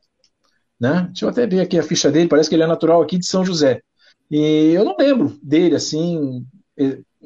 Né? 0.78 1.06
Deixa 1.08 1.24
eu 1.24 1.30
até 1.30 1.48
ver 1.48 1.62
aqui 1.62 1.80
a 1.80 1.84
ficha 1.84 2.12
dele, 2.12 2.28
parece 2.28 2.50
que 2.50 2.56
ele 2.56 2.64
é 2.64 2.68
natural 2.68 3.02
aqui 3.02 3.18
de 3.18 3.26
São 3.26 3.46
José. 3.46 3.82
E 4.30 4.72
eu 4.74 4.84
não 4.84 4.96
lembro 4.98 5.38
dele, 5.42 5.76
assim, 5.76 6.46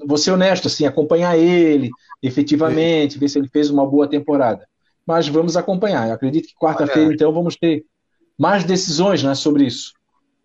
vou 0.08 0.18
ser 0.18 0.32
honesto, 0.32 0.68
assim, 0.68 0.86
acompanhar 0.86 1.38
ele 1.38 1.90
efetivamente, 2.22 3.18
ver 3.18 3.30
se 3.30 3.40
ele 3.40 3.48
fez 3.48 3.70
uma 3.70 3.86
boa 3.86 4.08
temporada. 4.08 4.68
Mas 5.06 5.28
vamos 5.28 5.58
acompanhar. 5.58 6.08
Eu 6.08 6.14
acredito 6.14 6.48
que 6.48 6.56
quarta-feira, 6.56 7.14
então, 7.14 7.34
vamos 7.34 7.56
ter 7.56 7.84
mais 8.38 8.64
decisões 8.64 9.24
né, 9.24 9.34
sobre 9.34 9.66
isso. 9.66 9.94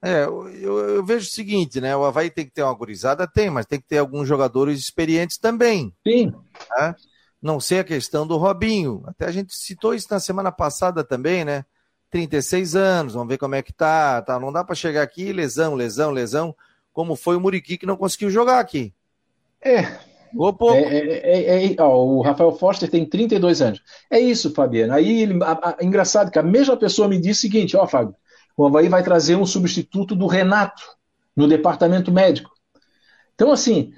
É, 0.03 0.25
eu, 0.25 0.79
eu, 0.79 1.05
vejo 1.05 1.27
o 1.27 1.31
seguinte, 1.31 1.81
né? 1.81 1.97
O 1.97 2.05
Havaí 2.05 2.31
tem 2.31 2.45
que 2.45 2.53
ter 2.53 2.62
uma 2.62 2.75
gurizada, 2.75 3.27
tem, 3.27 3.51
mas 3.51 3.66
tem 3.66 3.81
que 3.81 3.87
ter 3.87 3.99
alguns 3.99 4.29
jogadores 4.29 4.79
experientes 4.79 5.38
também. 5.38 5.92
Sim. 6.07 6.33
Né? 6.79 6.95
Não 7.40 7.59
sei 7.59 7.81
a 7.81 7.85
questão 7.85 8.27
do 8.27 8.37
Robinho. 8.37 9.03
Até 9.07 9.27
a 9.27 9.33
gente 9.33 9.55
citou 9.55 9.95
isso 9.95 10.07
na 10.11 10.21
semana 10.21 10.53
passada 10.53 11.03
também, 11.03 11.45
né? 11.45 11.64
36 12.11 12.77
anos, 12.77 13.14
vamos 13.14 13.29
ver 13.29 13.38
como 13.38 13.55
é 13.55 13.62
que 13.62 13.73
tá. 13.73 14.23
tá. 14.23 14.38
Não 14.38 14.53
dá 14.53 14.64
para 14.64 14.75
chegar 14.75 15.03
aqui, 15.03 15.33
lesão, 15.33 15.75
lesão, 15.75 16.11
lesão, 16.11 16.55
como 16.92 17.16
foi 17.16 17.37
o 17.37 17.40
Muriqui 17.40 17.77
que 17.77 17.87
não 17.87 17.97
conseguiu 17.97 18.31
jogar 18.31 18.59
aqui. 18.59 18.92
É. 19.61 19.99
pouco. 20.53 20.75
É, 20.75 20.99
é, 20.99 21.40
é, 21.42 21.73
é, 21.73 21.77
ó, 21.79 22.05
o 22.05 22.23
Rafael 22.23 22.53
Foster 22.53 22.88
tem 22.88 23.05
32 23.05 23.61
anos. 23.62 23.83
É 24.11 24.19
isso, 24.19 24.53
Fabiano. 24.53 24.92
Aí, 24.92 25.23
ele, 25.23 25.42
a, 25.42 25.77
a, 25.81 25.85
engraçado 25.85 26.31
que 26.31 26.38
a 26.38 26.42
mesma 26.42 26.77
pessoa 26.77 27.09
me 27.09 27.21
disse 27.21 27.40
o 27.40 27.42
seguinte: 27.42 27.77
ó, 27.77 27.87
Fábio, 27.87 28.14
o 28.57 28.66
Havaí 28.66 28.88
vai 28.88 29.03
trazer 29.03 29.37
um 29.37 29.47
substituto 29.47 30.14
do 30.14 30.27
Renato 30.27 30.83
no 31.35 31.47
departamento 31.49 32.11
médico. 32.11 32.51
Então, 33.35 33.53
assim, 33.53 33.92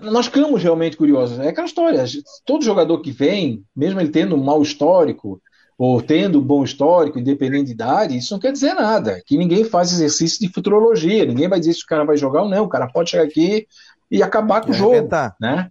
nós 0.00 0.26
ficamos 0.26 0.62
realmente 0.62 0.96
curiosos. 0.96 1.38
É 1.38 1.48
aquela 1.48 1.66
história: 1.66 2.04
todo 2.44 2.64
jogador 2.64 3.00
que 3.00 3.10
vem, 3.10 3.64
mesmo 3.74 4.00
ele 4.00 4.10
tendo 4.10 4.36
um 4.36 4.42
mau 4.42 4.62
histórico, 4.62 5.40
ou 5.76 6.00
tendo 6.00 6.38
um 6.38 6.42
bom 6.42 6.62
histórico, 6.62 7.18
independente 7.18 7.66
de 7.66 7.72
idade, 7.72 8.16
isso 8.16 8.32
não 8.32 8.40
quer 8.40 8.52
dizer 8.52 8.74
nada. 8.74 9.20
Que 9.26 9.36
ninguém 9.36 9.64
faz 9.64 9.92
exercício 9.92 10.40
de 10.40 10.52
futurologia, 10.52 11.24
ninguém 11.24 11.48
vai 11.48 11.58
dizer 11.58 11.74
se 11.74 11.82
o 11.82 11.86
cara 11.86 12.04
vai 12.04 12.16
jogar 12.16 12.42
ou 12.42 12.48
não. 12.48 12.64
O 12.64 12.68
cara 12.68 12.86
pode 12.86 13.10
chegar 13.10 13.24
aqui 13.24 13.66
e 14.10 14.22
acabar 14.22 14.60
com 14.60 14.70
o 14.70 14.74
jogo. 14.74 15.08
Né? 15.40 15.68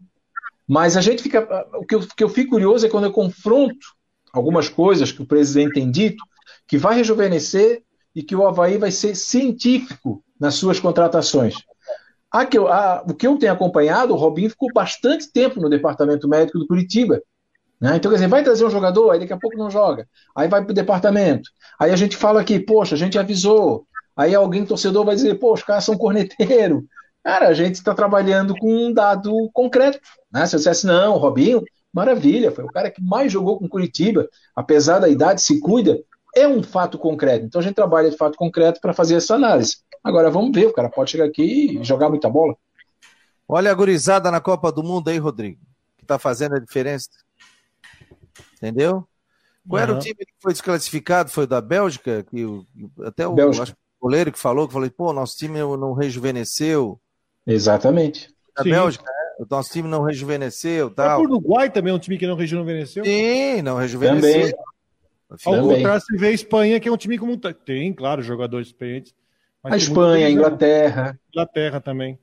Mas 0.68 0.98
a 0.98 1.02
gente 1.02 1.24
fica. 1.24 1.48
O 1.76 1.86
que, 1.86 1.96
eu, 1.96 2.00
que 2.02 2.24
eu 2.24 2.30
fico 2.30 2.52
curioso 2.52 2.86
é 2.86 2.90
quando 2.90 3.06
eu 3.06 3.12
confronto 3.12 3.94
algumas 4.34 4.68
coisas 4.68 5.12
que 5.12 5.22
o 5.22 5.28
presidente 5.28 5.74
tem 5.74 5.90
dito 5.90 6.24
que 6.68 6.78
vai 6.78 6.96
rejuvenescer 6.96 7.84
e 8.16 8.24
que 8.24 8.36
o 8.36 8.46
Havaí 8.46 8.78
vai 8.78 8.92
ser 8.92 9.16
científico 9.16 10.24
nas 10.40 10.56
suas 10.56 10.80
contratações. 10.80 11.56
A 12.32 12.46
que 12.46 12.58
eu, 12.58 12.68
a, 12.68 13.04
o 13.08 13.14
que 13.14 13.28
eu 13.28 13.38
tenho 13.38 13.54
acompanhado, 13.54 14.14
o 14.14 14.18
Robinho 14.18 14.50
ficou 14.50 14.70
bastante 14.74 15.32
tempo 15.32 15.62
no 15.62 15.70
departamento 15.70 16.28
médico 16.28 16.58
do 16.58 16.68
Curitiba. 16.68 17.22
Né? 17.80 17.98
Então, 17.98 18.10
quer 18.10 18.18
dizer, 18.18 18.28
vai 18.28 18.44
trazer 18.44 18.66
um 18.66 18.70
jogador, 18.70 19.12
aí 19.12 19.20
daqui 19.20 19.34
a 19.34 19.38
pouco 19.38 19.58
não 19.58 19.70
joga. 19.70 20.08
Aí 20.36 20.48
vai 20.48 20.64
para 20.64 20.72
o 20.72 20.76
departamento. 20.76 21.50
Aí 21.80 21.92
a 21.92 21.96
gente 21.96 22.16
fala 22.16 22.42
aqui, 22.42 22.60
poxa, 22.60 22.96
a 22.96 22.98
gente 22.98 23.20
avisou. 23.20 23.86
Aí 24.16 24.34
alguém, 24.34 24.66
torcedor, 24.66 25.06
vai 25.06 25.16
dizer, 25.16 25.36
poxa, 25.36 25.62
os 25.62 25.68
caras 25.68 25.84
são 25.84 25.98
corneteiro. 25.98 26.86
Cara, 27.24 27.48
a 27.48 27.54
gente 27.54 27.76
está 27.76 27.94
trabalhando 27.94 28.56
com 28.58 28.88
um 28.88 28.94
dado 28.94 29.50
concreto. 29.54 30.00
Né? 30.32 30.46
Se 30.46 30.56
eu 30.56 30.58
dissesse, 30.58 30.86
não, 30.86 31.18
Robinho, 31.18 31.64
maravilha, 31.94 32.52
foi 32.52 32.64
o 32.64 32.72
cara 32.72 32.92
que 32.92 33.02
mais 33.02 33.32
jogou 33.32 33.58
com 33.58 33.68
Curitiba, 33.68 34.28
apesar 34.56 35.00
da 35.00 35.10
idade, 35.10 35.42
se 35.42 35.60
cuida 35.60 36.00
é 36.36 36.48
um 36.48 36.64
fato 36.64 36.98
concreto. 36.98 37.46
Então 37.46 37.62
a 37.62 37.64
gente 37.64 37.76
trabalha 37.76 38.10
de 38.10 38.18
fato 38.18 38.38
concreto 38.38 38.82
para 38.82 38.94
fazer 38.94 39.16
essa 39.16 39.36
análise. 39.36 39.78
Agora 40.04 40.30
vamos 40.30 40.52
ver, 40.54 40.68
o 40.68 40.74
cara 40.74 40.90
pode 40.90 41.12
chegar 41.12 41.26
aqui 41.26 41.78
e 41.80 41.84
jogar 41.84 42.10
muita 42.10 42.30
bola. 42.30 42.56
Olha 43.48 43.72
a 43.72 43.74
gurizada 43.74 44.32
na 44.32 44.42
Copa 44.42 44.72
do 44.72 44.84
Mundo 44.84 45.10
aí, 45.10 45.18
Rodrigo, 45.18 45.60
que 45.98 46.04
está 46.04 46.18
fazendo 46.18 46.56
a 46.56 46.60
diferença. 46.60 47.08
Entendeu? 48.64 49.06
Qual 49.68 49.82
uhum. 49.82 49.84
era 49.84 49.94
o 49.94 50.00
time 50.00 50.16
que 50.16 50.34
foi 50.40 50.54
desclassificado? 50.54 51.30
Foi 51.30 51.46
da 51.46 51.60
Bélgica? 51.60 52.24
Que 52.24 52.46
até 53.04 53.28
o, 53.28 53.62
acho, 53.62 53.74
o 53.74 54.06
goleiro 54.08 54.32
que 54.32 54.40
falou, 54.40 54.68
que 54.68 54.74
falou, 54.74 54.90
pô, 54.90 55.12
nosso 55.12 55.36
time 55.36 55.60
não 55.60 55.92
rejuvenesceu. 55.94 57.00
Exatamente. 57.46 58.34
Da 58.56 58.64
Sim. 58.64 58.70
Bélgica, 58.70 59.04
né? 59.04 59.12
O 59.40 59.46
nosso 59.50 59.72
time 59.72 59.90
não 59.90 60.04
rejuvenesceu. 60.04 60.90
Tal. 60.92 61.20
O 61.20 61.24
Uruguai 61.24 61.70
também 61.70 61.92
é 61.92 61.96
um 61.96 62.00
time 62.00 62.18
que 62.18 62.28
não 62.28 62.36
rejuvenesceu? 62.36 63.04
Sim, 63.04 63.62
não 63.62 63.76
rejuvenesceu. 63.76 64.32
Também. 64.32 64.54
Ao 65.46 65.68
contrário, 65.68 66.02
se 66.02 66.18
vê 66.18 66.28
a 66.28 66.32
Espanha, 66.32 66.80
que 66.80 66.88
é 66.88 66.92
um 66.92 66.98
time 66.98 67.18
como. 67.18 67.36
Tem, 67.38 67.92
claro, 67.92 68.22
jogadores 68.22 68.68
experientes. 68.68 69.14
a 69.64 69.76
Espanha, 69.76 70.28
a 70.28 70.30
Inglaterra. 70.30 71.20
Inglaterra 71.30 71.82
também. 71.82 72.20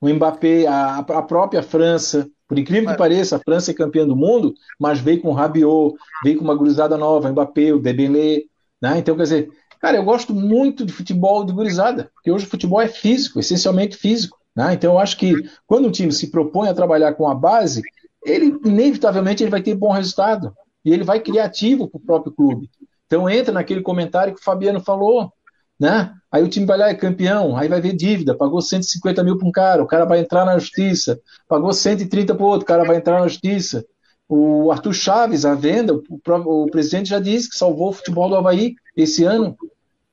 O 0.00 0.08
Mbappé, 0.08 0.66
a, 0.66 0.98
a 0.98 1.22
própria 1.22 1.62
França. 1.62 2.28
Por 2.54 2.60
incrível 2.60 2.90
que 2.90 2.96
pareça, 2.96 3.36
a 3.36 3.40
França 3.40 3.72
é 3.72 3.74
campeã 3.74 4.06
do 4.06 4.14
mundo, 4.14 4.54
mas 4.78 5.00
veio 5.00 5.20
com 5.20 5.28
o 5.28 5.32
Rabiot, 5.32 5.94
veio 6.22 6.38
com 6.38 6.44
uma 6.44 6.54
gurizada 6.54 6.96
nova, 6.96 7.30
Mbappé, 7.30 7.72
o 7.72 7.80
Dembélé. 7.80 8.42
Né? 8.80 8.98
Então, 8.98 9.16
quer 9.16 9.24
dizer, 9.24 9.50
cara, 9.80 9.96
eu 9.96 10.04
gosto 10.04 10.32
muito 10.32 10.84
de 10.86 10.92
futebol 10.92 11.44
de 11.44 11.52
gurizada, 11.52 12.10
porque 12.14 12.30
hoje 12.30 12.46
o 12.46 12.48
futebol 12.48 12.80
é 12.80 12.88
físico, 12.88 13.40
essencialmente 13.40 13.96
físico. 13.96 14.38
Né? 14.54 14.74
Então, 14.74 14.92
eu 14.92 14.98
acho 14.98 15.16
que 15.16 15.34
quando 15.66 15.88
um 15.88 15.90
time 15.90 16.12
se 16.12 16.30
propõe 16.30 16.68
a 16.68 16.74
trabalhar 16.74 17.14
com 17.14 17.28
a 17.28 17.34
base, 17.34 17.82
ele 18.24 18.56
inevitavelmente 18.64 19.42
ele 19.42 19.50
vai 19.50 19.62
ter 19.62 19.74
bom 19.74 19.90
resultado 19.90 20.54
e 20.84 20.92
ele 20.92 21.04
vai 21.04 21.20
criativo 21.20 21.88
para 21.88 21.98
o 21.98 22.04
próprio 22.04 22.32
clube. 22.32 22.70
Então 23.06 23.28
entra 23.28 23.52
naquele 23.52 23.82
comentário 23.82 24.34
que 24.34 24.40
o 24.40 24.44
Fabiano 24.44 24.80
falou, 24.80 25.32
né? 25.78 26.12
Aí 26.30 26.42
o 26.42 26.48
time 26.48 26.66
vai 26.66 26.78
lá, 26.78 26.88
é 26.88 26.94
campeão, 26.94 27.56
aí 27.56 27.68
vai 27.68 27.80
ver 27.80 27.94
dívida, 27.94 28.34
pagou 28.34 28.60
150 28.60 29.22
mil 29.22 29.38
para 29.38 29.48
um 29.48 29.52
cara, 29.52 29.82
o 29.82 29.86
cara 29.86 30.04
vai 30.04 30.18
entrar 30.18 30.44
na 30.44 30.58
justiça, 30.58 31.20
pagou 31.48 31.72
130 31.72 32.34
para 32.34 32.44
o 32.44 32.48
outro, 32.48 32.64
o 32.64 32.66
cara 32.66 32.84
vai 32.84 32.96
entrar 32.96 33.20
na 33.20 33.28
justiça. 33.28 33.84
O 34.28 34.72
Arthur 34.72 34.94
Chaves, 34.94 35.44
a 35.44 35.54
venda, 35.54 35.94
o, 35.94 36.02
o, 36.08 36.66
presidente 36.70 37.10
já 37.10 37.20
disse 37.20 37.50
que 37.50 37.56
salvou 37.56 37.90
o 37.90 37.92
futebol 37.92 38.28
do 38.28 38.36
Havaí 38.36 38.74
esse 38.96 39.22
ano, 39.22 39.56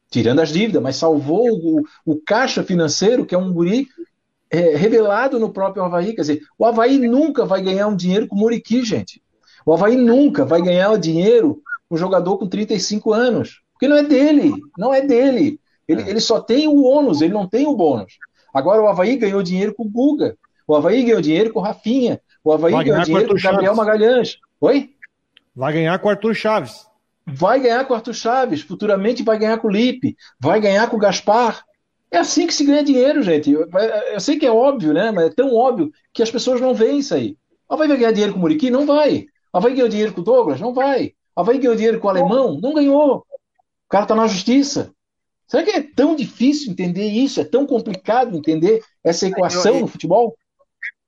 tirando 0.09 0.41
as 0.41 0.49
dívidas, 0.49 0.81
mas 0.81 0.97
salvou 0.97 1.47
o, 1.49 1.83
o 2.05 2.21
caixa 2.21 2.61
financeiro, 2.61 3.25
que 3.25 3.33
é 3.33 3.37
um 3.37 3.53
guri 3.53 3.87
é, 4.51 4.75
revelado 4.75 5.39
no 5.39 5.51
próprio 5.51 5.83
Havaí. 5.83 6.13
Quer 6.13 6.21
dizer, 6.21 6.41
o 6.57 6.65
Havaí 6.65 6.99
nunca 6.99 7.45
vai 7.45 7.61
ganhar 7.61 7.87
um 7.87 7.95
dinheiro 7.95 8.27
com 8.27 8.35
o 8.35 8.39
Muriqui, 8.39 8.83
gente. 8.83 9.23
O 9.65 9.73
Havaí 9.73 9.95
nunca 9.95 10.43
vai 10.43 10.61
ganhar 10.61 10.95
dinheiro 10.97 11.61
um 11.89 11.95
jogador 11.95 12.37
com 12.37 12.47
35 12.47 13.13
anos. 13.13 13.60
Porque 13.81 13.87
não 13.87 13.97
é 13.97 14.03
dele. 14.03 14.53
Não 14.77 14.93
é 14.93 15.01
dele. 15.01 15.59
Ele, 15.87 16.03
é. 16.03 16.09
ele 16.11 16.19
só 16.19 16.39
tem 16.39 16.67
o 16.67 16.83
ônus, 16.83 17.19
ele 17.19 17.33
não 17.33 17.47
tem 17.47 17.65
o 17.65 17.75
bônus. 17.75 18.13
Agora 18.53 18.79
o 18.79 18.87
Havaí 18.87 19.17
ganhou 19.17 19.41
dinheiro 19.41 19.73
com 19.73 19.81
o 19.81 19.89
Guga. 19.89 20.37
O 20.67 20.75
Havaí 20.75 21.01
ganhou 21.01 21.19
dinheiro 21.19 21.51
com 21.51 21.59
o 21.59 21.63
Rafinha. 21.63 22.21
O 22.43 22.53
Havaí 22.53 22.73
vai 22.73 22.85
ganhou 22.85 23.01
dinheiro 23.01 23.29
com 23.29 23.33
o 23.33 23.41
Gabriel 23.41 23.73
Chaves. 23.73 23.77
Magalhães. 23.77 24.37
Oi? 24.61 24.91
Vai 25.55 25.73
ganhar 25.73 25.97
com 25.97 26.07
o 26.07 26.11
Arthur 26.11 26.35
Chaves. 26.35 26.85
Vai 27.25 27.59
ganhar 27.59 27.83
com 27.85 27.93
o 27.93 27.95
Arthur 27.95 28.13
Chaves. 28.13 28.61
Futuramente 28.61 29.23
vai 29.23 29.39
ganhar 29.39 29.57
com 29.57 29.67
o 29.67 29.71
Lipe. 29.71 30.15
Vai 30.39 30.61
ganhar 30.61 30.87
com 30.87 30.97
o 30.97 30.99
Gaspar. 30.99 31.63
É 32.11 32.19
assim 32.19 32.45
que 32.45 32.53
se 32.53 32.63
ganha 32.63 32.83
dinheiro, 32.83 33.23
gente. 33.23 33.51
Eu, 33.51 33.67
eu, 34.13 34.19
sei 34.19 34.37
que 34.37 34.45
é 34.45 34.51
óbvio, 34.51 34.93
né? 34.93 35.09
Mas 35.09 35.25
é 35.25 35.33
tão 35.33 35.55
óbvio 35.55 35.91
que 36.13 36.21
as 36.21 36.29
pessoas 36.29 36.61
não 36.61 36.75
veem 36.75 36.99
isso 36.99 37.15
aí. 37.15 37.35
O 37.67 37.73
Havaí 37.73 37.87
vai 37.87 37.97
ganhar 37.97 38.11
dinheiro 38.11 38.33
com 38.33 38.37
o 38.37 38.41
Muriqui? 38.43 38.69
Não 38.69 38.85
vai. 38.85 39.25
Havaí 39.51 39.73
ganhou 39.73 39.89
dinheiro 39.89 40.13
com 40.13 40.21
o 40.21 40.23
Douglas? 40.23 40.61
Não 40.61 40.71
vai. 40.71 41.13
Havaí 41.35 41.57
ganhou 41.57 41.75
dinheiro 41.75 41.99
com 41.99 42.05
o 42.05 42.09
alemão? 42.11 42.59
Não 42.61 42.75
ganhou. 42.75 43.25
O 43.91 43.97
cara 43.99 44.05
está 44.05 44.15
na 44.15 44.25
justiça. 44.25 44.95
Será 45.45 45.63
que 45.63 45.71
é 45.71 45.81
tão 45.81 46.15
difícil 46.15 46.71
entender 46.71 47.09
isso? 47.09 47.41
É 47.41 47.43
tão 47.43 47.67
complicado 47.67 48.37
entender 48.37 48.81
essa 49.03 49.27
equação 49.27 49.81
no 49.81 49.87
futebol? 49.87 50.33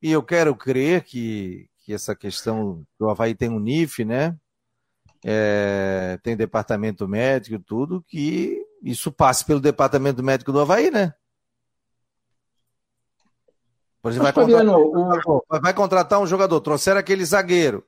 E 0.02 0.12
eu 0.12 0.22
quero 0.22 0.54
crer 0.54 1.02
que, 1.06 1.70
que 1.80 1.94
essa 1.94 2.14
questão 2.14 2.86
do 3.00 3.10
Havaí 3.10 3.34
tem 3.34 3.50
um 3.50 3.58
NIF, 3.58 4.04
né? 4.04 4.36
É, 5.24 6.20
tem 6.22 6.36
departamento 6.36 7.08
médico 7.08 7.56
e 7.56 7.60
tudo, 7.60 8.04
que 8.06 8.62
isso 8.84 9.10
passe 9.10 9.46
pelo 9.46 9.62
departamento 9.62 10.22
médico 10.22 10.52
do 10.52 10.60
Havaí, 10.60 10.92
né? 10.92 11.14
Por 14.02 14.12
exemplo, 14.12 14.26
vai 14.26 14.34
contratar, 14.34 14.78
o... 14.78 15.46
vai 15.62 15.74
contratar 15.74 16.20
um 16.20 16.28
jogador, 16.28 16.60
trouxeram 16.60 17.00
aquele 17.00 17.24
zagueiro 17.24 17.88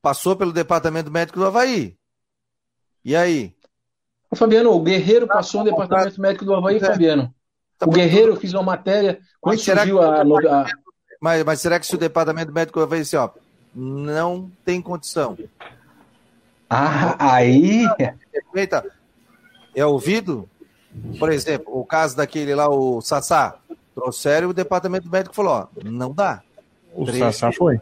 passou 0.00 0.36
pelo 0.36 0.52
departamento 0.52 1.10
médico 1.10 1.38
do 1.38 1.46
Havaí. 1.46 1.99
E 3.04 3.16
aí? 3.16 3.54
Fabiano, 4.34 4.70
o 4.72 4.80
Guerreiro 4.80 5.26
tá 5.26 5.34
passou 5.34 5.64
no 5.64 5.70
departamento 5.70 6.20
médico 6.20 6.44
do 6.44 6.54
Havaí, 6.54 6.76
é. 6.76 6.80
Fabiano. 6.80 7.34
Tá 7.78 7.86
o 7.86 7.90
Guerreiro, 7.90 8.32
eu 8.32 8.36
fiz 8.36 8.52
uma 8.52 8.62
matéria. 8.62 9.18
Quando 9.40 9.56
mas 9.56 9.64
surgiu 9.64 10.00
a, 10.00 10.20
a... 10.20 10.66
Mas, 11.20 11.44
mas 11.44 11.60
será 11.60 11.80
que 11.80 11.86
se 11.86 11.94
o 11.94 11.98
departamento 11.98 12.52
médico 12.52 12.78
do 12.78 12.82
Havaí 12.84 13.00
assim, 13.00 13.16
ó, 13.16 13.30
não 13.74 14.50
tem 14.64 14.80
condição? 14.80 15.36
Ah, 16.68 17.16
aí. 17.18 17.84
Eita, 18.54 18.84
é 19.74 19.84
ouvido? 19.84 20.48
Por 21.18 21.32
exemplo, 21.32 21.66
o 21.78 21.84
caso 21.84 22.16
daquele 22.16 22.54
lá, 22.54 22.68
o 22.68 23.00
Sassá. 23.00 23.56
Trouxeram 23.94 24.48
e 24.48 24.50
o 24.50 24.54
departamento 24.54 25.10
médico 25.10 25.34
falou: 25.34 25.52
ó, 25.52 25.66
não 25.84 26.12
dá. 26.12 26.42
O 26.94 27.06
Sassá 27.12 27.50
foi. 27.52 27.80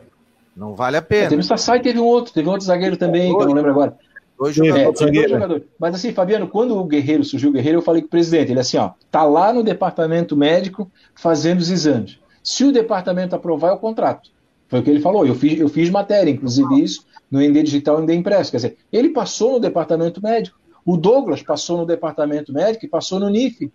Não 0.56 0.74
vale 0.74 0.96
a 0.96 1.02
pena. 1.02 1.28
Teve 1.28 1.42
o 1.42 1.44
Sassá 1.44 1.76
e 1.76 1.82
teve 1.82 2.00
um 2.00 2.04
outro, 2.04 2.32
teve 2.32 2.48
um 2.48 2.52
outro 2.52 2.66
zagueiro 2.66 2.96
também, 2.96 3.34
que 3.34 3.42
eu 3.42 3.46
não 3.46 3.54
lembro 3.54 3.70
agora. 3.70 3.96
Dois 4.38 4.54
jogadores. 4.54 5.00
É, 5.00 5.10
dois 5.10 5.30
jogadores. 5.30 5.64
Mas 5.78 5.94
assim, 5.94 6.12
Fabiano, 6.12 6.48
quando 6.48 6.78
o 6.78 6.84
Guerreiro 6.84 7.24
surgiu 7.24 7.50
o 7.50 7.52
Guerreiro, 7.52 7.78
eu 7.78 7.82
falei 7.82 8.02
com 8.02 8.06
o 8.06 8.10
presidente, 8.10 8.52
ele 8.52 8.60
assim, 8.60 8.76
ó, 8.76 8.92
tá 9.10 9.24
lá 9.24 9.52
no 9.52 9.62
departamento 9.62 10.36
médico 10.36 10.90
fazendo 11.14 11.60
os 11.60 11.70
exames. 11.70 12.18
Se 12.42 12.64
o 12.64 12.72
departamento 12.72 13.34
aprovar, 13.34 13.70
é 13.70 13.72
o 13.72 13.78
contrato. 13.78 14.30
Foi 14.68 14.80
o 14.80 14.82
que 14.82 14.90
ele 14.90 15.00
falou. 15.00 15.26
Eu 15.26 15.34
fiz, 15.34 15.58
eu 15.58 15.68
fiz 15.68 15.90
matéria, 15.90 16.30
inclusive 16.30 16.82
isso, 16.82 17.04
no 17.30 17.40
ND 17.40 17.62
Digital 17.62 17.98
e 17.98 18.02
ND 18.02 18.14
Impresso. 18.14 18.50
Quer 18.50 18.58
dizer, 18.58 18.76
ele 18.92 19.10
passou 19.10 19.52
no 19.52 19.60
departamento 19.60 20.22
médico. 20.22 20.58
O 20.84 20.96
Douglas 20.96 21.42
passou 21.42 21.78
no 21.78 21.86
departamento 21.86 22.52
médico 22.52 22.84
e 22.86 22.88
passou 22.88 23.18
no 23.18 23.28
NIF. 23.28 23.70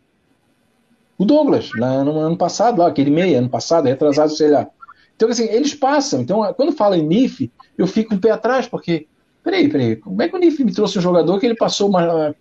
O 1.17 1.25
Douglas, 1.25 1.69
lá 1.77 2.03
no 2.03 2.17
ano 2.17 2.37
passado, 2.37 2.79
lá, 2.79 2.87
aquele 2.87 3.11
meio, 3.11 3.37
ano 3.37 3.49
passado, 3.49 3.85
retrasado, 3.85 4.31
sei 4.31 4.49
lá. 4.49 4.67
Então, 5.15 5.29
assim, 5.29 5.45
eles 5.45 5.73
passam. 5.75 6.21
Então, 6.21 6.41
quando 6.55 6.71
fala 6.71 6.97
em 6.97 7.05
NIF, 7.05 7.51
eu 7.77 7.85
fico 7.85 8.15
um 8.15 8.17
pé 8.17 8.31
atrás, 8.31 8.67
porque. 8.67 9.07
Peraí, 9.43 9.67
peraí, 9.67 9.95
como 9.97 10.21
é 10.21 10.29
que 10.29 10.35
o 10.35 10.39
NIF 10.39 10.63
me 10.63 10.73
trouxe 10.73 10.97
um 10.97 11.01
jogador 11.01 11.37
que 11.37 11.45
ele 11.45 11.55
passou 11.55 11.89
uma. 11.89 12.33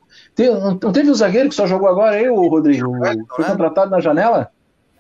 Não 0.81 0.93
teve 0.93 1.11
um 1.11 1.15
zagueiro 1.15 1.49
que 1.49 1.55
só 1.55 1.67
jogou 1.67 1.89
agora 1.89 2.17
aí, 2.17 2.29
o 2.29 2.49
Rodrigo? 2.49 2.93
Foi 3.35 3.45
né? 3.45 3.51
contratado 3.51 3.91
na 3.91 4.01
janela? 4.01 4.51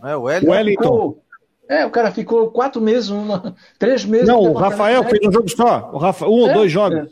É, 0.02 0.16
o 0.16 0.22
Wellington. 0.22 0.50
Wellington. 0.50 1.22
É, 1.68 1.86
o 1.86 1.90
cara 1.90 2.10
ficou 2.10 2.50
quatro 2.50 2.82
meses, 2.82 3.08
uma, 3.08 3.54
três 3.78 4.04
meses. 4.04 4.26
Não, 4.26 4.40
o 4.40 4.52
Rafael 4.52 5.04
fez 5.04 5.24
um 5.26 5.32
jogo 5.32 5.48
só. 5.48 5.90
O 5.92 5.98
Rafa, 5.98 6.26
um 6.26 6.48
é, 6.48 6.50
ou 6.50 6.52
dois 6.54 6.72
jogos. 6.72 7.08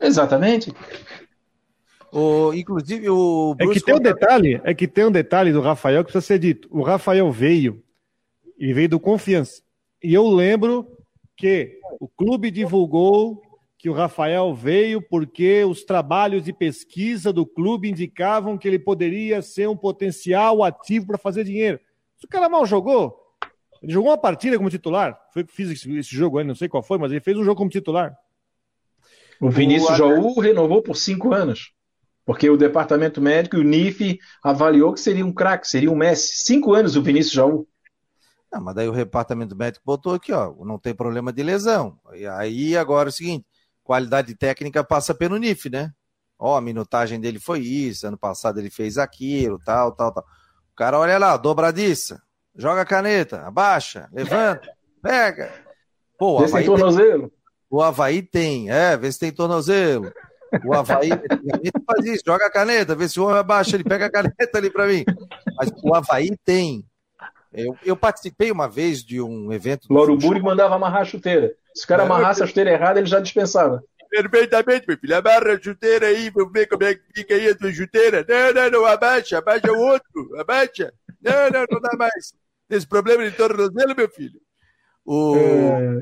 É. 0.00 0.06
Exatamente. 0.06 0.72
O, 2.10 2.52
inclusive 2.54 3.08
o 3.08 3.54
Bruce 3.54 3.70
é 3.70 3.74
que 3.74 3.84
tem 3.84 3.94
um 3.94 4.00
detalhe, 4.00 4.60
é 4.64 4.74
que 4.74 4.88
tem 4.88 5.04
um 5.04 5.12
detalhe 5.12 5.52
do 5.52 5.60
Rafael 5.60 6.04
que 6.04 6.10
precisa 6.10 6.26
ser 6.26 6.38
dito. 6.38 6.68
O 6.70 6.82
Rafael 6.82 7.30
veio, 7.30 7.82
ele 8.58 8.72
veio 8.72 8.88
do 8.88 9.00
Confiança. 9.00 9.62
E 10.02 10.12
eu 10.12 10.26
lembro 10.28 10.86
que 11.36 11.78
o 12.00 12.08
clube 12.08 12.50
divulgou 12.50 13.41
que 13.82 13.90
o 13.90 13.92
Rafael 13.92 14.54
veio 14.54 15.02
porque 15.02 15.64
os 15.64 15.82
trabalhos 15.82 16.44
de 16.44 16.52
pesquisa 16.52 17.32
do 17.32 17.44
clube 17.44 17.90
indicavam 17.90 18.56
que 18.56 18.68
ele 18.68 18.78
poderia 18.78 19.42
ser 19.42 19.68
um 19.68 19.76
potencial 19.76 20.62
ativo 20.62 21.08
para 21.08 21.18
fazer 21.18 21.42
dinheiro. 21.42 21.80
Se 22.16 22.24
o 22.24 22.28
cara 22.28 22.48
mal 22.48 22.64
jogou, 22.64 23.12
ele 23.82 23.92
jogou 23.92 24.12
uma 24.12 24.16
partida 24.16 24.56
como 24.56 24.70
titular. 24.70 25.18
Foi 25.34 25.42
que 25.42 25.52
fiz 25.52 25.68
esse, 25.68 26.14
jogo 26.14 26.38
aí, 26.38 26.44
não 26.44 26.54
sei 26.54 26.68
qual 26.68 26.80
foi, 26.80 26.96
mas 26.96 27.10
ele 27.10 27.20
fez 27.20 27.36
um 27.36 27.42
jogo 27.42 27.56
como 27.56 27.70
titular. 27.70 28.16
O 29.40 29.50
Vinícius 29.50 29.98
Jaú 29.98 30.38
renovou 30.38 30.80
por 30.80 30.96
cinco 30.96 31.34
anos. 31.34 31.72
Porque 32.24 32.48
o 32.48 32.56
departamento 32.56 33.20
médico 33.20 33.56
e 33.56 33.58
o 33.58 33.64
NIF 33.64 34.16
avaliou 34.44 34.92
que 34.92 35.00
seria 35.00 35.26
um 35.26 35.32
craque, 35.32 35.66
seria 35.66 35.90
um 35.90 35.96
Messi. 35.96 36.44
Cinco 36.44 36.72
anos 36.72 36.94
o 36.94 37.02
Vinícius 37.02 37.34
Jaú. 37.34 37.66
Não, 38.52 38.62
mas 38.62 38.76
daí 38.76 38.88
o 38.88 38.92
departamento 38.92 39.56
médico 39.56 39.84
botou 39.84 40.14
aqui, 40.14 40.32
ó, 40.32 40.54
não 40.64 40.78
tem 40.78 40.94
problema 40.94 41.32
de 41.32 41.42
lesão. 41.42 41.98
E 42.14 42.24
aí 42.28 42.76
agora 42.76 43.08
é 43.08 43.10
o 43.10 43.12
seguinte, 43.12 43.44
qualidade 43.92 44.34
técnica 44.34 44.82
passa 44.82 45.14
pelo 45.14 45.36
NIF, 45.36 45.68
né? 45.68 45.92
Ó, 46.38 46.56
a 46.56 46.62
minutagem 46.62 47.20
dele 47.20 47.38
foi 47.38 47.60
isso, 47.60 48.06
ano 48.06 48.16
passado 48.16 48.58
ele 48.58 48.70
fez 48.70 48.96
aquilo, 48.96 49.58
tal, 49.62 49.92
tal, 49.92 50.10
tal. 50.10 50.24
O 50.72 50.74
cara 50.74 50.98
olha 50.98 51.18
lá, 51.18 51.36
dobradiça, 51.36 52.22
joga 52.56 52.80
a 52.80 52.86
caneta, 52.86 53.42
abaixa, 53.42 54.08
levanta, 54.10 54.66
pega. 55.02 55.52
Pô, 56.18 56.40
vê 56.40 56.48
se 56.48 56.54
tem 56.54 56.64
tornozelo. 56.64 57.28
Tem, 57.28 57.38
o 57.70 57.82
Havaí 57.82 58.22
tem, 58.22 58.70
é, 58.70 58.96
vê 58.96 59.12
se 59.12 59.18
tem 59.18 59.30
tornozelo. 59.30 60.10
O 60.64 60.72
Havaí 60.72 61.10
faz 61.86 62.06
isso, 62.06 62.22
joga 62.26 62.46
a 62.46 62.50
caneta, 62.50 62.94
vê 62.94 63.06
se 63.06 63.20
o 63.20 63.24
homem 63.24 63.40
abaixa, 63.40 63.76
ele 63.76 63.84
pega 63.84 64.06
a 64.06 64.10
caneta 64.10 64.56
ali 64.56 64.70
para 64.70 64.86
mim. 64.86 65.04
Mas 65.54 65.70
o 65.84 65.94
Havaí 65.94 66.30
tem. 66.46 66.82
Eu, 67.52 67.76
eu, 67.84 67.94
participei 67.94 68.50
uma 68.50 68.66
vez 68.66 69.04
de 69.04 69.20
um 69.20 69.52
evento. 69.52 69.92
Lauro 69.92 70.16
Burg 70.16 70.40
mandava 70.42 70.74
amarrar 70.74 71.02
a 71.02 71.04
chuteira. 71.04 71.54
Se 71.74 71.84
o 71.84 71.88
cara 71.88 72.02
amarrasse 72.02 72.42
a 72.42 72.46
chuteira 72.46 72.70
errada, 72.70 72.98
ele 73.00 73.08
já 73.08 73.20
dispensava. 73.20 73.82
Perfeitamente, 74.10 74.86
meu 74.86 74.98
filho. 74.98 75.16
Amarra 75.16 75.54
a 75.54 75.60
chuteira 75.60 76.06
aí, 76.08 76.28
vamos 76.28 76.52
ver 76.52 76.66
como 76.66 76.84
é 76.84 76.94
que 76.94 77.02
fica 77.14 77.34
aí 77.34 77.48
a 77.48 77.56
tua 77.56 77.72
chuteira. 77.72 78.26
Não, 78.28 78.52
não, 78.52 78.70
não, 78.70 78.86
abaixa, 78.86 79.38
abaixa 79.38 79.72
o 79.72 79.78
outro, 79.78 80.38
abaixa. 80.38 80.92
Não, 81.20 81.50
não, 81.50 81.66
não 81.70 81.80
dá 81.80 81.96
mais. 81.96 82.34
Esse 82.68 82.86
problema 82.86 83.24
de 83.24 83.34
tornozelo, 83.34 83.96
meu 83.96 84.10
filho. 84.10 84.38
O, 85.04 85.36
é... 85.36 86.00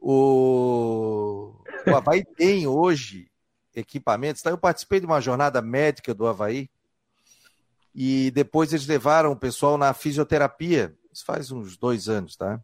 o, 0.00 1.54
o 1.86 1.96
Havaí 1.96 2.24
tem 2.36 2.66
hoje 2.66 3.30
equipamentos. 3.74 4.42
Tá? 4.42 4.50
Eu 4.50 4.58
participei 4.58 5.00
de 5.00 5.06
uma 5.06 5.20
jornada 5.20 5.62
médica 5.62 6.12
do 6.12 6.26
Havaí 6.26 6.68
e 7.94 8.30
depois 8.32 8.72
eles 8.72 8.86
levaram 8.86 9.32
o 9.32 9.36
pessoal 9.36 9.78
na 9.78 9.94
fisioterapia. 9.94 10.94
Isso 11.12 11.24
faz 11.24 11.50
uns 11.50 11.76
dois 11.76 12.08
anos, 12.08 12.36
tá? 12.36 12.60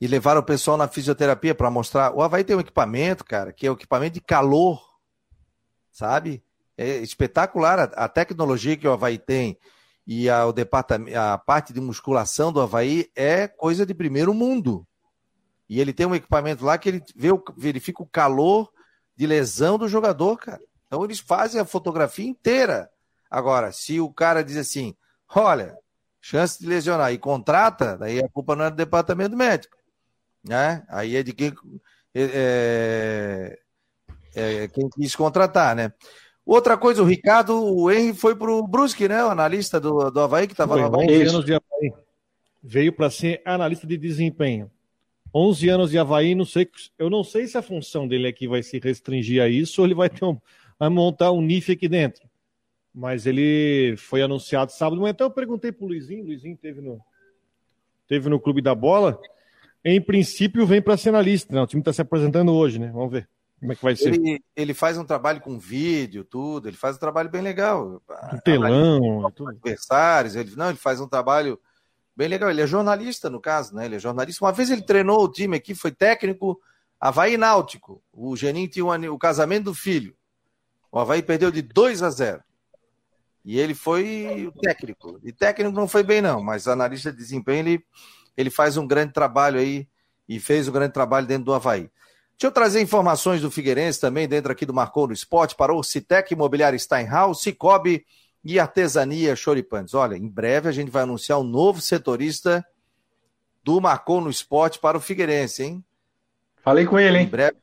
E 0.00 0.06
levaram 0.06 0.40
o 0.40 0.44
pessoal 0.44 0.76
na 0.76 0.88
fisioterapia 0.88 1.54
para 1.54 1.70
mostrar. 1.70 2.14
O 2.14 2.22
Havaí 2.22 2.42
tem 2.42 2.56
um 2.56 2.60
equipamento, 2.60 3.24
cara, 3.24 3.52
que 3.52 3.66
é 3.66 3.70
o 3.70 3.74
um 3.74 3.76
equipamento 3.76 4.14
de 4.14 4.20
calor, 4.20 4.82
sabe? 5.90 6.42
É 6.76 6.96
espetacular 6.98 7.78
a, 7.78 8.04
a 8.04 8.08
tecnologia 8.08 8.76
que 8.76 8.88
o 8.88 8.92
Havaí 8.92 9.18
tem 9.18 9.58
e 10.06 10.28
a, 10.28 10.46
o 10.46 10.52
departamento, 10.52 11.16
a 11.18 11.36
parte 11.36 11.72
de 11.72 11.80
musculação 11.80 12.52
do 12.52 12.60
Havaí 12.60 13.10
é 13.14 13.46
coisa 13.46 13.84
de 13.84 13.94
primeiro 13.94 14.32
mundo. 14.32 14.86
E 15.68 15.80
ele 15.80 15.92
tem 15.92 16.06
um 16.06 16.14
equipamento 16.14 16.64
lá 16.64 16.76
que 16.78 16.88
ele 16.88 17.04
vê, 17.14 17.28
verifica 17.56 18.02
o 18.02 18.06
calor 18.06 18.72
de 19.14 19.26
lesão 19.26 19.78
do 19.78 19.86
jogador, 19.86 20.36
cara. 20.36 20.62
Então 20.86 21.04
eles 21.04 21.20
fazem 21.20 21.60
a 21.60 21.64
fotografia 21.64 22.26
inteira. 22.26 22.90
Agora, 23.30 23.70
se 23.70 24.00
o 24.00 24.12
cara 24.12 24.42
diz 24.42 24.56
assim, 24.56 24.96
olha, 25.32 25.76
chance 26.20 26.58
de 26.58 26.66
lesionar 26.66 27.12
e 27.12 27.18
contrata, 27.18 27.96
daí 27.96 28.18
a 28.18 28.28
culpa 28.28 28.56
não 28.56 28.64
é 28.64 28.70
do 28.70 28.76
departamento 28.76 29.36
médico, 29.36 29.76
né? 30.44 30.84
Aí 30.88 31.16
é 31.16 31.22
de 31.22 31.32
quem 31.32 31.52
é, 32.14 33.58
é, 34.34 34.62
é 34.62 34.68
quem 34.68 34.88
quis 34.88 35.14
contratar, 35.14 35.74
né? 35.76 35.92
Outra 36.44 36.76
coisa, 36.76 37.02
o 37.02 37.06
Ricardo, 37.06 37.54
o 37.54 37.90
Henry 37.90 38.14
foi 38.14 38.34
pro 38.34 38.66
Brusque, 38.66 39.08
né? 39.08 39.24
O 39.24 39.28
analista 39.28 39.78
do, 39.78 40.10
do 40.10 40.20
Havaí 40.20 40.46
que 40.46 40.52
estava 40.52 40.76
no 40.76 40.86
Havaí. 40.86 41.22
anos 41.22 41.44
de 41.44 41.54
Havaí. 41.54 41.92
Veio 42.62 42.92
para 42.92 43.10
ser 43.10 43.40
analista 43.44 43.86
de 43.86 43.96
desempenho. 43.96 44.70
11 45.32 45.68
anos 45.68 45.90
de 45.90 45.98
Havaí, 45.98 46.34
não 46.34 46.44
sei, 46.44 46.68
eu 46.98 47.08
não 47.08 47.22
sei 47.22 47.46
se 47.46 47.56
a 47.56 47.62
função 47.62 48.08
dele 48.08 48.26
aqui 48.26 48.48
vai 48.48 48.62
se 48.62 48.80
restringir 48.80 49.40
a 49.40 49.48
isso 49.48 49.80
ou 49.80 49.86
ele 49.86 49.94
vai 49.94 50.10
ter 50.10 50.24
um, 50.24 50.36
vai 50.76 50.88
montar 50.88 51.30
um 51.30 51.40
NIF 51.40 51.70
aqui 51.70 51.88
dentro. 51.88 52.28
Mas 52.92 53.26
ele 53.26 53.94
foi 53.96 54.20
anunciado 54.20 54.72
sábado. 54.72 55.06
Então 55.06 55.28
eu 55.28 55.30
perguntei 55.30 55.70
pro 55.70 55.86
Luizinho, 55.86 56.24
Luizinho 56.24 56.56
teve 56.56 56.80
no 56.80 57.00
teve 58.08 58.28
no 58.28 58.40
Clube 58.40 58.60
da 58.60 58.74
Bola. 58.74 59.20
Em 59.84 60.00
princípio 60.00 60.66
vem 60.66 60.82
para 60.82 60.96
ser 60.96 61.08
analista, 61.10 61.54
né? 61.54 61.62
O 61.62 61.66
time 61.66 61.80
está 61.80 61.92
se 61.92 62.02
apresentando 62.02 62.52
hoje, 62.52 62.78
né? 62.78 62.90
Vamos 62.92 63.10
ver 63.10 63.28
como 63.58 63.72
é 63.72 63.76
que 63.76 63.82
vai 63.82 63.96
ser. 63.96 64.14
Ele, 64.14 64.42
ele 64.56 64.74
faz 64.74 64.96
um 64.96 65.04
trabalho 65.04 65.40
com 65.40 65.58
vídeo, 65.58 66.24
tudo. 66.24 66.68
Ele 66.68 66.76
faz 66.76 66.96
um 66.96 67.00
trabalho 67.00 67.30
bem 67.30 67.42
legal. 67.42 68.02
Do 68.30 68.40
telão, 68.42 69.30
tudo. 69.34 69.50
Adversários, 69.50 70.36
ele 70.36 70.54
não, 70.56 70.68
ele 70.68 70.78
faz 70.78 71.00
um 71.00 71.08
trabalho 71.08 71.58
Bem 72.20 72.28
legal. 72.28 72.50
Ele 72.50 72.60
é 72.60 72.66
jornalista, 72.66 73.30
no 73.30 73.40
caso, 73.40 73.74
né? 73.74 73.86
Ele 73.86 73.96
é 73.96 73.98
jornalista. 73.98 74.44
Uma 74.44 74.52
vez 74.52 74.70
ele 74.70 74.82
treinou 74.82 75.24
o 75.24 75.28
time 75.32 75.56
aqui, 75.56 75.74
foi 75.74 75.90
técnico 75.90 76.60
Havaí 77.00 77.38
Náutico. 77.38 78.02
O 78.12 78.36
Geninho 78.36 78.68
tinha 78.68 78.84
um, 78.84 79.12
o 79.12 79.18
casamento 79.18 79.64
do 79.64 79.74
filho. 79.74 80.14
O 80.92 80.98
Havaí 80.98 81.22
perdeu 81.22 81.50
de 81.50 81.62
2 81.62 82.02
a 82.02 82.10
0. 82.10 82.42
E 83.42 83.58
ele 83.58 83.74
foi 83.74 84.46
o 84.46 84.52
técnico. 84.52 85.18
E 85.22 85.32
técnico 85.32 85.74
não 85.74 85.88
foi 85.88 86.02
bem, 86.02 86.20
não, 86.20 86.42
mas 86.42 86.68
analista 86.68 87.10
de 87.10 87.16
desempenho, 87.16 87.60
ele, 87.60 87.84
ele 88.36 88.50
faz 88.50 88.76
um 88.76 88.86
grande 88.86 89.12
trabalho 89.12 89.58
aí 89.58 89.86
e 90.28 90.38
fez 90.38 90.68
um 90.68 90.72
grande 90.72 90.92
trabalho 90.92 91.26
dentro 91.26 91.44
do 91.44 91.54
Havaí. 91.54 91.90
Deixa 92.40 92.46
eu 92.48 92.52
trazer 92.52 92.80
informações 92.80 93.42
do 93.42 93.50
Figueirense 93.50 94.00
também, 94.00 94.26
dentro 94.26 94.50
aqui 94.50 94.64
do 94.64 94.72
Marcou 94.72 95.06
no 95.06 95.12
Esporte, 95.12 95.54
para 95.54 95.74
o 95.74 95.82
Citec 95.82 96.32
Imobiliário 96.32 96.78
Steinhaus, 96.78 97.42
Cicobi 97.42 98.04
e 98.42 98.58
artesania 98.58 99.36
Choripanes. 99.36 99.92
Olha, 99.92 100.16
em 100.16 100.28
breve 100.28 100.68
a 100.68 100.72
gente 100.72 100.90
vai 100.90 101.02
anunciar 101.02 101.38
um 101.38 101.44
novo 101.44 101.80
setorista 101.80 102.64
do 103.62 103.80
Marcou 103.80 104.20
no 104.20 104.30
Esporte 104.30 104.78
para 104.78 104.96
o 104.96 105.00
Figueirense, 105.00 105.64
hein? 105.64 105.84
Falei 106.62 106.86
com 106.86 106.98
ele, 106.98 107.18
hein? 107.18 107.24
Em 107.24 107.28
breve. 107.28 107.56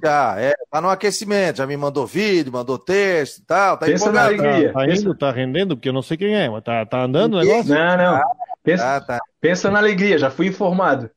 Já, 0.00 0.36
é, 0.38 0.54
tá 0.70 0.80
no 0.80 0.88
aquecimento, 0.88 1.56
já 1.56 1.66
me 1.66 1.76
mandou 1.76 2.06
vídeo, 2.06 2.52
mandou 2.52 2.78
texto 2.78 3.38
e 3.38 3.42
tal, 3.42 3.76
tá 3.76 3.86
Pensa 3.86 4.12
na 4.12 4.26
alegria. 4.26 4.72
Tá, 4.72 4.78
tá 4.78 4.86
indo, 4.86 5.14
tá 5.16 5.30
rendendo, 5.32 5.76
porque 5.76 5.88
eu 5.88 5.92
não 5.92 6.02
sei 6.02 6.16
quem 6.16 6.36
é, 6.36 6.48
mas 6.48 6.62
tá, 6.62 6.86
tá 6.86 7.02
andando 7.02 7.34
o 7.34 7.40
negócio? 7.40 7.74
Não, 7.74 7.96
não. 7.96 8.22
Ah, 8.62 8.64
pensa, 8.64 8.84
tá, 8.84 9.00
tá. 9.00 9.20
pensa 9.40 9.70
na 9.70 9.78
alegria, 9.78 10.18
já 10.18 10.30
fui 10.30 10.46
informado. 10.46 11.10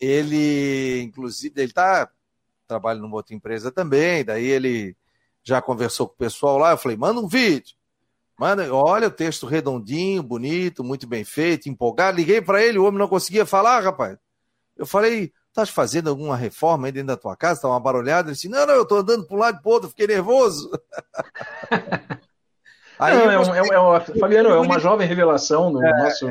Ele, 0.00 1.00
inclusive, 1.02 1.60
ele 1.60 1.72
tá 1.72 2.08
trabalha 2.66 3.00
numa 3.00 3.16
outra 3.16 3.34
empresa 3.34 3.72
também, 3.72 4.22
daí 4.22 4.46
ele 4.46 4.94
já 5.42 5.62
conversou 5.62 6.06
com 6.06 6.14
o 6.14 6.18
pessoal 6.18 6.58
lá, 6.58 6.72
eu 6.72 6.76
falei, 6.76 6.96
manda 6.96 7.18
um 7.18 7.26
vídeo. 7.26 7.74
Manda, 8.38 8.72
olha 8.72 9.08
o 9.08 9.10
texto 9.10 9.46
redondinho, 9.46 10.22
bonito, 10.22 10.84
muito 10.84 11.08
bem 11.08 11.24
feito, 11.24 11.68
empolgado. 11.68 12.18
Liguei 12.18 12.40
para 12.40 12.62
ele, 12.62 12.78
o 12.78 12.84
homem 12.84 12.98
não 12.98 13.08
conseguia 13.08 13.44
falar, 13.44 13.80
rapaz. 13.80 14.16
Eu 14.76 14.86
falei, 14.86 15.32
estás 15.48 15.70
fazendo 15.70 16.08
alguma 16.08 16.36
reforma 16.36 16.86
aí 16.86 16.92
dentro 16.92 17.08
da 17.08 17.16
tua 17.16 17.34
casa? 17.34 17.62
Tá 17.62 17.68
uma 17.68 17.80
barulhada? 17.80 18.28
Ele 18.28 18.34
disse, 18.34 18.48
não, 18.48 18.64
não, 18.64 18.74
eu 18.74 18.82
estou 18.82 18.98
andando 18.98 19.26
para 19.26 19.36
um 19.36 19.40
lado 19.40 19.58
e 19.58 19.62
para 19.62 19.72
outro, 19.72 19.88
fiquei 19.88 20.06
nervoso. 20.06 20.70
aí 23.00 23.16
não, 23.16 23.30
é, 23.30 23.38
um, 23.40 23.54
é, 23.72 23.80
um, 23.80 24.00
Fabiano, 24.20 24.50
é 24.50 24.60
uma 24.60 24.78
jovem 24.78 25.08
revelação 25.08 25.70
no 25.70 25.84
é, 25.84 26.04
nosso 26.04 26.28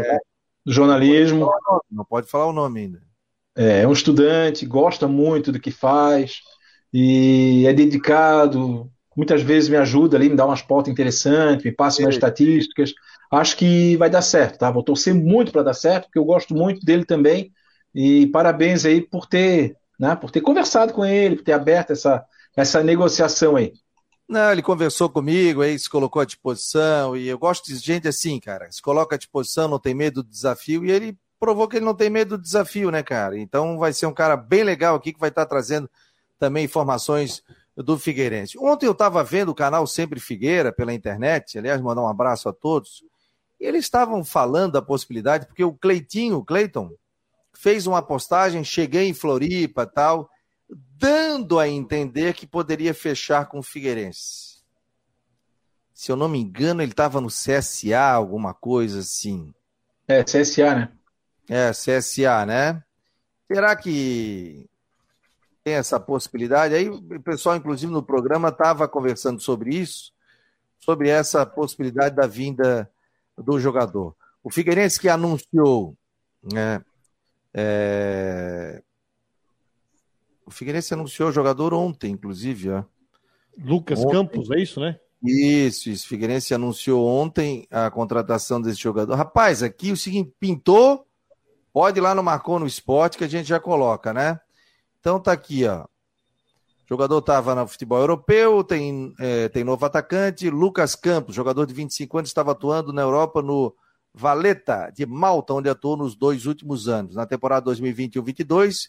é, 0.68 0.72
jornalismo. 0.72 1.50
Não 1.90 2.06
pode 2.06 2.28
falar 2.28 2.48
o 2.48 2.54
nome 2.54 2.82
ainda. 2.82 3.02
É, 3.56 3.82
é 3.82 3.88
um 3.88 3.94
estudante, 3.94 4.66
gosta 4.66 5.08
muito 5.08 5.52
do 5.52 5.60
que 5.60 5.72
faz 5.72 6.42
e 6.94 7.66
é 7.68 7.74
dedicado, 7.74 8.90
muitas 9.16 9.42
vezes 9.42 9.70
me 9.70 9.78
ajuda 9.78 10.16
ali, 10.16 10.30
me 10.30 10.36
dá 10.36 10.46
umas 10.46 10.62
pautas 10.62 10.92
interessantes, 10.92 11.66
me 11.66 11.72
passa 11.72 12.02
umas 12.02 12.16
estatísticas. 12.16 12.94
Acho 13.32 13.58
que 13.58 13.98
vai 13.98 14.10
dar 14.10 14.22
certo, 14.22 14.60
tá? 14.60 14.70
Vou 14.70 14.84
torcer 14.84 15.14
muito 15.14 15.52
para 15.52 15.64
dar 15.64 15.74
certo, 15.74 16.06
porque 16.06 16.20
eu 16.20 16.26
gosto 16.26 16.54
muito 16.54 16.86
dele 16.86 17.04
também. 17.04 17.52
E 17.94 18.28
parabéns 18.28 18.86
aí 18.86 19.02
por 19.02 19.26
ter, 19.26 19.76
né, 20.00 20.16
por 20.16 20.30
ter 20.30 20.42
conversado 20.42 20.94
com 20.94 21.04
ele, 21.04 21.38
por 21.38 21.44
ter 21.44 21.54
aberto 21.54 21.92
essa, 21.92 22.24
essa 22.56 22.84
negociação 22.84 23.56
aí. 23.56 23.74
Não, 24.28 24.52
ele 24.52 24.62
conversou 24.62 25.10
comigo, 25.10 25.62
aí 25.62 25.80
se 25.80 25.90
colocou 25.90 26.22
à 26.22 26.26
disposição, 26.26 27.16
e 27.16 27.30
eu 27.30 27.40
gosto 27.40 27.68
de 27.68 27.76
gente 27.78 28.10
assim, 28.10 28.42
cara, 28.42 28.70
se 28.70 28.82
coloca 28.82 29.16
à 29.16 29.18
disposição, 29.18 29.70
não 29.70 29.80
tem 29.80 29.94
medo 29.94 30.22
do 30.22 30.30
desafio, 30.30 30.84
e 30.84 30.92
ele 30.92 31.18
provou 31.40 31.66
que 31.66 31.78
ele 31.78 31.86
não 31.86 31.96
tem 31.96 32.10
medo 32.10 32.38
do 32.38 32.44
desafio, 32.44 32.92
né, 32.92 33.02
cara? 33.02 33.40
Então 33.40 33.78
vai 33.78 33.94
ser 33.94 34.06
um 34.06 34.14
cara 34.14 34.36
bem 34.36 34.64
legal 34.64 34.96
aqui 34.96 35.14
que 35.14 35.20
vai 35.20 35.30
estar 35.30 35.46
trazendo 35.46 35.90
também 36.38 36.66
informações 36.66 37.42
do 37.76 37.98
Figueirense. 37.98 38.58
Ontem 38.60 38.86
eu 38.86 38.92
estava 38.92 39.24
vendo 39.24 39.50
o 39.50 39.56
canal 39.56 39.88
Sempre 39.88 40.20
Figueira 40.20 40.74
pela 40.74 40.94
internet, 40.94 41.58
aliás, 41.58 41.80
mandar 41.80 42.02
um 42.02 42.08
abraço 42.08 42.50
a 42.50 42.54
todos, 42.54 43.06
e 43.60 43.66
eles 43.66 43.86
estavam 43.86 44.26
falando 44.26 44.74
da 44.74 44.82
possibilidade, 44.82 45.46
porque 45.46 45.64
o 45.64 45.74
Cleitinho, 45.74 46.44
Cleiton, 46.44 46.92
fez 47.54 47.88
uma 47.88 48.02
postagem, 48.02 48.62
cheguei 48.62 49.08
em 49.08 49.14
Floripa 49.14 49.86
tal, 49.86 50.30
dando 50.70 51.60
a 51.60 51.68
entender 51.68 52.34
que 52.34 52.48
poderia 52.48 52.94
fechar 52.94 53.48
com 53.48 53.60
o 53.60 53.64
Figueirense. 53.64 54.58
Se 55.94 56.12
eu 56.12 56.16
não 56.16 56.30
me 56.30 56.40
engano, 56.40 56.82
ele 56.82 56.92
estava 56.92 57.20
no 57.20 57.28
CSA, 57.28 58.00
alguma 58.00 58.54
coisa 58.54 59.00
assim. 59.00 59.54
É, 60.08 60.24
CSA, 60.24 60.76
né? 60.76 60.92
É, 61.50 61.72
CSA, 61.72 62.46
né? 62.46 62.84
Será 63.48 63.76
que 63.76 64.70
tem 65.64 65.74
essa 65.74 66.00
possibilidade? 66.00 66.76
Aí 66.76 66.90
o 66.90 67.02
pessoal, 67.22 67.56
inclusive, 67.56 67.92
no 67.92 68.04
programa 68.04 68.50
estava 68.50 68.88
conversando 68.88 69.42
sobre 69.42 69.76
isso, 69.76 70.14
sobre 70.80 71.10
essa 71.10 71.46
possibilidade 71.46 72.16
da 72.16 72.28
vinda 72.28 72.90
do 73.38 73.60
jogador. 73.60 74.16
O 74.44 74.50
Figueirense 74.50 75.00
que 75.00 75.10
anunciou 75.10 75.96
né, 76.54 76.82
é... 77.54 78.84
O 80.48 80.52
Figueirense 80.52 80.94
anunciou 80.94 81.28
o 81.28 81.32
jogador 81.32 81.74
ontem, 81.74 82.14
inclusive. 82.14 82.72
Ó. 82.72 82.84
Lucas 83.58 84.00
ontem. 84.00 84.12
Campos, 84.14 84.50
é 84.50 84.62
isso, 84.62 84.80
né? 84.80 84.98
Isso, 85.22 85.90
isso. 85.90 86.08
Figueirense 86.08 86.54
anunciou 86.54 87.06
ontem 87.06 87.68
a 87.70 87.92
contratação 87.92 88.62
desse 88.62 88.80
jogador. 88.80 89.14
Rapaz, 89.16 89.62
aqui 89.62 89.92
o 89.92 89.98
seguinte, 89.98 90.34
pintou, 90.40 91.06
pode 91.74 92.00
ir 92.00 92.02
lá 92.02 92.16
no 92.16 92.24
Marcou 92.24 92.60
no 92.60 92.66
Esporte 92.66 93.18
que 93.18 93.26
a 93.26 93.28
gente 93.28 93.50
já 93.50 93.60
coloca, 93.60 94.14
né? 94.14 94.40
Então 95.02 95.20
tá 95.20 95.34
aqui, 95.34 95.66
ó. 95.66 95.84
O 95.84 96.88
jogador 96.88 97.18
estava 97.18 97.54
no 97.54 97.68
futebol 97.68 98.00
europeu, 98.00 98.64
tem, 98.64 99.14
é, 99.20 99.50
tem 99.50 99.66
novo 99.66 99.86
atacante, 99.86 100.50
Lucas 100.50 100.96
Campos, 100.96 101.36
jogador 101.36 101.66
de 101.66 101.74
25 101.74 102.20
anos, 102.20 102.30
estava 102.30 102.54
atuando 102.54 102.94
na 102.94 103.02
Europa 103.02 103.42
no 103.42 103.76
Valeta 104.14 104.90
de 104.96 105.06
Malta, 105.06 105.54
onde 105.54 105.68
atuou 105.68 105.98
nos 105.98 106.16
dois 106.16 106.46
últimos 106.46 106.88
anos. 106.88 107.16
Na 107.16 107.26
temporada 107.26 107.70
2021-22, 107.70 108.88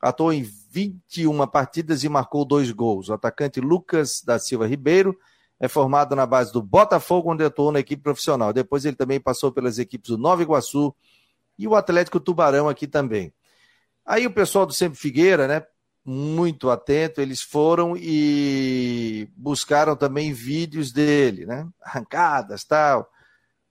atuou 0.00 0.32
em 0.32 0.42
21 0.42 1.46
partidas 1.46 2.04
e 2.04 2.08
marcou 2.08 2.44
dois 2.44 2.70
gols. 2.70 3.08
O 3.08 3.14
atacante 3.14 3.60
Lucas 3.60 4.22
da 4.22 4.38
Silva 4.38 4.66
Ribeiro 4.66 5.18
é 5.58 5.68
formado 5.68 6.14
na 6.14 6.26
base 6.26 6.52
do 6.52 6.62
Botafogo, 6.62 7.32
onde 7.32 7.44
atuou 7.44 7.72
na 7.72 7.80
equipe 7.80 8.02
profissional. 8.02 8.52
Depois 8.52 8.84
ele 8.84 8.96
também 8.96 9.18
passou 9.18 9.50
pelas 9.50 9.78
equipes 9.78 10.10
do 10.10 10.18
Nova 10.18 10.42
Iguaçu 10.42 10.94
e 11.58 11.66
o 11.66 11.74
Atlético 11.74 12.20
Tubarão 12.20 12.68
aqui 12.68 12.86
também. 12.86 13.32
Aí 14.04 14.26
o 14.26 14.32
pessoal 14.32 14.66
do 14.66 14.72
Sempre 14.72 14.98
Figueira, 14.98 15.48
né, 15.48 15.64
muito 16.04 16.70
atento, 16.70 17.20
eles 17.20 17.42
foram 17.42 17.96
e 17.96 19.28
buscaram 19.36 19.96
também 19.96 20.32
vídeos 20.32 20.92
dele, 20.92 21.46
né, 21.46 21.66
arrancadas, 21.82 22.62
tal 22.62 23.10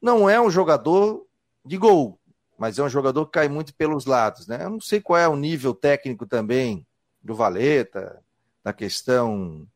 não 0.05 0.30
é 0.30 0.39
um 0.39 0.51
jogador 0.51 1.26
de 1.65 1.78
gol, 1.78 2.19
mas 2.58 2.80
é 2.80 2.84
um 2.84 2.89
jogador 2.89 3.26
que 3.26 3.34
cai 3.34 3.49
muito 3.49 3.74
pelos 3.74 4.06
lados, 4.06 4.47
né? 4.47 4.60
Eu 4.64 4.70
não 4.70 4.80
sei 4.80 5.01
qual 5.01 5.20
é 5.20 5.28
o 5.28 5.36
nível 5.36 5.74
técnico 5.74 6.26
também 6.26 6.86
do 7.22 7.36
Valeta, 7.36 8.22
da 8.64 8.72
questão. 8.72 9.68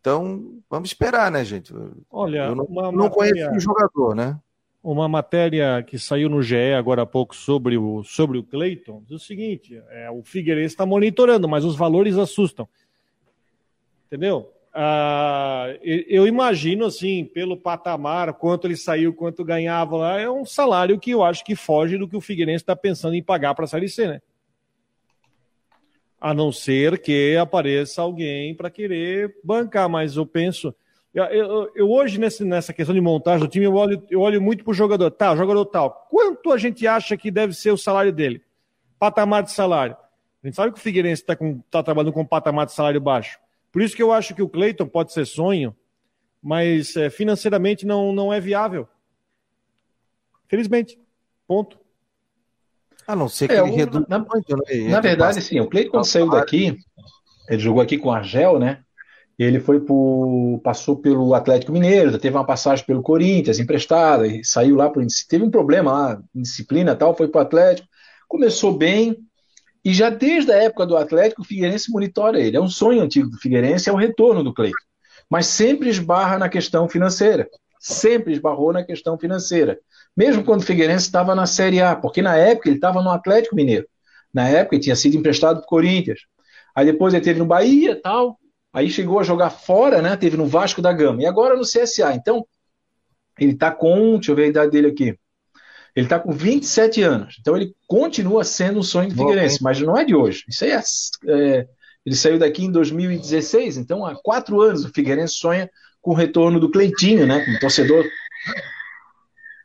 Então, 0.00 0.60
vamos 0.70 0.90
esperar, 0.90 1.30
né, 1.30 1.44
gente? 1.44 1.72
Olha, 2.10 2.46
eu 2.46 2.54
não, 2.54 2.92
não 2.92 3.10
conheço 3.10 3.50
o 3.50 3.60
jogador, 3.60 4.14
né? 4.14 4.38
Uma 4.82 5.08
matéria 5.08 5.82
que 5.82 5.98
saiu 5.98 6.28
no 6.28 6.40
GE 6.40 6.74
agora 6.78 7.02
há 7.02 7.06
pouco 7.06 7.34
sobre 7.34 7.76
o, 7.76 8.04
sobre 8.04 8.38
o 8.38 8.44
Cleiton 8.44 9.02
diz 9.04 9.22
o 9.22 9.26
seguinte: 9.26 9.82
é, 9.88 10.08
o 10.10 10.22
Figueirense 10.22 10.74
está 10.74 10.86
monitorando, 10.86 11.48
mas 11.48 11.64
os 11.64 11.74
valores 11.74 12.16
assustam. 12.16 12.68
Entendeu? 14.06 14.52
Ah, 14.78 15.74
eu 15.82 16.26
imagino, 16.26 16.84
assim, 16.84 17.24
pelo 17.24 17.56
patamar, 17.56 18.34
quanto 18.34 18.66
ele 18.66 18.76
saiu, 18.76 19.14
quanto 19.14 19.42
ganhava 19.42 19.96
lá, 19.96 20.20
é 20.20 20.28
um 20.28 20.44
salário 20.44 21.00
que 21.00 21.12
eu 21.12 21.24
acho 21.24 21.42
que 21.42 21.56
foge 21.56 21.96
do 21.96 22.06
que 22.06 22.14
o 22.14 22.20
Figueirense 22.20 22.62
está 22.62 22.76
pensando 22.76 23.14
em 23.14 23.22
pagar 23.22 23.54
para 23.54 23.64
a 23.64 23.68
Série 23.68 23.88
C, 23.88 24.06
né? 24.06 24.20
A 26.20 26.34
não 26.34 26.52
ser 26.52 26.98
que 26.98 27.38
apareça 27.38 28.02
alguém 28.02 28.54
para 28.54 28.68
querer 28.68 29.34
bancar, 29.42 29.88
mas 29.88 30.16
eu 30.18 30.26
penso. 30.26 30.74
Eu, 31.14 31.24
eu, 31.24 31.72
eu 31.74 31.90
hoje, 31.90 32.20
nesse, 32.20 32.44
nessa 32.44 32.74
questão 32.74 32.94
de 32.94 33.00
montagem 33.00 33.46
do 33.46 33.50
time, 33.50 33.64
eu 33.64 33.74
olho, 33.74 34.06
eu 34.10 34.20
olho 34.20 34.42
muito 34.42 34.62
para 34.62 34.72
o 34.72 34.74
jogador. 34.74 35.10
Tá, 35.10 35.34
jogador 35.34 35.64
tal. 35.64 36.06
Quanto 36.10 36.52
a 36.52 36.58
gente 36.58 36.86
acha 36.86 37.16
que 37.16 37.30
deve 37.30 37.54
ser 37.54 37.70
o 37.70 37.78
salário 37.78 38.12
dele? 38.12 38.42
Patamar 38.98 39.42
de 39.42 39.52
salário. 39.52 39.96
A 40.44 40.46
gente 40.46 40.54
sabe 40.54 40.70
que 40.70 40.78
o 40.78 40.82
Figueirense 40.82 41.22
está 41.22 41.34
tá 41.70 41.82
trabalhando 41.82 42.12
com 42.12 42.26
patamar 42.26 42.66
de 42.66 42.72
salário 42.72 43.00
baixo. 43.00 43.38
Por 43.76 43.82
isso 43.82 43.94
que 43.94 44.02
eu 44.02 44.10
acho 44.10 44.34
que 44.34 44.40
o 44.40 44.48
Cleiton 44.48 44.86
pode 44.86 45.12
ser 45.12 45.26
sonho, 45.26 45.76
mas 46.42 46.96
é, 46.96 47.10
financeiramente 47.10 47.84
não, 47.84 48.10
não 48.10 48.32
é 48.32 48.40
viável. 48.40 48.88
Felizmente. 50.48 50.98
Ponto. 51.46 51.78
A 53.06 53.14
não 53.14 53.28
ser 53.28 53.48
que 53.48 53.54
é, 53.54 53.58
ele 53.58 53.72
reduza 53.72 54.06
na, 54.08 54.18
muito, 54.18 54.56
né? 54.56 54.88
Na 54.88 55.02
verdade, 55.02 55.42
sim. 55.42 55.60
O 55.60 55.68
Cleiton, 55.68 55.90
quando 55.90 56.06
saiu 56.06 56.30
daqui, 56.30 56.78
ele 57.50 57.58
jogou 57.58 57.82
aqui 57.82 57.98
com 57.98 58.08
o 58.08 58.12
Argel, 58.12 58.58
né? 58.58 58.82
Ele 59.38 59.60
foi 59.60 59.78
por, 59.78 60.58
passou 60.64 60.96
pelo 60.96 61.34
Atlético 61.34 61.70
Mineiro, 61.70 62.18
teve 62.18 62.34
uma 62.34 62.46
passagem 62.46 62.82
pelo 62.86 63.02
Corinthians, 63.02 63.58
emprestada, 63.58 64.26
e 64.26 64.42
saiu 64.42 64.76
lá 64.76 64.88
por 64.88 65.04
teve 65.28 65.44
um 65.44 65.50
problema 65.50 65.92
lá, 65.92 66.22
disciplina 66.34 66.96
tal, 66.96 67.14
foi 67.14 67.28
para 67.28 67.40
o 67.40 67.42
Atlético, 67.42 67.86
começou 68.26 68.72
bem, 68.72 69.18
e 69.86 69.94
já 69.94 70.10
desde 70.10 70.50
a 70.50 70.56
época 70.56 70.84
do 70.84 70.96
Atlético, 70.96 71.42
o 71.42 71.44
Figueirense 71.44 71.92
monitora 71.92 72.40
ele. 72.40 72.56
É 72.56 72.60
um 72.60 72.66
sonho 72.66 73.00
antigo 73.00 73.30
do 73.30 73.38
Figueirense, 73.38 73.88
é 73.88 73.92
o 73.92 73.96
retorno 73.96 74.42
do 74.42 74.52
Cleiton. 74.52 74.76
Mas 75.30 75.46
sempre 75.46 75.88
esbarra 75.88 76.40
na 76.40 76.48
questão 76.48 76.88
financeira. 76.88 77.48
Sempre 77.78 78.32
esbarrou 78.32 78.72
na 78.72 78.82
questão 78.82 79.16
financeira. 79.16 79.78
Mesmo 80.16 80.42
quando 80.42 80.62
o 80.62 80.64
Figueirense 80.64 81.06
estava 81.06 81.36
na 81.36 81.46
Série 81.46 81.80
A, 81.80 81.94
porque 81.94 82.20
na 82.20 82.36
época 82.36 82.68
ele 82.68 82.78
estava 82.78 83.00
no 83.00 83.10
Atlético 83.10 83.54
Mineiro. 83.54 83.86
Na 84.34 84.48
época 84.48 84.74
ele 84.74 84.82
tinha 84.82 84.96
sido 84.96 85.16
emprestado 85.16 85.58
para 85.58 85.66
o 85.66 85.68
Corinthians. 85.68 86.18
Aí 86.74 86.84
depois 86.84 87.14
ele 87.14 87.22
teve 87.22 87.38
no 87.38 87.46
Bahia 87.46 87.94
tal. 88.02 88.40
Aí 88.72 88.90
chegou 88.90 89.20
a 89.20 89.22
jogar 89.22 89.50
fora, 89.50 90.02
né? 90.02 90.16
Teve 90.16 90.36
no 90.36 90.46
Vasco 90.46 90.82
da 90.82 90.92
Gama. 90.92 91.22
E 91.22 91.26
agora 91.26 91.54
no 91.54 91.62
CSA. 91.62 92.12
Então, 92.12 92.44
ele 93.38 93.52
está 93.52 93.70
com. 93.70 94.14
Deixa 94.14 94.32
eu 94.32 94.34
ver 94.34 94.46
a 94.46 94.48
idade 94.48 94.72
dele 94.72 94.88
aqui. 94.88 95.16
Ele 95.96 96.04
está 96.04 96.20
com 96.20 96.30
27 96.30 97.02
anos. 97.02 97.38
Então 97.40 97.56
ele 97.56 97.74
continua 97.88 98.44
sendo 98.44 98.80
um 98.80 98.82
sonho 98.82 99.08
do 99.08 99.16
Figueirense, 99.16 99.62
mas 99.62 99.80
não 99.80 99.96
é 99.96 100.04
de 100.04 100.14
hoje. 100.14 100.44
Isso 100.46 100.62
aí 100.62 100.70
é, 100.70 100.82
é, 101.26 101.66
ele 102.04 102.14
saiu 102.14 102.38
daqui 102.38 102.66
em 102.66 102.70
2016, 102.70 103.78
então 103.78 104.04
há 104.04 104.14
quatro 104.14 104.60
anos 104.60 104.84
o 104.84 104.92
Figueirense 104.92 105.34
sonha 105.34 105.70
com 106.02 106.10
o 106.10 106.14
retorno 106.14 106.60
do 106.60 106.70
Cleitinho, 106.70 107.26
né? 107.26 107.42
Como 107.42 107.58
torcedor. 107.58 108.04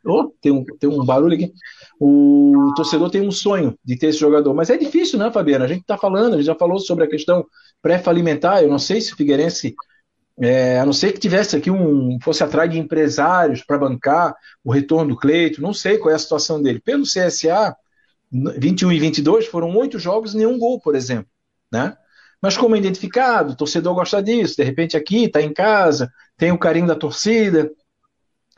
Oh, 0.04 0.32
tem, 0.40 0.50
um, 0.50 0.64
tem 0.64 0.88
um 0.88 1.04
barulho 1.04 1.34
aqui. 1.34 1.52
O 2.00 2.72
torcedor 2.74 3.10
tem 3.10 3.20
um 3.20 3.30
sonho 3.30 3.78
de 3.84 3.96
ter 3.96 4.08
esse 4.08 4.18
jogador, 4.18 4.52
mas 4.54 4.70
é 4.70 4.76
difícil, 4.76 5.18
né, 5.18 5.30
Fabiana? 5.30 5.66
A 5.66 5.68
gente 5.68 5.82
está 5.82 5.96
falando, 5.96 6.34
a 6.34 6.36
gente 6.38 6.46
já 6.46 6.54
falou 6.56 6.80
sobre 6.80 7.04
a 7.04 7.08
questão 7.08 7.46
pré-falimentar. 7.80 8.62
Eu 8.62 8.70
não 8.70 8.78
sei 8.78 9.00
se 9.00 9.12
o 9.12 9.16
Figueirense 9.16 9.76
é, 10.40 10.78
a 10.78 10.86
não 10.86 10.92
ser 10.92 11.12
que 11.12 11.20
tivesse 11.20 11.56
aqui 11.56 11.70
um. 11.70 12.18
fosse 12.22 12.42
atrás 12.42 12.70
de 12.70 12.78
empresários 12.78 13.62
para 13.62 13.78
bancar 13.78 14.34
o 14.64 14.72
retorno 14.72 15.10
do 15.10 15.20
Cleito, 15.20 15.60
não 15.60 15.74
sei 15.74 15.98
qual 15.98 16.12
é 16.12 16.14
a 16.14 16.18
situação 16.18 16.60
dele. 16.62 16.80
Pelo 16.80 17.04
CSA, 17.04 17.76
21 18.30 18.92
e 18.92 18.98
22 18.98 19.46
foram 19.46 19.74
oito 19.76 19.98
jogos 19.98 20.34
e 20.34 20.38
nenhum 20.38 20.58
gol, 20.58 20.80
por 20.80 20.94
exemplo. 20.94 21.30
Né? 21.70 21.96
Mas 22.40 22.56
como 22.56 22.74
é 22.74 22.78
identificado, 22.78 23.52
o 23.52 23.56
torcedor 23.56 23.94
gosta 23.94 24.22
disso, 24.22 24.56
de 24.56 24.64
repente 24.64 24.96
aqui, 24.96 25.24
está 25.24 25.40
em 25.40 25.52
casa, 25.52 26.10
tem 26.36 26.50
o 26.50 26.58
carinho 26.58 26.86
da 26.86 26.96
torcida, 26.96 27.70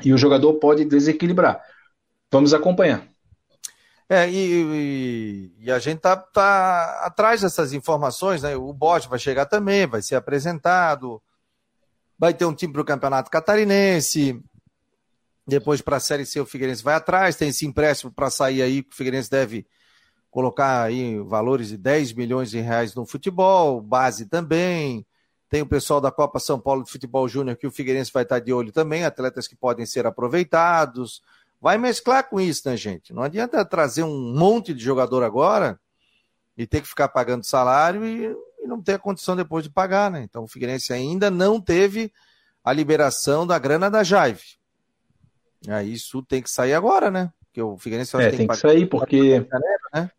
e 0.03 0.13
o 0.13 0.19
jogador 0.19 0.55
pode 0.55 0.85
desequilibrar. 0.85 1.61
Vamos 2.31 2.55
acompanhar. 2.55 3.07
É, 4.09 4.29
e, 4.29 4.63
e, 4.63 5.55
e, 5.61 5.71
a 5.71 5.79
gente 5.79 6.01
tá, 6.01 6.17
tá 6.17 7.01
atrás 7.05 7.41
dessas 7.41 7.73
informações, 7.73 8.43
né? 8.43 8.55
O 8.55 8.73
bot 8.73 9.09
vai 9.09 9.19
chegar 9.19 9.47
também, 9.47 9.87
vai 9.87 10.03
ser 10.03 10.15
apresentado 10.15 11.23
vai 12.19 12.33
ter 12.33 12.45
um 12.45 12.55
time 12.55 12.73
para 12.73 12.83
o 12.83 12.85
Campeonato 12.85 13.31
Catarinense. 13.31 14.43
Depois 15.47 15.81
para 15.81 15.97
a 15.97 16.01
Série 16.01 16.25
C 16.25 16.41
o 16.41 16.47
Figueirense 16.47 16.83
vai 16.83 16.95
atrás, 16.95 17.37
tem 17.37 17.49
esse 17.49 17.67
empréstimo 17.67 18.11
para 18.11 18.31
sair 18.31 18.63
aí 18.63 18.83
que 18.83 18.93
o 18.93 18.97
Figueirense 18.97 19.31
deve 19.31 19.67
colocar 20.31 20.83
aí 20.83 21.19
valores 21.21 21.69
de 21.69 21.77
10 21.77 22.15
milhões 22.15 22.51
de 22.51 22.59
reais 22.61 22.95
no 22.95 23.07
futebol, 23.07 23.81
base 23.81 24.27
também. 24.27 25.07
Tem 25.49 25.63
o 25.63 25.67
pessoal 25.67 26.01
da 26.01 26.11
Copa 26.11 26.41
São 26.41 26.59
Paulo 26.59 26.83
de 26.83 26.91
Futebol 26.91 27.29
Júnior 27.29 27.57
que 27.57 27.67
o 27.67 27.71
Figueirense 27.71 28.11
vai 28.13 28.25
estar 28.25 28.41
de 28.41 28.53
olho 28.53 28.73
também, 28.73 29.05
atletas 29.05 29.47
que 29.47 29.55
podem 29.55 29.87
ser 29.87 30.07
aproveitados. 30.07 31.23
Vai 31.61 31.79
mesclar 31.79 32.29
com 32.29 32.41
isso, 32.41 32.69
né, 32.69 32.77
gente? 32.77 33.13
Não 33.13 33.23
adianta 33.23 33.65
trazer 33.65 34.03
um 34.03 34.35
monte 34.35 34.75
de 34.75 34.83
jogador 34.83 35.23
agora 35.23 35.79
e 36.57 36.67
ter 36.67 36.81
que 36.81 36.89
ficar 36.89 37.09
pagando 37.09 37.45
salário 37.45 38.05
e, 38.05 38.35
e 38.65 38.69
não 38.69 38.83
ter 38.83 38.95
a 38.95 38.99
condição 38.99 39.37
depois 39.37 39.63
de 39.65 39.71
pagar, 39.71 40.11
né? 40.11 40.23
Então 40.23 40.45
o 40.45 40.49
Figueirense 40.49 40.93
ainda 40.93 41.31
não 41.31 41.61
teve 41.61 42.13
a 42.65 42.73
liberação 42.73 43.47
da 43.47 43.59
grana 43.59 43.91
da 43.91 44.03
Jaive. 44.03 44.43
Aí 45.69 45.93
isso 45.93 46.23
tem 46.23 46.43
que 46.43 46.51
sair 46.51 46.75
agora, 46.75 47.11
né? 47.11 47.31
Porque 47.47 47.63
o 47.63 47.77
Figueirense 47.77 48.17
é, 48.17 48.31
tem, 48.31 48.39
tem 48.39 48.49
que, 48.49 48.55
que 48.55 48.61
sair 48.61 48.87
porque 48.87 49.47
né? 49.93 50.11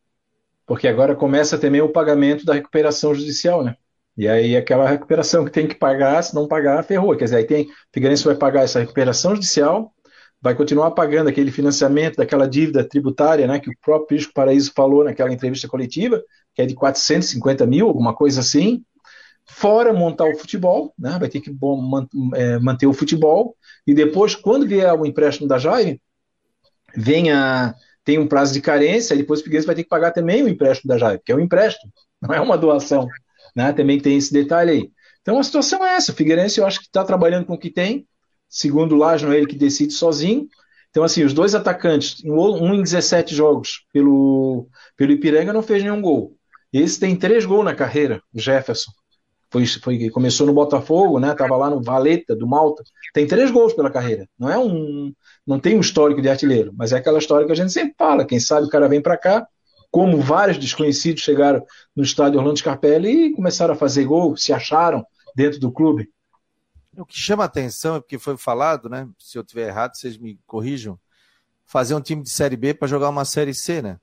porque 0.66 0.88
agora 0.88 1.16
começa 1.16 1.58
também 1.58 1.82
o 1.82 1.90
pagamento 1.90 2.46
da 2.46 2.54
recuperação 2.54 3.14
judicial, 3.14 3.64
né? 3.64 3.76
E 4.18 4.28
aí 4.28 4.56
aquela 4.56 4.88
recuperação 4.88 5.44
que 5.44 5.52
tem 5.52 5.68
que 5.68 5.76
pagar, 5.76 6.22
se 6.24 6.34
não 6.34 6.48
pagar, 6.48 6.84
ferrou. 6.84 7.16
Quer 7.18 7.26
dizer, 7.26 7.38
aí 7.38 7.44
tem, 7.46 7.66
o 7.66 7.70
Figueirense 7.94 8.24
vai 8.24 8.36
pagar 8.36 8.64
essa 8.64 8.80
recuperação 8.80 9.36
judicial, 9.36 9.94
vai 10.42 10.56
continuar 10.56 10.92
pagando 10.92 11.30
aquele 11.30 11.52
financiamento 11.52 12.16
daquela 12.16 12.48
dívida 12.48 12.88
tributária, 12.88 13.48
né, 13.48 13.60
que 13.60 13.70
o 13.70 13.78
próprio 13.82 14.08
Pisco 14.08 14.34
Paraíso 14.34 14.72
falou 14.74 15.04
naquela 15.04 15.34
entrevista 15.34 15.68
coletiva, 15.68 16.24
que 16.56 16.62
é 16.62 16.66
de 16.66 16.74
450 16.74 17.66
mil, 17.68 17.88
alguma 17.88 18.16
coisa 18.16 18.40
assim, 18.40 18.84
fora 19.46 19.94
montar 19.94 20.26
o 20.26 20.38
futebol, 20.38 20.94
né, 20.98 21.18
vai 21.20 21.30
ter 21.30 21.42
que 21.42 21.56
é, 22.34 22.60
manter 22.60 22.88
o 22.88 22.94
futebol, 22.94 23.56
e 23.86 23.94
depois, 23.94 24.34
quando 24.34 24.68
vier 24.68 24.92
o 24.94 25.06
empréstimo 25.06 25.48
da 25.48 25.60
Jair, 25.60 26.00
venha, 26.96 27.76
tem 28.04 28.18
um 28.18 28.28
prazo 28.28 28.54
de 28.54 28.62
carência, 28.62 29.14
e 29.14 29.18
depois 29.18 29.42
o 29.42 29.44
Figueirense 29.44 29.68
vai 29.68 29.76
ter 29.76 29.84
que 29.84 29.90
pagar 29.90 30.12
também 30.12 30.42
o 30.42 30.48
empréstimo 30.48 30.88
da 30.88 30.98
Jair, 30.98 31.22
que 31.24 31.32
é 31.32 31.36
um 31.36 31.42
empréstimo, 31.42 31.92
não 32.22 32.34
é 32.34 32.40
uma 32.40 32.58
doação. 32.58 33.08
Né? 33.56 33.72
Também 33.74 34.00
tem 34.00 34.18
esse 34.18 34.34
detalhe 34.34 34.72
aí. 34.72 34.92
Então 35.22 35.40
a 35.40 35.44
situação 35.44 35.84
é 35.84 35.96
essa. 35.96 36.12
O 36.12 36.16
Figueirense 36.16 36.60
eu 36.60 36.66
acho 36.66 36.80
que 36.80 36.86
está 36.86 37.04
trabalhando 37.04 37.46
com 37.46 37.54
o 37.54 37.58
que 37.58 37.70
tem. 37.70 38.08
Segundo 38.48 38.98
o 38.98 39.10
é 39.10 39.38
ele 39.38 39.48
que 39.48 39.56
decide 39.56 39.94
sozinho. 39.94 40.48
Então, 40.96 41.04
assim, 41.04 41.26
os 41.26 41.34
dois 41.34 41.54
atacantes, 41.54 42.24
um 42.24 42.74
em 42.74 42.82
17 42.82 43.36
jogos 43.36 43.86
pelo, 43.92 44.70
pelo 44.96 45.12
Ipiranga, 45.12 45.52
não 45.52 45.62
fez 45.62 45.84
nenhum 45.84 46.02
gol. 46.02 46.38
Esse 46.78 47.00
tem 47.00 47.16
três 47.16 47.46
gols 47.46 47.64
na 47.64 47.74
carreira, 47.74 48.22
o 48.34 48.40
Jefferson. 48.40 48.92
Foi, 49.50 49.66
foi, 49.66 50.10
começou 50.10 50.46
no 50.46 50.54
Botafogo, 50.54 51.22
né? 51.22 51.34
Tava 51.34 51.56
lá 51.56 51.70
no 51.70 51.82
Valeta, 51.82 52.36
do 52.36 52.46
Malta. 52.46 52.84
Tem 53.14 53.26
três 53.26 53.50
gols 53.50 53.72
pela 53.72 53.90
carreira. 53.90 54.28
Não 54.38 54.50
é 54.50 54.60
um, 54.60 55.14
não 55.48 55.58
tem 55.58 55.78
um 55.78 55.80
histórico 55.80 56.22
de 56.22 56.28
artilheiro, 56.28 56.74
mas 56.76 56.92
é 56.92 56.98
aquela 56.98 57.18
história 57.18 57.46
que 57.46 57.54
a 57.54 57.56
gente 57.56 57.72
sempre 57.72 57.96
fala. 57.98 58.26
Quem 58.26 58.42
sabe 58.42 58.68
o 58.68 58.70
cara 58.70 58.90
vem 58.90 59.02
para 59.02 59.16
cá, 59.16 59.48
como 59.90 60.20
vários 60.20 60.58
desconhecidos 60.58 61.22
chegaram 61.22 61.66
no 61.96 62.04
estádio 62.04 62.40
Orlando 62.40 62.60
Scarpelli 62.60 63.28
e 63.28 63.34
começaram 63.34 63.74
a 63.74 63.78
fazer 63.78 64.04
gol, 64.04 64.36
se 64.36 64.52
acharam 64.52 65.06
dentro 65.34 65.62
do 65.62 65.72
clube. 65.72 66.10
O 66.98 67.06
que 67.06 67.18
chama 67.18 67.46
atenção 67.46 67.96
é 67.96 68.00
porque 68.02 68.20
foi 68.20 68.36
falado, 68.36 68.90
né? 68.90 69.08
Se 69.18 69.38
eu 69.38 69.46
tiver 69.46 69.70
errado, 69.70 69.96
vocês 69.96 70.18
me 70.18 70.38
corrijam. 70.46 71.00
Fazer 71.66 71.96
um 71.96 72.02
time 72.02 72.22
de 72.22 72.30
Série 72.30 72.58
B 72.58 72.74
para 72.74 72.90
jogar 72.90 73.08
uma 73.08 73.24
Série 73.24 73.54
C, 73.54 73.82
né? 73.82 73.98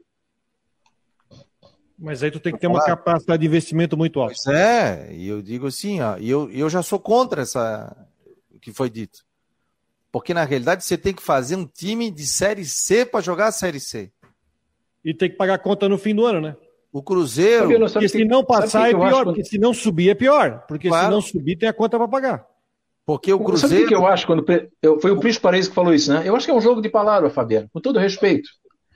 Mas 2.03 2.20
aí 2.20 2.32
tu 2.32 2.40
tem 2.40 2.53
que 2.53 2.59
ter 2.59 2.66
uma 2.66 2.84
capacidade 2.84 3.40
de 3.40 3.46
investimento 3.46 3.96
muito 3.96 4.20
alta. 4.20 4.34
Pois 4.34 4.57
é, 4.57 5.14
e 5.14 5.28
eu 5.28 5.40
digo 5.40 5.68
assim, 5.68 6.00
ó, 6.00 6.16
e 6.18 6.28
eu, 6.28 6.50
eu 6.50 6.68
já 6.68 6.82
sou 6.82 6.98
contra 6.98 7.42
essa 7.42 7.96
o 8.53 8.59
que 8.59 8.72
foi 8.72 8.90
dito. 8.90 9.20
Porque 10.11 10.34
na 10.34 10.42
realidade 10.42 10.84
você 10.84 10.98
tem 10.98 11.14
que 11.14 11.22
fazer 11.22 11.55
um 11.55 11.64
time 11.64 12.11
de 12.11 12.26
Série 12.26 12.64
C 12.64 13.07
para 13.07 13.20
jogar 13.20 13.46
a 13.46 13.53
Série 13.53 13.78
C. 13.78 14.11
E 15.05 15.14
tem 15.14 15.30
que 15.30 15.36
pagar 15.36 15.55
a 15.55 15.59
conta 15.59 15.88
no 15.88 15.96
fim 15.96 16.12
do 16.12 16.26
ano, 16.26 16.40
né? 16.40 16.57
O 16.92 17.05
Cruzeiro. 17.05 17.68
Sabe, 17.88 17.92
porque 17.92 18.09
se 18.09 18.24
não 18.24 18.44
passar 18.44 18.90
é 18.90 18.94
pior, 18.94 19.24
porque 19.24 19.44
se 19.44 19.57
não 19.57 19.72
subir 19.72 20.11
é 20.11 20.14
pior. 20.14 20.64
Porque 20.66 20.88
claro. 20.88 21.07
se 21.07 21.11
não 21.12 21.20
subir 21.20 21.57
tem 21.57 21.68
a 21.68 21.72
conta 21.72 21.98
para 21.98 22.09
pagar. 22.09 22.44
Porque 23.07 23.32
o 23.32 23.38
Cruzeiro. 23.38 23.74
Sabe 23.74 23.84
o 23.84 23.88
que 23.88 23.94
eu 23.94 24.07
acho 24.09 24.26
quando. 24.26 24.44
Eu, 24.82 25.00
foi 25.00 25.12
o 25.12 25.20
Príncipe 25.20 25.44
Paraíso 25.44 25.68
que 25.68 25.74
falou 25.74 25.94
isso, 25.94 26.12
né? 26.12 26.22
Eu 26.24 26.34
acho 26.34 26.46
que 26.46 26.50
é 26.50 26.55
um 26.55 26.61
jogo 26.61 26.82
de 26.82 26.88
palavra, 26.88 27.30
Fabiano, 27.30 27.68
com 27.72 27.80
todo 27.80 28.00
respeito. 28.00 28.50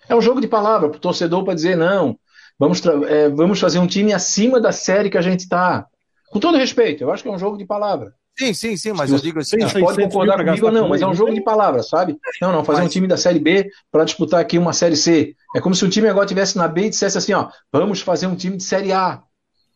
É 0.09 0.15
um 0.15 0.21
jogo 0.21 0.41
de 0.41 0.49
palavra 0.49 0.89
para 0.89 0.97
o 0.97 1.01
torcedor 1.01 1.45
para 1.45 1.55
dizer, 1.55 1.77
não, 1.77 2.19
vamos, 2.59 2.85
é, 3.09 3.29
vamos 3.29 3.61
fazer 3.61 3.79
um 3.79 3.87
time 3.87 4.13
acima 4.13 4.61
da 4.61 4.73
série 4.73 5.11
que 5.11 5.19
a 5.19 5.23
gente 5.23 5.41
está. 5.41 5.87
Com 6.31 6.41
todo 6.41 6.59
respeito, 6.59 7.03
eu 7.03 7.11
acho 7.11 7.23
que 7.23 7.29
é 7.29 7.33
um 7.33 7.39
jogo 7.39 7.57
de 7.57 7.65
palavra. 7.65 8.15
Sim, 8.39 8.53
sim, 8.53 8.77
sim, 8.77 8.93
mas 8.93 9.11
eu 9.11 9.19
digo 9.19 9.39
assim. 9.39 9.59
Você 9.59 9.81
pode 9.81 10.03
concordar 10.03 10.45
comigo 10.45 10.67
ou 10.67 10.73
não, 10.73 10.89
mas 10.89 11.01
é 11.01 11.07
um 11.07 11.15
jogo 11.15 11.33
de 11.33 11.43
palavras, 11.43 11.89
sabe? 11.89 12.19
Não, 12.41 12.53
não, 12.53 12.63
fazer 12.63 12.81
mas... 12.81 12.89
um 12.89 12.93
time 12.93 13.07
da 13.07 13.17
Série 13.17 13.39
B 13.39 13.71
para 13.91 14.05
disputar 14.05 14.41
aqui 14.41 14.59
uma 14.59 14.75
Série 14.75 14.97
C. 14.97 15.35
É 15.55 15.61
como 15.61 15.75
se 15.75 15.85
o 15.85 15.89
time 15.89 16.07
agora 16.07 16.27
estivesse 16.27 16.59
na 16.59 16.69
B 16.69 16.83
e 16.83 16.91
dissesse 16.91 17.17
assim: 17.17 17.33
ó, 17.33 17.49
vamos 17.73 18.03
fazer 18.03 18.27
um 18.27 18.37
time 18.37 18.59
de 18.59 18.63
Série 18.63 18.93
A. 18.93 19.23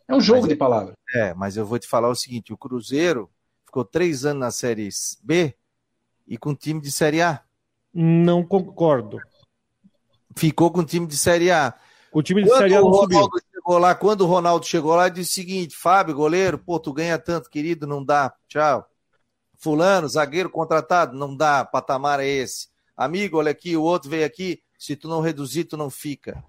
É 0.06 0.14
um 0.14 0.20
jogo 0.20 0.42
mas, 0.42 0.48
de 0.50 0.56
palavras. 0.56 0.94
É, 1.14 1.32
mas 1.32 1.56
eu 1.56 1.64
vou 1.64 1.78
te 1.78 1.88
falar 1.88 2.10
o 2.10 2.14
seguinte: 2.14 2.52
o 2.52 2.58
Cruzeiro 2.58 3.30
ficou 3.64 3.82
três 3.82 4.26
anos 4.26 4.40
na 4.40 4.50
Série 4.50 4.90
B 5.22 5.54
e 6.28 6.36
com 6.36 6.54
time 6.54 6.82
de 6.82 6.92
Série 6.92 7.22
A. 7.22 7.40
Não 7.94 8.44
concordo. 8.44 9.18
Ficou 10.36 10.70
com 10.70 10.84
time 10.84 11.06
de 11.06 11.16
Série 11.16 11.50
A. 11.50 11.74
O 12.12 12.22
time 12.22 12.42
de 12.42 12.48
Quando 12.48 12.58
Série 12.58 12.74
A 12.74 12.80
não 12.80 12.92
subiu 12.92 13.28
chegou 13.60 13.78
lá, 13.78 13.94
quando 13.94 14.22
o 14.22 14.26
Ronaldo 14.26 14.66
chegou 14.66 14.94
lá, 14.94 15.08
disse 15.08 15.30
o 15.30 15.34
seguinte: 15.34 15.76
Fábio, 15.76 16.14
goleiro, 16.14 16.58
pô, 16.58 16.78
tu 16.80 16.92
ganha 16.92 17.18
tanto, 17.18 17.50
querido, 17.50 17.86
não 17.86 18.04
dá, 18.04 18.34
tchau. 18.48 18.86
Fulano, 19.56 20.08
zagueiro 20.08 20.48
contratado, 20.48 21.16
não 21.16 21.36
dá, 21.36 21.64
patamar 21.64 22.18
é 22.20 22.26
esse. 22.26 22.68
Amigo, 22.96 23.38
olha 23.38 23.50
aqui, 23.50 23.76
o 23.76 23.82
outro 23.82 24.08
veio 24.08 24.24
aqui, 24.24 24.62
se 24.78 24.96
tu 24.96 25.06
não 25.06 25.20
reduzir, 25.20 25.64
tu 25.64 25.76
não 25.76 25.90
fica. 25.90 26.42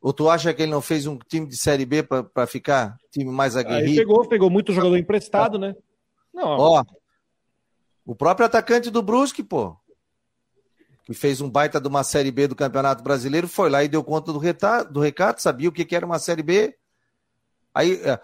Ou 0.00 0.12
tu 0.12 0.28
acha 0.28 0.52
que 0.52 0.62
ele 0.62 0.72
não 0.72 0.82
fez 0.82 1.06
um 1.06 1.16
time 1.16 1.46
de 1.46 1.56
Série 1.56 1.86
B 1.86 2.02
para 2.02 2.46
ficar 2.46 2.98
time 3.10 3.30
mais 3.30 3.56
aguerrido? 3.56 3.90
Aí 3.90 3.96
pegou, 3.96 4.28
pegou 4.28 4.50
muito 4.50 4.72
jogador 4.72 4.98
emprestado, 4.98 5.58
né? 5.58 5.74
Não. 6.32 6.58
Ó, 6.58 6.84
o 8.04 8.14
próprio 8.14 8.46
atacante 8.46 8.90
do 8.90 9.02
Brusque, 9.02 9.42
pô 9.42 9.76
que 11.04 11.12
fez 11.12 11.40
um 11.40 11.50
baita 11.50 11.80
de 11.80 11.86
uma 11.86 12.02
Série 12.02 12.30
B 12.30 12.48
do 12.48 12.56
Campeonato 12.56 13.02
Brasileiro, 13.02 13.46
foi 13.46 13.68
lá 13.68 13.84
e 13.84 13.88
deu 13.88 14.02
conta 14.02 14.32
do, 14.32 14.40
do 14.90 15.00
recado 15.00 15.38
sabia 15.40 15.68
o 15.68 15.72
que, 15.72 15.84
que 15.84 15.94
era 15.94 16.06
uma 16.06 16.18
Série 16.18 16.42
B. 16.42 16.74
Aí 17.74 18.00
é, 18.02 18.20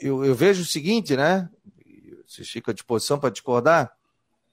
eu, 0.00 0.24
eu 0.24 0.34
vejo 0.34 0.62
o 0.62 0.66
seguinte, 0.66 1.16
né? 1.16 1.48
Você 2.26 2.44
fica 2.44 2.70
à 2.70 2.74
disposição 2.74 3.18
para 3.18 3.30
discordar. 3.30 3.92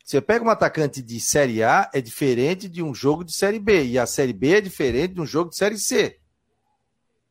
Você 0.03 0.19
pega 0.19 0.43
um 0.43 0.49
atacante 0.49 1.01
de 1.01 1.19
Série 1.19 1.63
A, 1.63 1.89
é 1.93 2.01
diferente 2.01 2.67
de 2.67 2.82
um 2.82 2.93
jogo 2.93 3.23
de 3.23 3.32
Série 3.32 3.59
B. 3.59 3.86
E 3.86 3.99
a 3.99 4.05
Série 4.05 4.34
B 4.34 4.57
é 4.57 4.61
diferente 4.61 5.13
de 5.13 5.21
um 5.21 5.25
jogo 5.25 5.51
de 5.51 5.55
Série 5.55 5.77
C. 5.77 6.19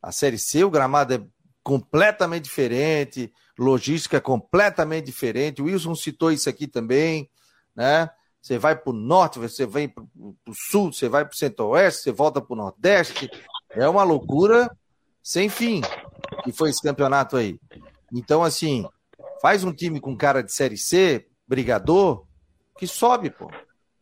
A 0.01 0.13
Série 0.13 0.39
C, 0.39 0.63
o 0.65 0.71
gramado 0.71 1.13
é 1.13 1.23
completamente 1.63 2.45
diferente, 2.45 3.33
logística 3.59 4.17
é 4.17 4.21
completamente 4.21 5.07
diferente. 5.07 5.61
O 5.61 5.65
Wilson 5.65 5.95
citou 5.95 6.31
isso 6.31 6.49
aqui 6.49 6.67
também, 6.69 7.29
né? 7.75 8.09
Você 8.49 8.57
vai 8.57 8.75
para 8.75 8.89
o 8.89 8.95
norte, 8.95 9.39
você 9.39 9.67
vem 9.67 9.91
para 9.91 10.03
o 10.03 10.55
sul, 10.55 10.91
você 10.91 11.07
vai 11.07 11.23
para 11.23 11.35
o 11.35 11.37
centro-oeste, 11.37 12.05
você 12.05 12.11
volta 12.11 12.41
para 12.41 12.55
o 12.55 12.57
nordeste. 12.57 13.31
É 13.69 13.87
uma 13.87 14.03
loucura 14.03 14.75
sem 15.23 15.51
fim 15.51 15.83
que 16.43 16.51
foi 16.51 16.71
esse 16.71 16.81
campeonato 16.81 17.37
aí. 17.37 17.61
Então, 18.11 18.43
assim, 18.43 18.87
faz 19.43 19.65
um 19.65 19.73
time 19.73 20.01
com 20.01 20.17
cara 20.17 20.43
de 20.43 20.51
Série 20.51 20.79
C, 20.79 21.29
brigador, 21.47 22.25
que 22.79 22.87
sobe, 22.87 23.29
pô. 23.29 23.51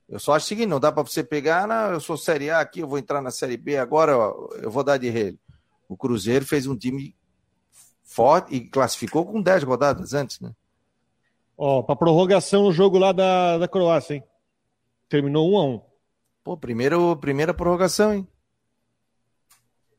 Eu 0.08 0.20
só 0.20 0.36
acho 0.36 0.44
o 0.44 0.48
seguinte, 0.48 0.68
não 0.68 0.78
dá 0.78 0.92
para 0.92 1.02
você 1.02 1.24
pegar, 1.24 1.66
não, 1.66 1.94
eu 1.94 2.00
sou 2.00 2.16
Série 2.16 2.48
A 2.48 2.60
aqui, 2.60 2.78
eu 2.78 2.86
vou 2.86 2.98
entrar 3.00 3.20
na 3.20 3.32
Série 3.32 3.56
B 3.56 3.76
agora, 3.76 4.16
ó, 4.16 4.48
eu 4.62 4.70
vou 4.70 4.84
dar 4.84 4.96
de 4.96 5.10
rei. 5.10 5.36
O 5.88 5.96
Cruzeiro 5.96 6.46
fez 6.46 6.68
um 6.68 6.76
time 6.76 7.16
forte 8.04 8.54
e 8.54 8.60
classificou 8.60 9.26
com 9.26 9.42
10 9.42 9.64
rodadas 9.64 10.14
antes, 10.14 10.38
né? 10.38 10.52
Ó, 11.58 11.82
para 11.82 11.96
prorrogação 11.96 12.62
o 12.62 12.72
jogo 12.72 12.96
lá 12.96 13.10
da, 13.10 13.58
da 13.58 13.66
Croácia, 13.66 14.14
hein? 14.14 14.24
Terminou 15.08 15.52
1 15.52 15.58
a 15.58 15.64
1 15.64 15.82
Pô, 16.44 16.56
primeiro, 16.56 17.16
primeira 17.16 17.52
prorrogação, 17.52 18.14
hein? 18.14 18.28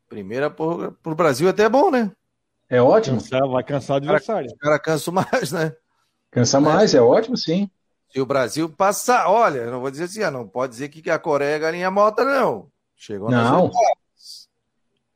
Primeira 0.07 0.49
prorrogação. 0.49 0.95
Pro 1.03 1.15
Brasil 1.15 1.49
até 1.49 1.63
é 1.63 1.69
bom, 1.69 1.91
né? 1.91 2.11
É 2.69 2.81
ótimo. 2.81 3.19
vai 3.51 3.63
cansar 3.63 3.95
o 3.95 3.97
adversário. 3.97 4.49
O 4.51 4.57
cara 4.57 4.79
cansa 4.79 5.11
mais, 5.11 5.51
né? 5.51 5.75
Cansa 6.31 6.59
mais, 6.59 6.93
é, 6.93 6.97
é 6.97 7.01
ótimo, 7.01 7.37
sim. 7.37 7.69
Se 8.09 8.21
o 8.21 8.25
Brasil 8.25 8.69
passar, 8.69 9.29
olha, 9.29 9.59
eu 9.59 9.71
não 9.71 9.81
vou 9.81 9.91
dizer 9.91 10.05
assim, 10.05 10.23
ah, 10.23 10.31
não 10.31 10.47
pode 10.47 10.71
dizer 10.73 10.89
que 10.89 11.09
a 11.09 11.19
Coreia 11.19 11.55
é 11.55 11.59
galinha 11.59 11.91
morta, 11.91 12.23
não. 12.23 12.69
Chegou 12.95 13.29
não. 13.29 13.71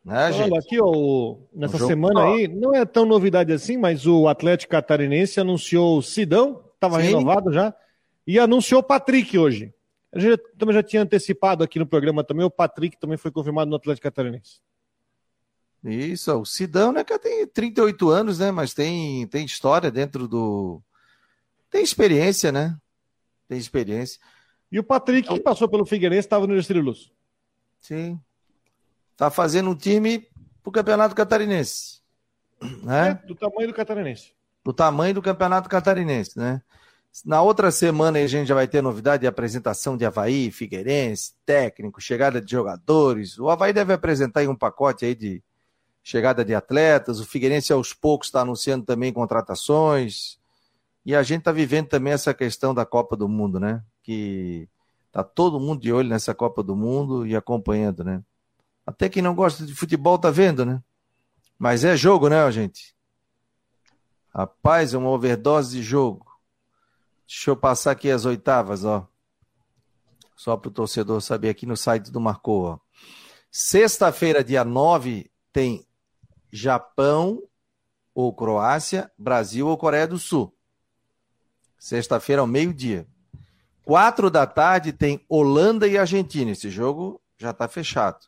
Né, 0.04 0.26
Olha, 0.26 0.34
gente? 0.34 0.58
aqui, 0.58 0.80
ó, 0.82 1.36
nessa 1.54 1.78
semana 1.78 2.24
aí, 2.24 2.48
não 2.48 2.74
é 2.74 2.84
tão 2.86 3.06
novidade 3.06 3.54
assim, 3.54 3.78
mas 3.78 4.08
o 4.08 4.28
Atlético 4.28 4.72
Catarinense 4.72 5.40
anunciou 5.40 5.98
o 5.98 6.02
Sidão, 6.02 6.64
estava 6.74 6.98
renovado 6.98 7.54
já, 7.54 7.74
e 8.26 8.40
anunciou 8.40 8.82
o 8.82 8.84
Patrick 8.84 9.38
hoje. 9.38 9.74
A 10.14 10.20
gente 10.20 10.38
também 10.58 10.74
já 10.74 10.84
tinha 10.84 11.02
antecipado 11.02 11.64
aqui 11.64 11.80
no 11.80 11.88
programa 11.88 12.24
também, 12.24 12.46
o 12.46 12.52
Patrick 12.52 12.98
também 13.00 13.18
foi 13.18 13.32
confirmado 13.32 13.70
no 13.70 13.76
Atlético 13.76 14.04
Catarinense. 14.04 14.60
Isso, 15.84 16.34
o 16.34 16.46
Sidão, 16.46 16.92
né, 16.92 17.04
que 17.04 17.18
tem 17.18 17.48
38 17.48 18.10
anos, 18.10 18.40
né, 18.40 18.52
mas 18.52 18.74
tem, 18.74 19.26
tem 19.28 19.46
história 19.46 19.90
dentro 19.90 20.28
do... 20.28 20.82
Tem 21.70 21.82
experiência, 21.82 22.52
né? 22.52 22.78
Tem 23.48 23.58
experiência. 23.58 24.20
E 24.72 24.78
o 24.78 24.84
Patrick, 24.84 25.28
que 25.28 25.40
passou 25.40 25.68
pelo 25.70 25.86
Figueirense, 25.86 26.28
estava 26.28 26.46
no 26.46 26.56
Ercílio 26.56 26.84
Luz. 26.84 27.12
Sim, 27.80 28.20
Tá 29.22 29.30
fazendo 29.30 29.70
um 29.70 29.76
time 29.76 30.28
pro 30.64 30.72
Campeonato 30.72 31.14
Catarinense. 31.14 32.02
Né? 32.82 33.10
É, 33.10 33.14
do 33.28 33.36
tamanho 33.36 33.68
do 33.68 33.74
Catarinense. 33.76 34.34
Do 34.66 34.74
tamanho 34.74 35.14
do 35.14 35.22
Campeonato 35.22 35.70
Catarinense, 35.70 36.40
né? 36.40 36.60
Na 37.26 37.42
outra 37.42 37.72
semana 37.72 38.20
a 38.20 38.28
gente 38.28 38.48
já 38.48 38.56
vai 38.56 38.68
ter 38.68 38.82
novidade 38.82 39.22
de 39.22 39.28
apresentação 39.28 39.98
de 39.98 40.06
Havaí, 40.06 40.50
Figueirense, 40.50 41.34
técnico, 41.46 42.00
chegada 42.00 42.42
de 42.42 42.50
jogadores. 42.50 43.38
O 43.38 43.50
Havaí 43.50 43.74
deve 43.74 43.92
apresentar 43.94 44.48
um 44.48 44.56
pacote 44.56 45.06
aí 45.06 45.14
de 45.14 45.44
chegada 46.02 46.44
de 46.44 46.56
atletas, 46.56 47.20
o 47.20 47.26
Figueirense 47.26 47.72
aos 47.72 47.94
poucos 47.94 48.28
está 48.28 48.42
anunciando 48.42 48.86
também 48.86 49.14
contratações. 49.14 50.40
E 51.06 51.16
a 51.16 51.22
gente 51.22 51.40
está 51.40 51.52
vivendo 51.52 51.88
também 51.88 52.14
essa 52.14 52.34
questão 52.34 52.74
da 52.74 52.86
Copa 52.86 53.16
do 53.16 53.28
Mundo, 53.28 53.60
né? 53.60 53.84
Que 54.04 54.68
tá 55.12 55.24
todo 55.24 55.60
mundo 55.60 55.82
de 55.82 55.92
olho 55.92 56.08
nessa 56.08 56.34
Copa 56.34 56.64
do 56.64 56.76
Mundo 56.76 57.28
e 57.28 57.36
acompanhando, 57.36 58.04
né? 58.04 58.24
Até 58.86 59.10
quem 59.10 59.22
não 59.22 59.36
gosta 59.36 59.66
de 59.66 59.76
futebol 59.76 60.18
tá 60.18 60.30
vendo, 60.30 60.66
né? 60.66 60.82
Mas 61.58 61.84
é 61.84 61.96
jogo, 61.96 62.30
né, 62.30 62.50
gente? 62.52 62.96
Rapaz, 64.34 64.94
é 64.94 64.98
uma 64.98 65.10
overdose 65.10 65.76
de 65.76 65.84
jogo. 65.84 66.31
Deixa 67.34 67.50
eu 67.50 67.56
passar 67.56 67.92
aqui 67.92 68.12
as 68.12 68.26
oitavas, 68.26 68.84
ó. 68.84 69.08
Só 70.36 70.58
para 70.58 70.68
o 70.68 70.72
torcedor 70.72 71.22
saber 71.22 71.48
aqui 71.48 71.66
no 71.66 71.78
site 71.78 72.12
do 72.12 72.20
Marcou. 72.20 72.82
Sexta-feira, 73.50 74.44
dia 74.44 74.66
9, 74.66 75.32
tem 75.54 75.88
Japão 76.52 77.42
ou 78.14 78.36
Croácia, 78.36 79.10
Brasil 79.18 79.66
ou 79.66 79.78
Coreia 79.78 80.06
do 80.06 80.20
Sul. 80.20 80.54
Sexta-feira 81.80 82.42
ao 82.42 82.48
meio-dia. 82.48 83.08
Quatro 83.82 84.30
da 84.30 84.46
tarde 84.46 84.92
tem 84.92 85.26
Holanda 85.30 85.88
e 85.88 85.98
Argentina. 85.98 86.52
Esse 86.52 86.70
jogo 86.70 87.22
já 87.38 87.52
está 87.52 87.66
fechado. 87.66 88.28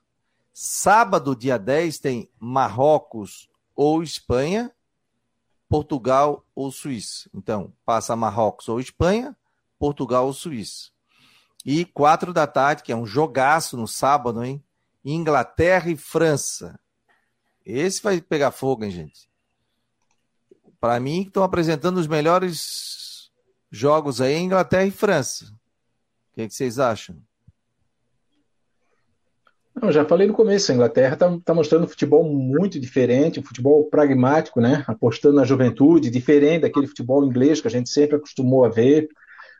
Sábado, 0.53 1.35
dia 1.35 1.59
10, 1.59 1.99
tem 1.99 2.31
Marrocos 2.39 3.49
ou 3.75 4.01
Espanha, 4.01 4.71
Portugal 5.73 6.45
ou 6.53 6.71
Suíça. 6.71 7.27
Então, 7.33 7.73
passa 7.83 8.15
Marrocos 8.15 8.69
ou 8.69 8.79
Espanha, 8.79 9.35
Portugal 9.79 10.27
ou 10.27 10.31
Suíça. 10.31 10.91
E 11.65 11.83
quatro 11.83 12.31
da 12.31 12.45
tarde, 12.45 12.83
que 12.83 12.91
é 12.91 12.95
um 12.95 13.07
jogaço 13.07 13.75
no 13.75 13.87
sábado, 13.87 14.43
hein? 14.43 14.63
Inglaterra 15.03 15.89
e 15.89 15.97
França. 15.97 16.79
Esse 17.65 18.03
vai 18.03 18.21
pegar 18.21 18.51
fogo, 18.51 18.83
hein, 18.83 18.91
gente? 18.91 19.27
Para 20.79 20.99
mim, 20.99 21.23
estão 21.23 21.41
apresentando 21.41 21.97
os 21.97 22.05
melhores 22.05 23.31
jogos 23.71 24.21
aí, 24.21 24.37
Inglaterra 24.37 24.85
e 24.85 24.91
França. 24.91 25.45
O 25.45 26.35
que, 26.35 26.49
que 26.49 26.53
vocês 26.53 26.77
acham? 26.77 27.19
Não, 29.75 29.91
já 29.91 30.05
falei 30.05 30.27
no 30.27 30.33
começo, 30.33 30.71
a 30.71 30.75
Inglaterra 30.75 31.13
está 31.13 31.37
tá 31.43 31.53
mostrando 31.53 31.85
um 31.85 31.87
futebol 31.87 32.23
muito 32.23 32.79
diferente, 32.79 33.39
um 33.39 33.43
futebol 33.43 33.85
pragmático, 33.89 34.61
né? 34.61 34.83
apostando 34.87 35.35
na 35.35 35.43
juventude, 35.43 36.11
diferente 36.11 36.61
daquele 36.61 36.87
futebol 36.87 37.25
inglês 37.25 37.59
que 37.59 37.67
a 37.67 37.71
gente 37.71 37.89
sempre 37.89 38.15
acostumou 38.15 38.65
a 38.65 38.69
ver. 38.69 39.07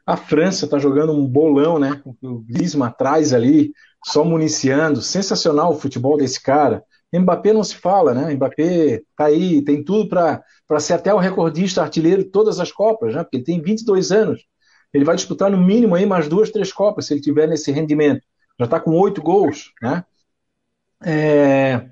A 0.06 0.16
França 0.16 0.66
está 0.66 0.78
jogando 0.78 1.14
um 1.14 1.26
bolão, 1.26 1.80
né? 1.80 2.02
O 2.22 2.40
Griezmann 2.40 2.90
atrás 2.90 3.34
ali, 3.34 3.74
só 4.06 4.24
municiando. 4.24 5.02
Sensacional 5.02 5.72
o 5.72 5.80
futebol 5.80 6.18
desse 6.18 6.42
cara. 6.42 6.84
Mbappé 7.12 7.54
não 7.54 7.64
se 7.64 7.76
fala, 7.76 8.14
né? 8.14 8.34
Mbappé 8.34 9.02
tá 9.18 9.26
aí, 9.26 9.64
tem 9.64 9.84
tudo 9.84 10.10
para 10.10 10.80
ser 10.80 10.94
até 10.94 11.14
o 11.14 11.18
recordista 11.20 11.82
artilheiro 11.82 12.24
de 12.24 12.30
todas 12.30 12.60
as 12.60 12.72
Copas, 12.72 13.16
né? 13.16 13.24
Porque 13.24 13.38
ele 13.38 13.46
tem 13.46 13.62
22 13.62 14.12
anos. 14.12 14.42
Ele 14.94 15.06
vai 15.06 15.16
disputar 15.16 15.50
no 15.50 15.58
mínimo 15.58 15.96
aí 15.96 16.06
mais 16.06 16.28
duas, 16.28 16.52
três 16.52 16.72
Copas 16.72 17.08
se 17.08 17.14
ele 17.14 17.22
tiver 17.22 17.48
nesse 17.48 17.72
rendimento 17.72 18.24
já 18.60 18.66
está 18.66 18.80
com 18.80 18.92
oito 18.92 19.22
gols, 19.22 19.74
né? 19.82 20.04
É... 21.04 21.90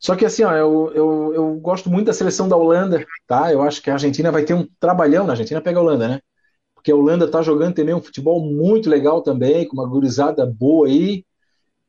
Só 0.00 0.14
que 0.14 0.24
assim, 0.24 0.44
ó, 0.44 0.52
eu, 0.52 0.92
eu, 0.94 1.34
eu 1.34 1.54
gosto 1.56 1.90
muito 1.90 2.06
da 2.06 2.12
seleção 2.12 2.48
da 2.48 2.56
Holanda, 2.56 3.04
tá? 3.26 3.52
Eu 3.52 3.62
acho 3.62 3.82
que 3.82 3.90
a 3.90 3.94
Argentina 3.94 4.30
vai 4.30 4.44
ter 4.44 4.54
um 4.54 4.68
trabalhão 4.78 5.24
na 5.26 5.32
Argentina 5.32 5.60
pega 5.60 5.78
a 5.78 5.82
Holanda, 5.82 6.08
né? 6.08 6.20
Porque 6.74 6.92
a 6.92 6.96
Holanda 6.96 7.28
tá 7.30 7.42
jogando 7.42 7.74
também 7.74 7.94
um 7.94 8.02
futebol 8.02 8.40
muito 8.40 8.88
legal 8.88 9.22
também, 9.22 9.66
com 9.66 9.74
uma 9.76 9.88
gurizada 9.88 10.46
boa 10.46 10.86
aí. 10.88 11.24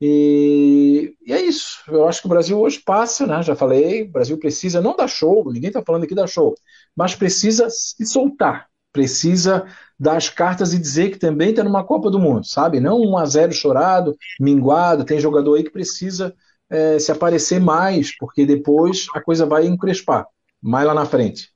E, 0.01 1.15
e, 1.25 1.33
é 1.33 1.41
isso. 1.41 1.79
Eu 1.87 2.07
acho 2.07 2.21
que 2.21 2.27
o 2.27 2.29
Brasil 2.29 2.59
hoje 2.59 2.79
passa, 2.79 3.25
né? 3.27 3.41
Já 3.43 3.55
falei, 3.55 4.03
o 4.03 4.11
Brasil 4.11 4.37
precisa 4.39 4.81
não 4.81 4.95
dar 4.95 5.07
show, 5.07 5.51
ninguém 5.51 5.71
tá 5.71 5.83
falando 5.83 6.03
aqui 6.03 6.15
da 6.15 6.27
show, 6.27 6.55
mas 6.95 7.15
precisa 7.15 7.69
se 7.69 8.05
soltar, 8.05 8.67
precisa 8.97 9.67
dar 9.99 10.17
as 10.17 10.27
cartas 10.27 10.73
e 10.73 10.79
dizer 10.79 11.11
que 11.11 11.19
também 11.19 11.51
está 11.51 11.63
numa 11.63 11.83
Copa 11.83 12.09
do 12.09 12.17
Mundo, 12.17 12.47
sabe? 12.47 12.79
Não 12.79 12.99
um 12.99 13.15
a 13.15 13.25
zero 13.27 13.53
chorado, 13.53 14.17
minguado. 14.39 15.05
Tem 15.05 15.19
jogador 15.19 15.53
aí 15.53 15.63
que 15.63 15.69
precisa 15.69 16.33
é, 16.67 16.97
se 16.97 17.11
aparecer 17.11 17.61
mais, 17.61 18.17
porque 18.17 18.43
depois 18.43 19.05
a 19.13 19.21
coisa 19.21 19.45
vai 19.45 19.67
encrespar 19.67 20.25
mais 20.59 20.87
lá 20.87 20.95
na 20.95 21.05
frente. 21.05 21.51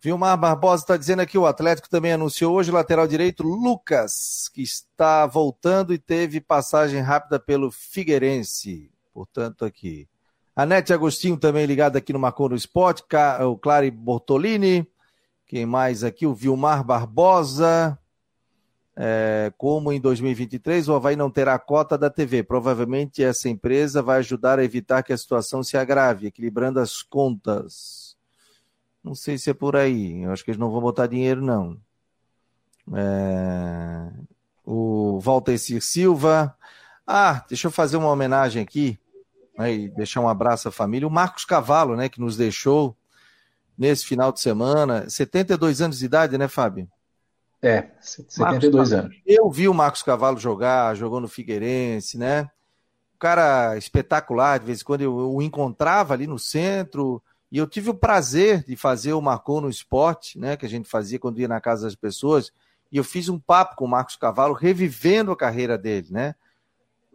Vilmar 0.00 0.38
Barbosa 0.38 0.84
está 0.84 0.96
dizendo 0.96 1.20
aqui, 1.22 1.36
o 1.36 1.46
Atlético 1.46 1.90
também 1.90 2.12
anunciou 2.12 2.54
hoje 2.54 2.70
lateral 2.70 3.08
direito 3.08 3.42
Lucas, 3.42 4.48
que 4.54 4.62
está 4.62 5.26
voltando 5.26 5.92
e 5.92 5.98
teve 5.98 6.40
passagem 6.40 7.00
rápida 7.00 7.40
pelo 7.40 7.72
Figueirense. 7.72 8.92
Portanto, 9.12 9.64
aqui. 9.64 10.06
A 10.54 10.64
Nete 10.64 10.92
Agostinho 10.92 11.36
também 11.36 11.66
ligada 11.66 11.98
aqui 11.98 12.12
no 12.12 12.20
Marcou 12.20 12.48
no 12.48 12.54
Esporte, 12.54 13.02
o 13.44 13.56
Clary 13.56 13.90
Bortolini, 13.90 14.86
quem 15.48 15.64
mais 15.64 16.04
aqui? 16.04 16.26
O 16.26 16.34
Vilmar 16.34 16.84
Barbosa. 16.84 17.98
É, 19.00 19.52
como 19.56 19.92
em 19.92 20.00
2023 20.00 20.88
o 20.88 20.94
Havaí 20.94 21.16
não 21.16 21.30
terá 21.30 21.58
cota 21.58 21.96
da 21.96 22.10
TV. 22.10 22.42
Provavelmente 22.42 23.24
essa 23.24 23.48
empresa 23.48 24.02
vai 24.02 24.18
ajudar 24.18 24.58
a 24.58 24.64
evitar 24.64 25.02
que 25.02 25.12
a 25.12 25.16
situação 25.16 25.62
se 25.62 25.76
agrave, 25.76 26.26
equilibrando 26.26 26.78
as 26.80 27.00
contas. 27.00 28.16
Não 29.02 29.14
sei 29.14 29.38
se 29.38 29.48
é 29.48 29.54
por 29.54 29.74
aí. 29.74 30.22
Eu 30.22 30.32
acho 30.32 30.44
que 30.44 30.50
eles 30.50 30.60
não 30.60 30.70
vão 30.70 30.82
botar 30.82 31.06
dinheiro, 31.06 31.40
não. 31.40 31.80
É, 32.94 34.10
o 34.66 35.18
Walter 35.20 35.56
Silva. 35.58 36.54
Ah, 37.06 37.42
deixa 37.48 37.68
eu 37.68 37.70
fazer 37.70 37.96
uma 37.96 38.10
homenagem 38.10 38.62
aqui. 38.62 38.98
Aí, 39.56 39.88
deixar 39.88 40.20
um 40.20 40.28
abraço 40.28 40.68
à 40.68 40.70
família. 40.70 41.08
O 41.08 41.10
Marcos 41.10 41.46
Cavalo, 41.46 41.96
né, 41.96 42.08
que 42.08 42.20
nos 42.20 42.36
deixou 42.36 42.94
nesse 43.78 44.04
final 44.04 44.32
de 44.32 44.40
semana. 44.40 45.08
72 45.08 45.80
anos 45.80 45.98
de 45.98 46.04
idade, 46.04 46.36
né, 46.36 46.48
Fábio? 46.48 46.88
É, 47.62 47.88
72 48.00 48.90
Marcos, 48.90 48.92
anos. 48.92 49.16
Eu 49.24 49.50
vi 49.50 49.68
o 49.68 49.74
Marcos 49.74 50.02
Cavalo 50.02 50.38
jogar, 50.38 50.94
jogou 50.94 51.20
no 51.20 51.28
Figueirense, 51.28 52.18
né? 52.18 52.50
Um 53.14 53.18
cara 53.18 53.76
espetacular, 53.76 54.58
de 54.58 54.66
vez 54.66 54.80
em 54.80 54.84
quando 54.84 55.00
eu 55.02 55.14
o 55.14 55.42
encontrava 55.42 56.14
ali 56.14 56.26
no 56.26 56.38
centro, 56.38 57.22
e 57.50 57.58
eu 57.58 57.66
tive 57.66 57.90
o 57.90 57.94
prazer 57.94 58.64
de 58.64 58.76
fazer 58.76 59.12
o 59.12 59.22
Marcou 59.22 59.60
no 59.60 59.68
Esporte, 59.68 60.38
né? 60.38 60.56
Que 60.56 60.66
a 60.66 60.68
gente 60.68 60.88
fazia 60.88 61.18
quando 61.18 61.40
ia 61.40 61.48
na 61.48 61.60
casa 61.60 61.84
das 61.84 61.96
pessoas, 61.96 62.52
e 62.92 62.96
eu 62.96 63.04
fiz 63.04 63.28
um 63.28 63.38
papo 63.38 63.76
com 63.76 63.84
o 63.84 63.88
Marcos 63.88 64.16
Cavalo, 64.16 64.54
revivendo 64.54 65.32
a 65.32 65.36
carreira 65.36 65.76
dele, 65.76 66.08
né? 66.10 66.34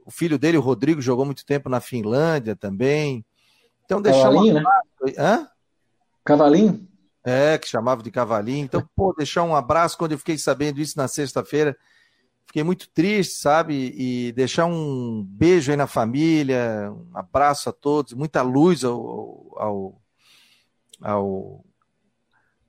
O 0.05 0.11
filho 0.11 0.37
dele, 0.37 0.57
o 0.57 0.61
Rodrigo, 0.61 1.01
jogou 1.01 1.25
muito 1.25 1.45
tempo 1.45 1.69
na 1.69 1.79
Finlândia 1.79 2.55
também. 2.55 3.25
Então, 3.85 4.01
deixar 4.01 4.29
uma... 4.29 4.53
né? 4.53 4.63
Hã? 5.17 5.47
Cavalinho? 6.23 6.87
É, 7.25 7.57
que 7.57 7.67
chamava 7.67 8.03
de 8.03 8.11
Cavalinho. 8.11 8.65
Então, 8.65 8.83
pô, 8.95 9.13
deixar 9.17 9.43
um 9.43 9.55
abraço 9.55 9.97
quando 9.97 10.13
eu 10.13 10.17
fiquei 10.17 10.37
sabendo 10.37 10.79
isso 10.79 10.97
na 10.97 11.07
sexta-feira. 11.07 11.75
Fiquei 12.45 12.63
muito 12.63 12.89
triste, 12.89 13.35
sabe? 13.35 13.93
E 13.97 14.31
deixar 14.33 14.65
um 14.65 15.25
beijo 15.27 15.71
aí 15.71 15.77
na 15.77 15.87
família, 15.87 16.91
um 16.91 17.17
abraço 17.17 17.69
a 17.69 17.73
todos, 17.73 18.13
muita 18.13 18.41
luz 18.41 18.83
ao, 18.83 19.55
ao, 19.57 20.01
ao 21.01 21.65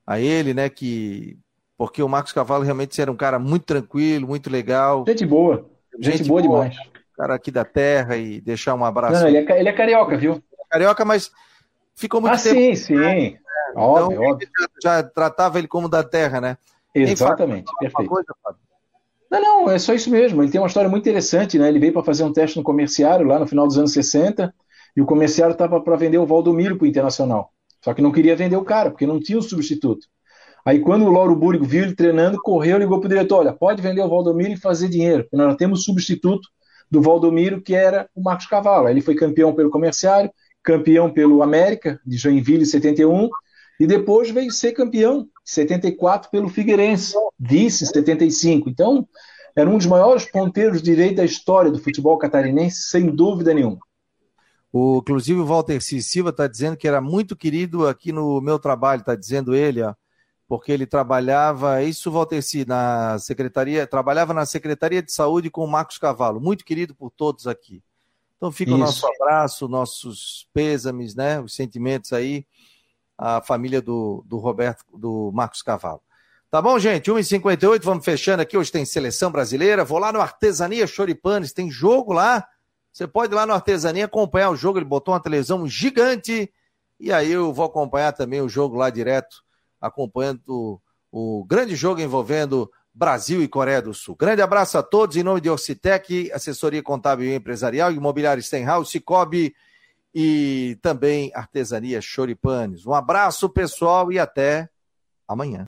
a 0.07 0.21
ele, 0.21 0.55
né? 0.55 0.69
Que 0.69 1.39
porque 1.77 2.03
o 2.03 2.09
Marcos 2.09 2.33
Cavalo 2.33 2.63
realmente 2.63 3.01
era 3.01 3.11
um 3.11 3.17
cara 3.17 3.39
muito 3.39 3.67
tranquilo, 3.67 4.29
muito 4.29 4.49
legal. 4.49 5.05
Gente 5.07 5.27
boa. 5.27 5.69
Gente, 5.99 6.19
gente 6.19 6.29
boa, 6.29 6.43
boa, 6.43 6.69
demais. 6.69 6.91
Cara 7.17 7.35
aqui 7.35 7.51
da 7.51 7.65
terra 7.65 8.17
e 8.17 8.41
deixar 8.41 8.75
um 8.75 8.85
abraço. 8.85 9.21
Não, 9.21 9.29
ele, 9.29 9.39
é, 9.39 9.59
ele 9.61 9.69
é 9.69 9.73
carioca, 9.73 10.17
viu? 10.17 10.43
Carioca, 10.71 11.05
mas 11.05 11.31
ficou 11.95 12.21
muito 12.21 12.35
ah, 12.35 12.39
tempo. 12.39 12.55
Sim, 12.55 12.75
sim. 12.75 13.39
Óbvio, 13.77 14.17
então, 14.17 14.31
óbvio. 14.31 14.49
Já, 14.83 15.03
tratava 15.03 15.59
ele 15.59 15.69
como 15.69 15.89
da 15.89 16.03
terra, 16.03 16.41
né? 16.41 16.59
Exatamente, 16.95 17.71
perfeito. 17.79 18.09
Coisa, 18.09 18.35
não, 19.31 19.41
não, 19.41 19.71
é 19.71 19.79
só 19.79 19.93
isso 19.95 20.11
mesmo. 20.11 20.43
Ele 20.43 20.51
tem 20.51 20.61
uma 20.61 20.67
história 20.67 20.89
muito 20.89 21.03
interessante, 21.03 21.59
né? 21.59 21.69
Ele 21.69 21.79
veio 21.79 21.93
para 21.93 22.05
fazer 22.05 22.23
um 22.23 22.33
teste 22.33 22.57
no 22.57 22.63
comerciário 22.63 23.27
lá 23.27 23.39
no 23.39 23.47
final 23.47 23.67
dos 23.67 23.79
anos 23.79 23.93
60 23.93 24.55
e 24.97 25.01
o 25.01 25.07
comerciário 25.07 25.53
estava 25.53 25.81
para 25.81 25.97
vender 25.97 26.19
o 26.19 26.27
Valdomiro 26.27 26.77
para 26.77 26.85
o 26.85 26.89
Internacional. 26.89 27.51
Só 27.83 27.93
que 27.93 28.01
não 28.01 28.13
queria 28.13 28.37
vender 28.37 28.57
o 28.57 28.65
cara, 28.65 28.91
porque 28.91 29.07
não 29.07 29.21
tinha 29.21 29.39
o 29.39 29.43
substituto. 29.43 30.07
Aí 30.65 30.81
quando 30.81 31.05
o 31.05 31.11
Lauro 31.11 31.37
Búrigo 31.37 31.65
viu 31.65 31.83
ele 31.83 31.95
treinando, 31.95 32.41
correu 32.41 32.77
e 32.77 32.81
ligou 32.81 32.99
para 32.99 33.07
o 33.07 33.11
diretor, 33.11 33.41
olha, 33.41 33.53
pode 33.53 33.83
vender 33.83 34.03
o 34.03 34.09
Valdomiro 34.09 34.53
e 34.53 34.57
fazer 34.57 34.89
dinheiro, 34.89 35.25
porque 35.25 35.37
nós 35.37 35.57
temos 35.57 35.85
substituto 35.85 36.49
do 36.91 37.03
Valdomiro, 37.03 37.61
que 37.61 37.75
era 37.75 38.09
o 38.15 38.23
Marcos 38.23 38.47
Cavalo. 38.47 38.89
Ele 38.89 39.03
foi 39.03 39.15
campeão 39.15 39.55
pelo 39.55 39.69
comerciário, 39.69 40.31
campeão 40.63 41.11
pelo 41.11 41.43
América, 41.43 42.01
de 42.07 42.17
Joinville, 42.17 42.63
em 42.63 42.67
71, 42.67 43.29
e 43.79 43.87
depois 43.87 44.31
veio 44.31 44.51
ser 44.51 44.73
campeão, 44.73 45.23
em 45.23 45.29
74, 45.45 46.31
pelo 46.31 46.49
Figueirense, 46.49 47.15
vice 47.39 47.85
em 47.85 47.87
75. 47.87 48.69
Então, 48.69 49.07
era 49.57 49.69
um 49.69 49.77
dos 49.77 49.87
maiores 49.87 50.25
ponteiros 50.25 50.83
de 50.83 50.91
direito 50.91 51.17
da 51.17 51.25
história 51.25 51.71
do 51.71 51.79
futebol 51.79 52.19
catarinense, 52.19 52.89
sem 52.89 53.15
dúvida 53.15 53.53
nenhuma. 53.55 53.79
O, 54.73 54.99
inclusive 54.99 55.39
o 55.39 55.47
Walter 55.47 55.81
C. 55.81 56.03
Silva 56.03 56.31
está 56.31 56.49
dizendo 56.49 56.77
que 56.77 56.89
era 56.89 57.01
muito 57.01 57.37
querido 57.37 57.87
aqui 57.87 58.11
no 58.11 58.41
meu 58.41 58.59
trabalho, 58.59 59.01
está 59.01 59.15
dizendo 59.15 59.55
ele, 59.55 59.83
ó, 59.83 59.95
porque 60.49 60.73
ele 60.73 60.87
trabalhava, 60.87 61.83
isso 61.83 62.11
Walter 62.11 62.43
C, 62.43 62.65
na 62.67 63.19
secretaria, 63.19 63.87
trabalhava 63.87 64.35
na 64.35 64.45
Secretaria 64.45 65.03
de 65.03 65.13
Saúde 65.13 65.51
com 65.51 65.65
o 65.65 65.69
Marcos 65.69 65.99
Cavalo, 65.99 66.41
muito 66.41 66.65
querido 66.65 66.95
por 66.95 67.11
todos 67.11 67.47
aqui. 67.47 67.83
Então 68.37 68.53
fica 68.53 68.73
Isso. 68.73 68.77
o 68.77 68.81
nosso 68.81 69.07
abraço, 69.07 69.69
nossos 69.69 70.49
pêsames, 70.53 71.15
né? 71.15 71.41
Os 71.41 71.55
sentimentos 71.55 72.13
aí, 72.13 72.45
a 73.17 73.41
família 73.41 73.81
do, 73.81 74.25
do 74.27 74.39
Roberto, 74.39 74.85
do 74.97 75.31
Marcos 75.33 75.63
Cavalo. 75.63 76.03
Tá 76.51 76.63
bom, 76.63 76.79
gente? 76.79 77.11
1h58, 77.11 77.83
vamos 77.83 78.05
fechando 78.05 78.43
aqui. 78.43 78.57
Hoje 78.57 78.71
tem 78.71 78.85
seleção 78.85 79.31
brasileira. 79.31 79.85
Vou 79.85 79.99
lá 79.99 80.13
no 80.13 80.21
Artesania 80.21 80.87
Choripanes, 80.87 81.53
tem 81.53 81.71
jogo 81.71 82.13
lá. 82.13 82.47
Você 82.93 83.09
pode 83.09 83.33
ir 83.33 83.37
lá 83.37 83.45
no 83.45 83.53
Artesania 83.53 84.05
acompanhar 84.05 84.51
o 84.51 84.57
jogo. 84.57 84.79
Ele 84.79 84.85
botou 84.85 85.15
uma 85.15 85.21
televisão 85.21 85.67
gigante. 85.67 86.53
E 87.01 87.13
aí 87.13 87.33
eu 87.33 87.53
vou 87.53 87.65
acompanhar 87.65 88.13
também 88.13 88.41
o 88.41 88.49
jogo 88.49 88.77
lá 88.77 88.89
direto, 88.89 89.43
acompanhando 89.81 90.41
o, 90.47 90.81
o 91.11 91.45
grande 91.45 91.75
jogo 91.75 92.01
envolvendo 92.01 92.71
Brasil 92.95 93.43
e 93.43 93.49
Coreia 93.49 93.83
do 93.83 93.93
Sul. 93.93 94.15
Grande 94.15 94.41
abraço 94.41 94.79
a 94.79 94.83
todos, 94.83 95.17
em 95.17 95.25
nome 95.25 95.41
de 95.41 95.51
Orcitec, 95.51 96.31
assessoria 96.33 96.85
contábil 96.85 97.27
e 97.27 97.35
empresarial, 97.35 97.91
imobiliário 97.91 98.41
Stenhouse, 98.41 98.93
Cicobi 98.93 99.53
e 100.15 100.79
também 100.81 101.33
artesania 101.35 102.01
Choripanes. 102.01 102.87
Um 102.87 102.95
abraço, 102.95 103.49
pessoal, 103.49 104.13
e 104.13 104.19
até 104.19 104.69
amanhã. 105.27 105.67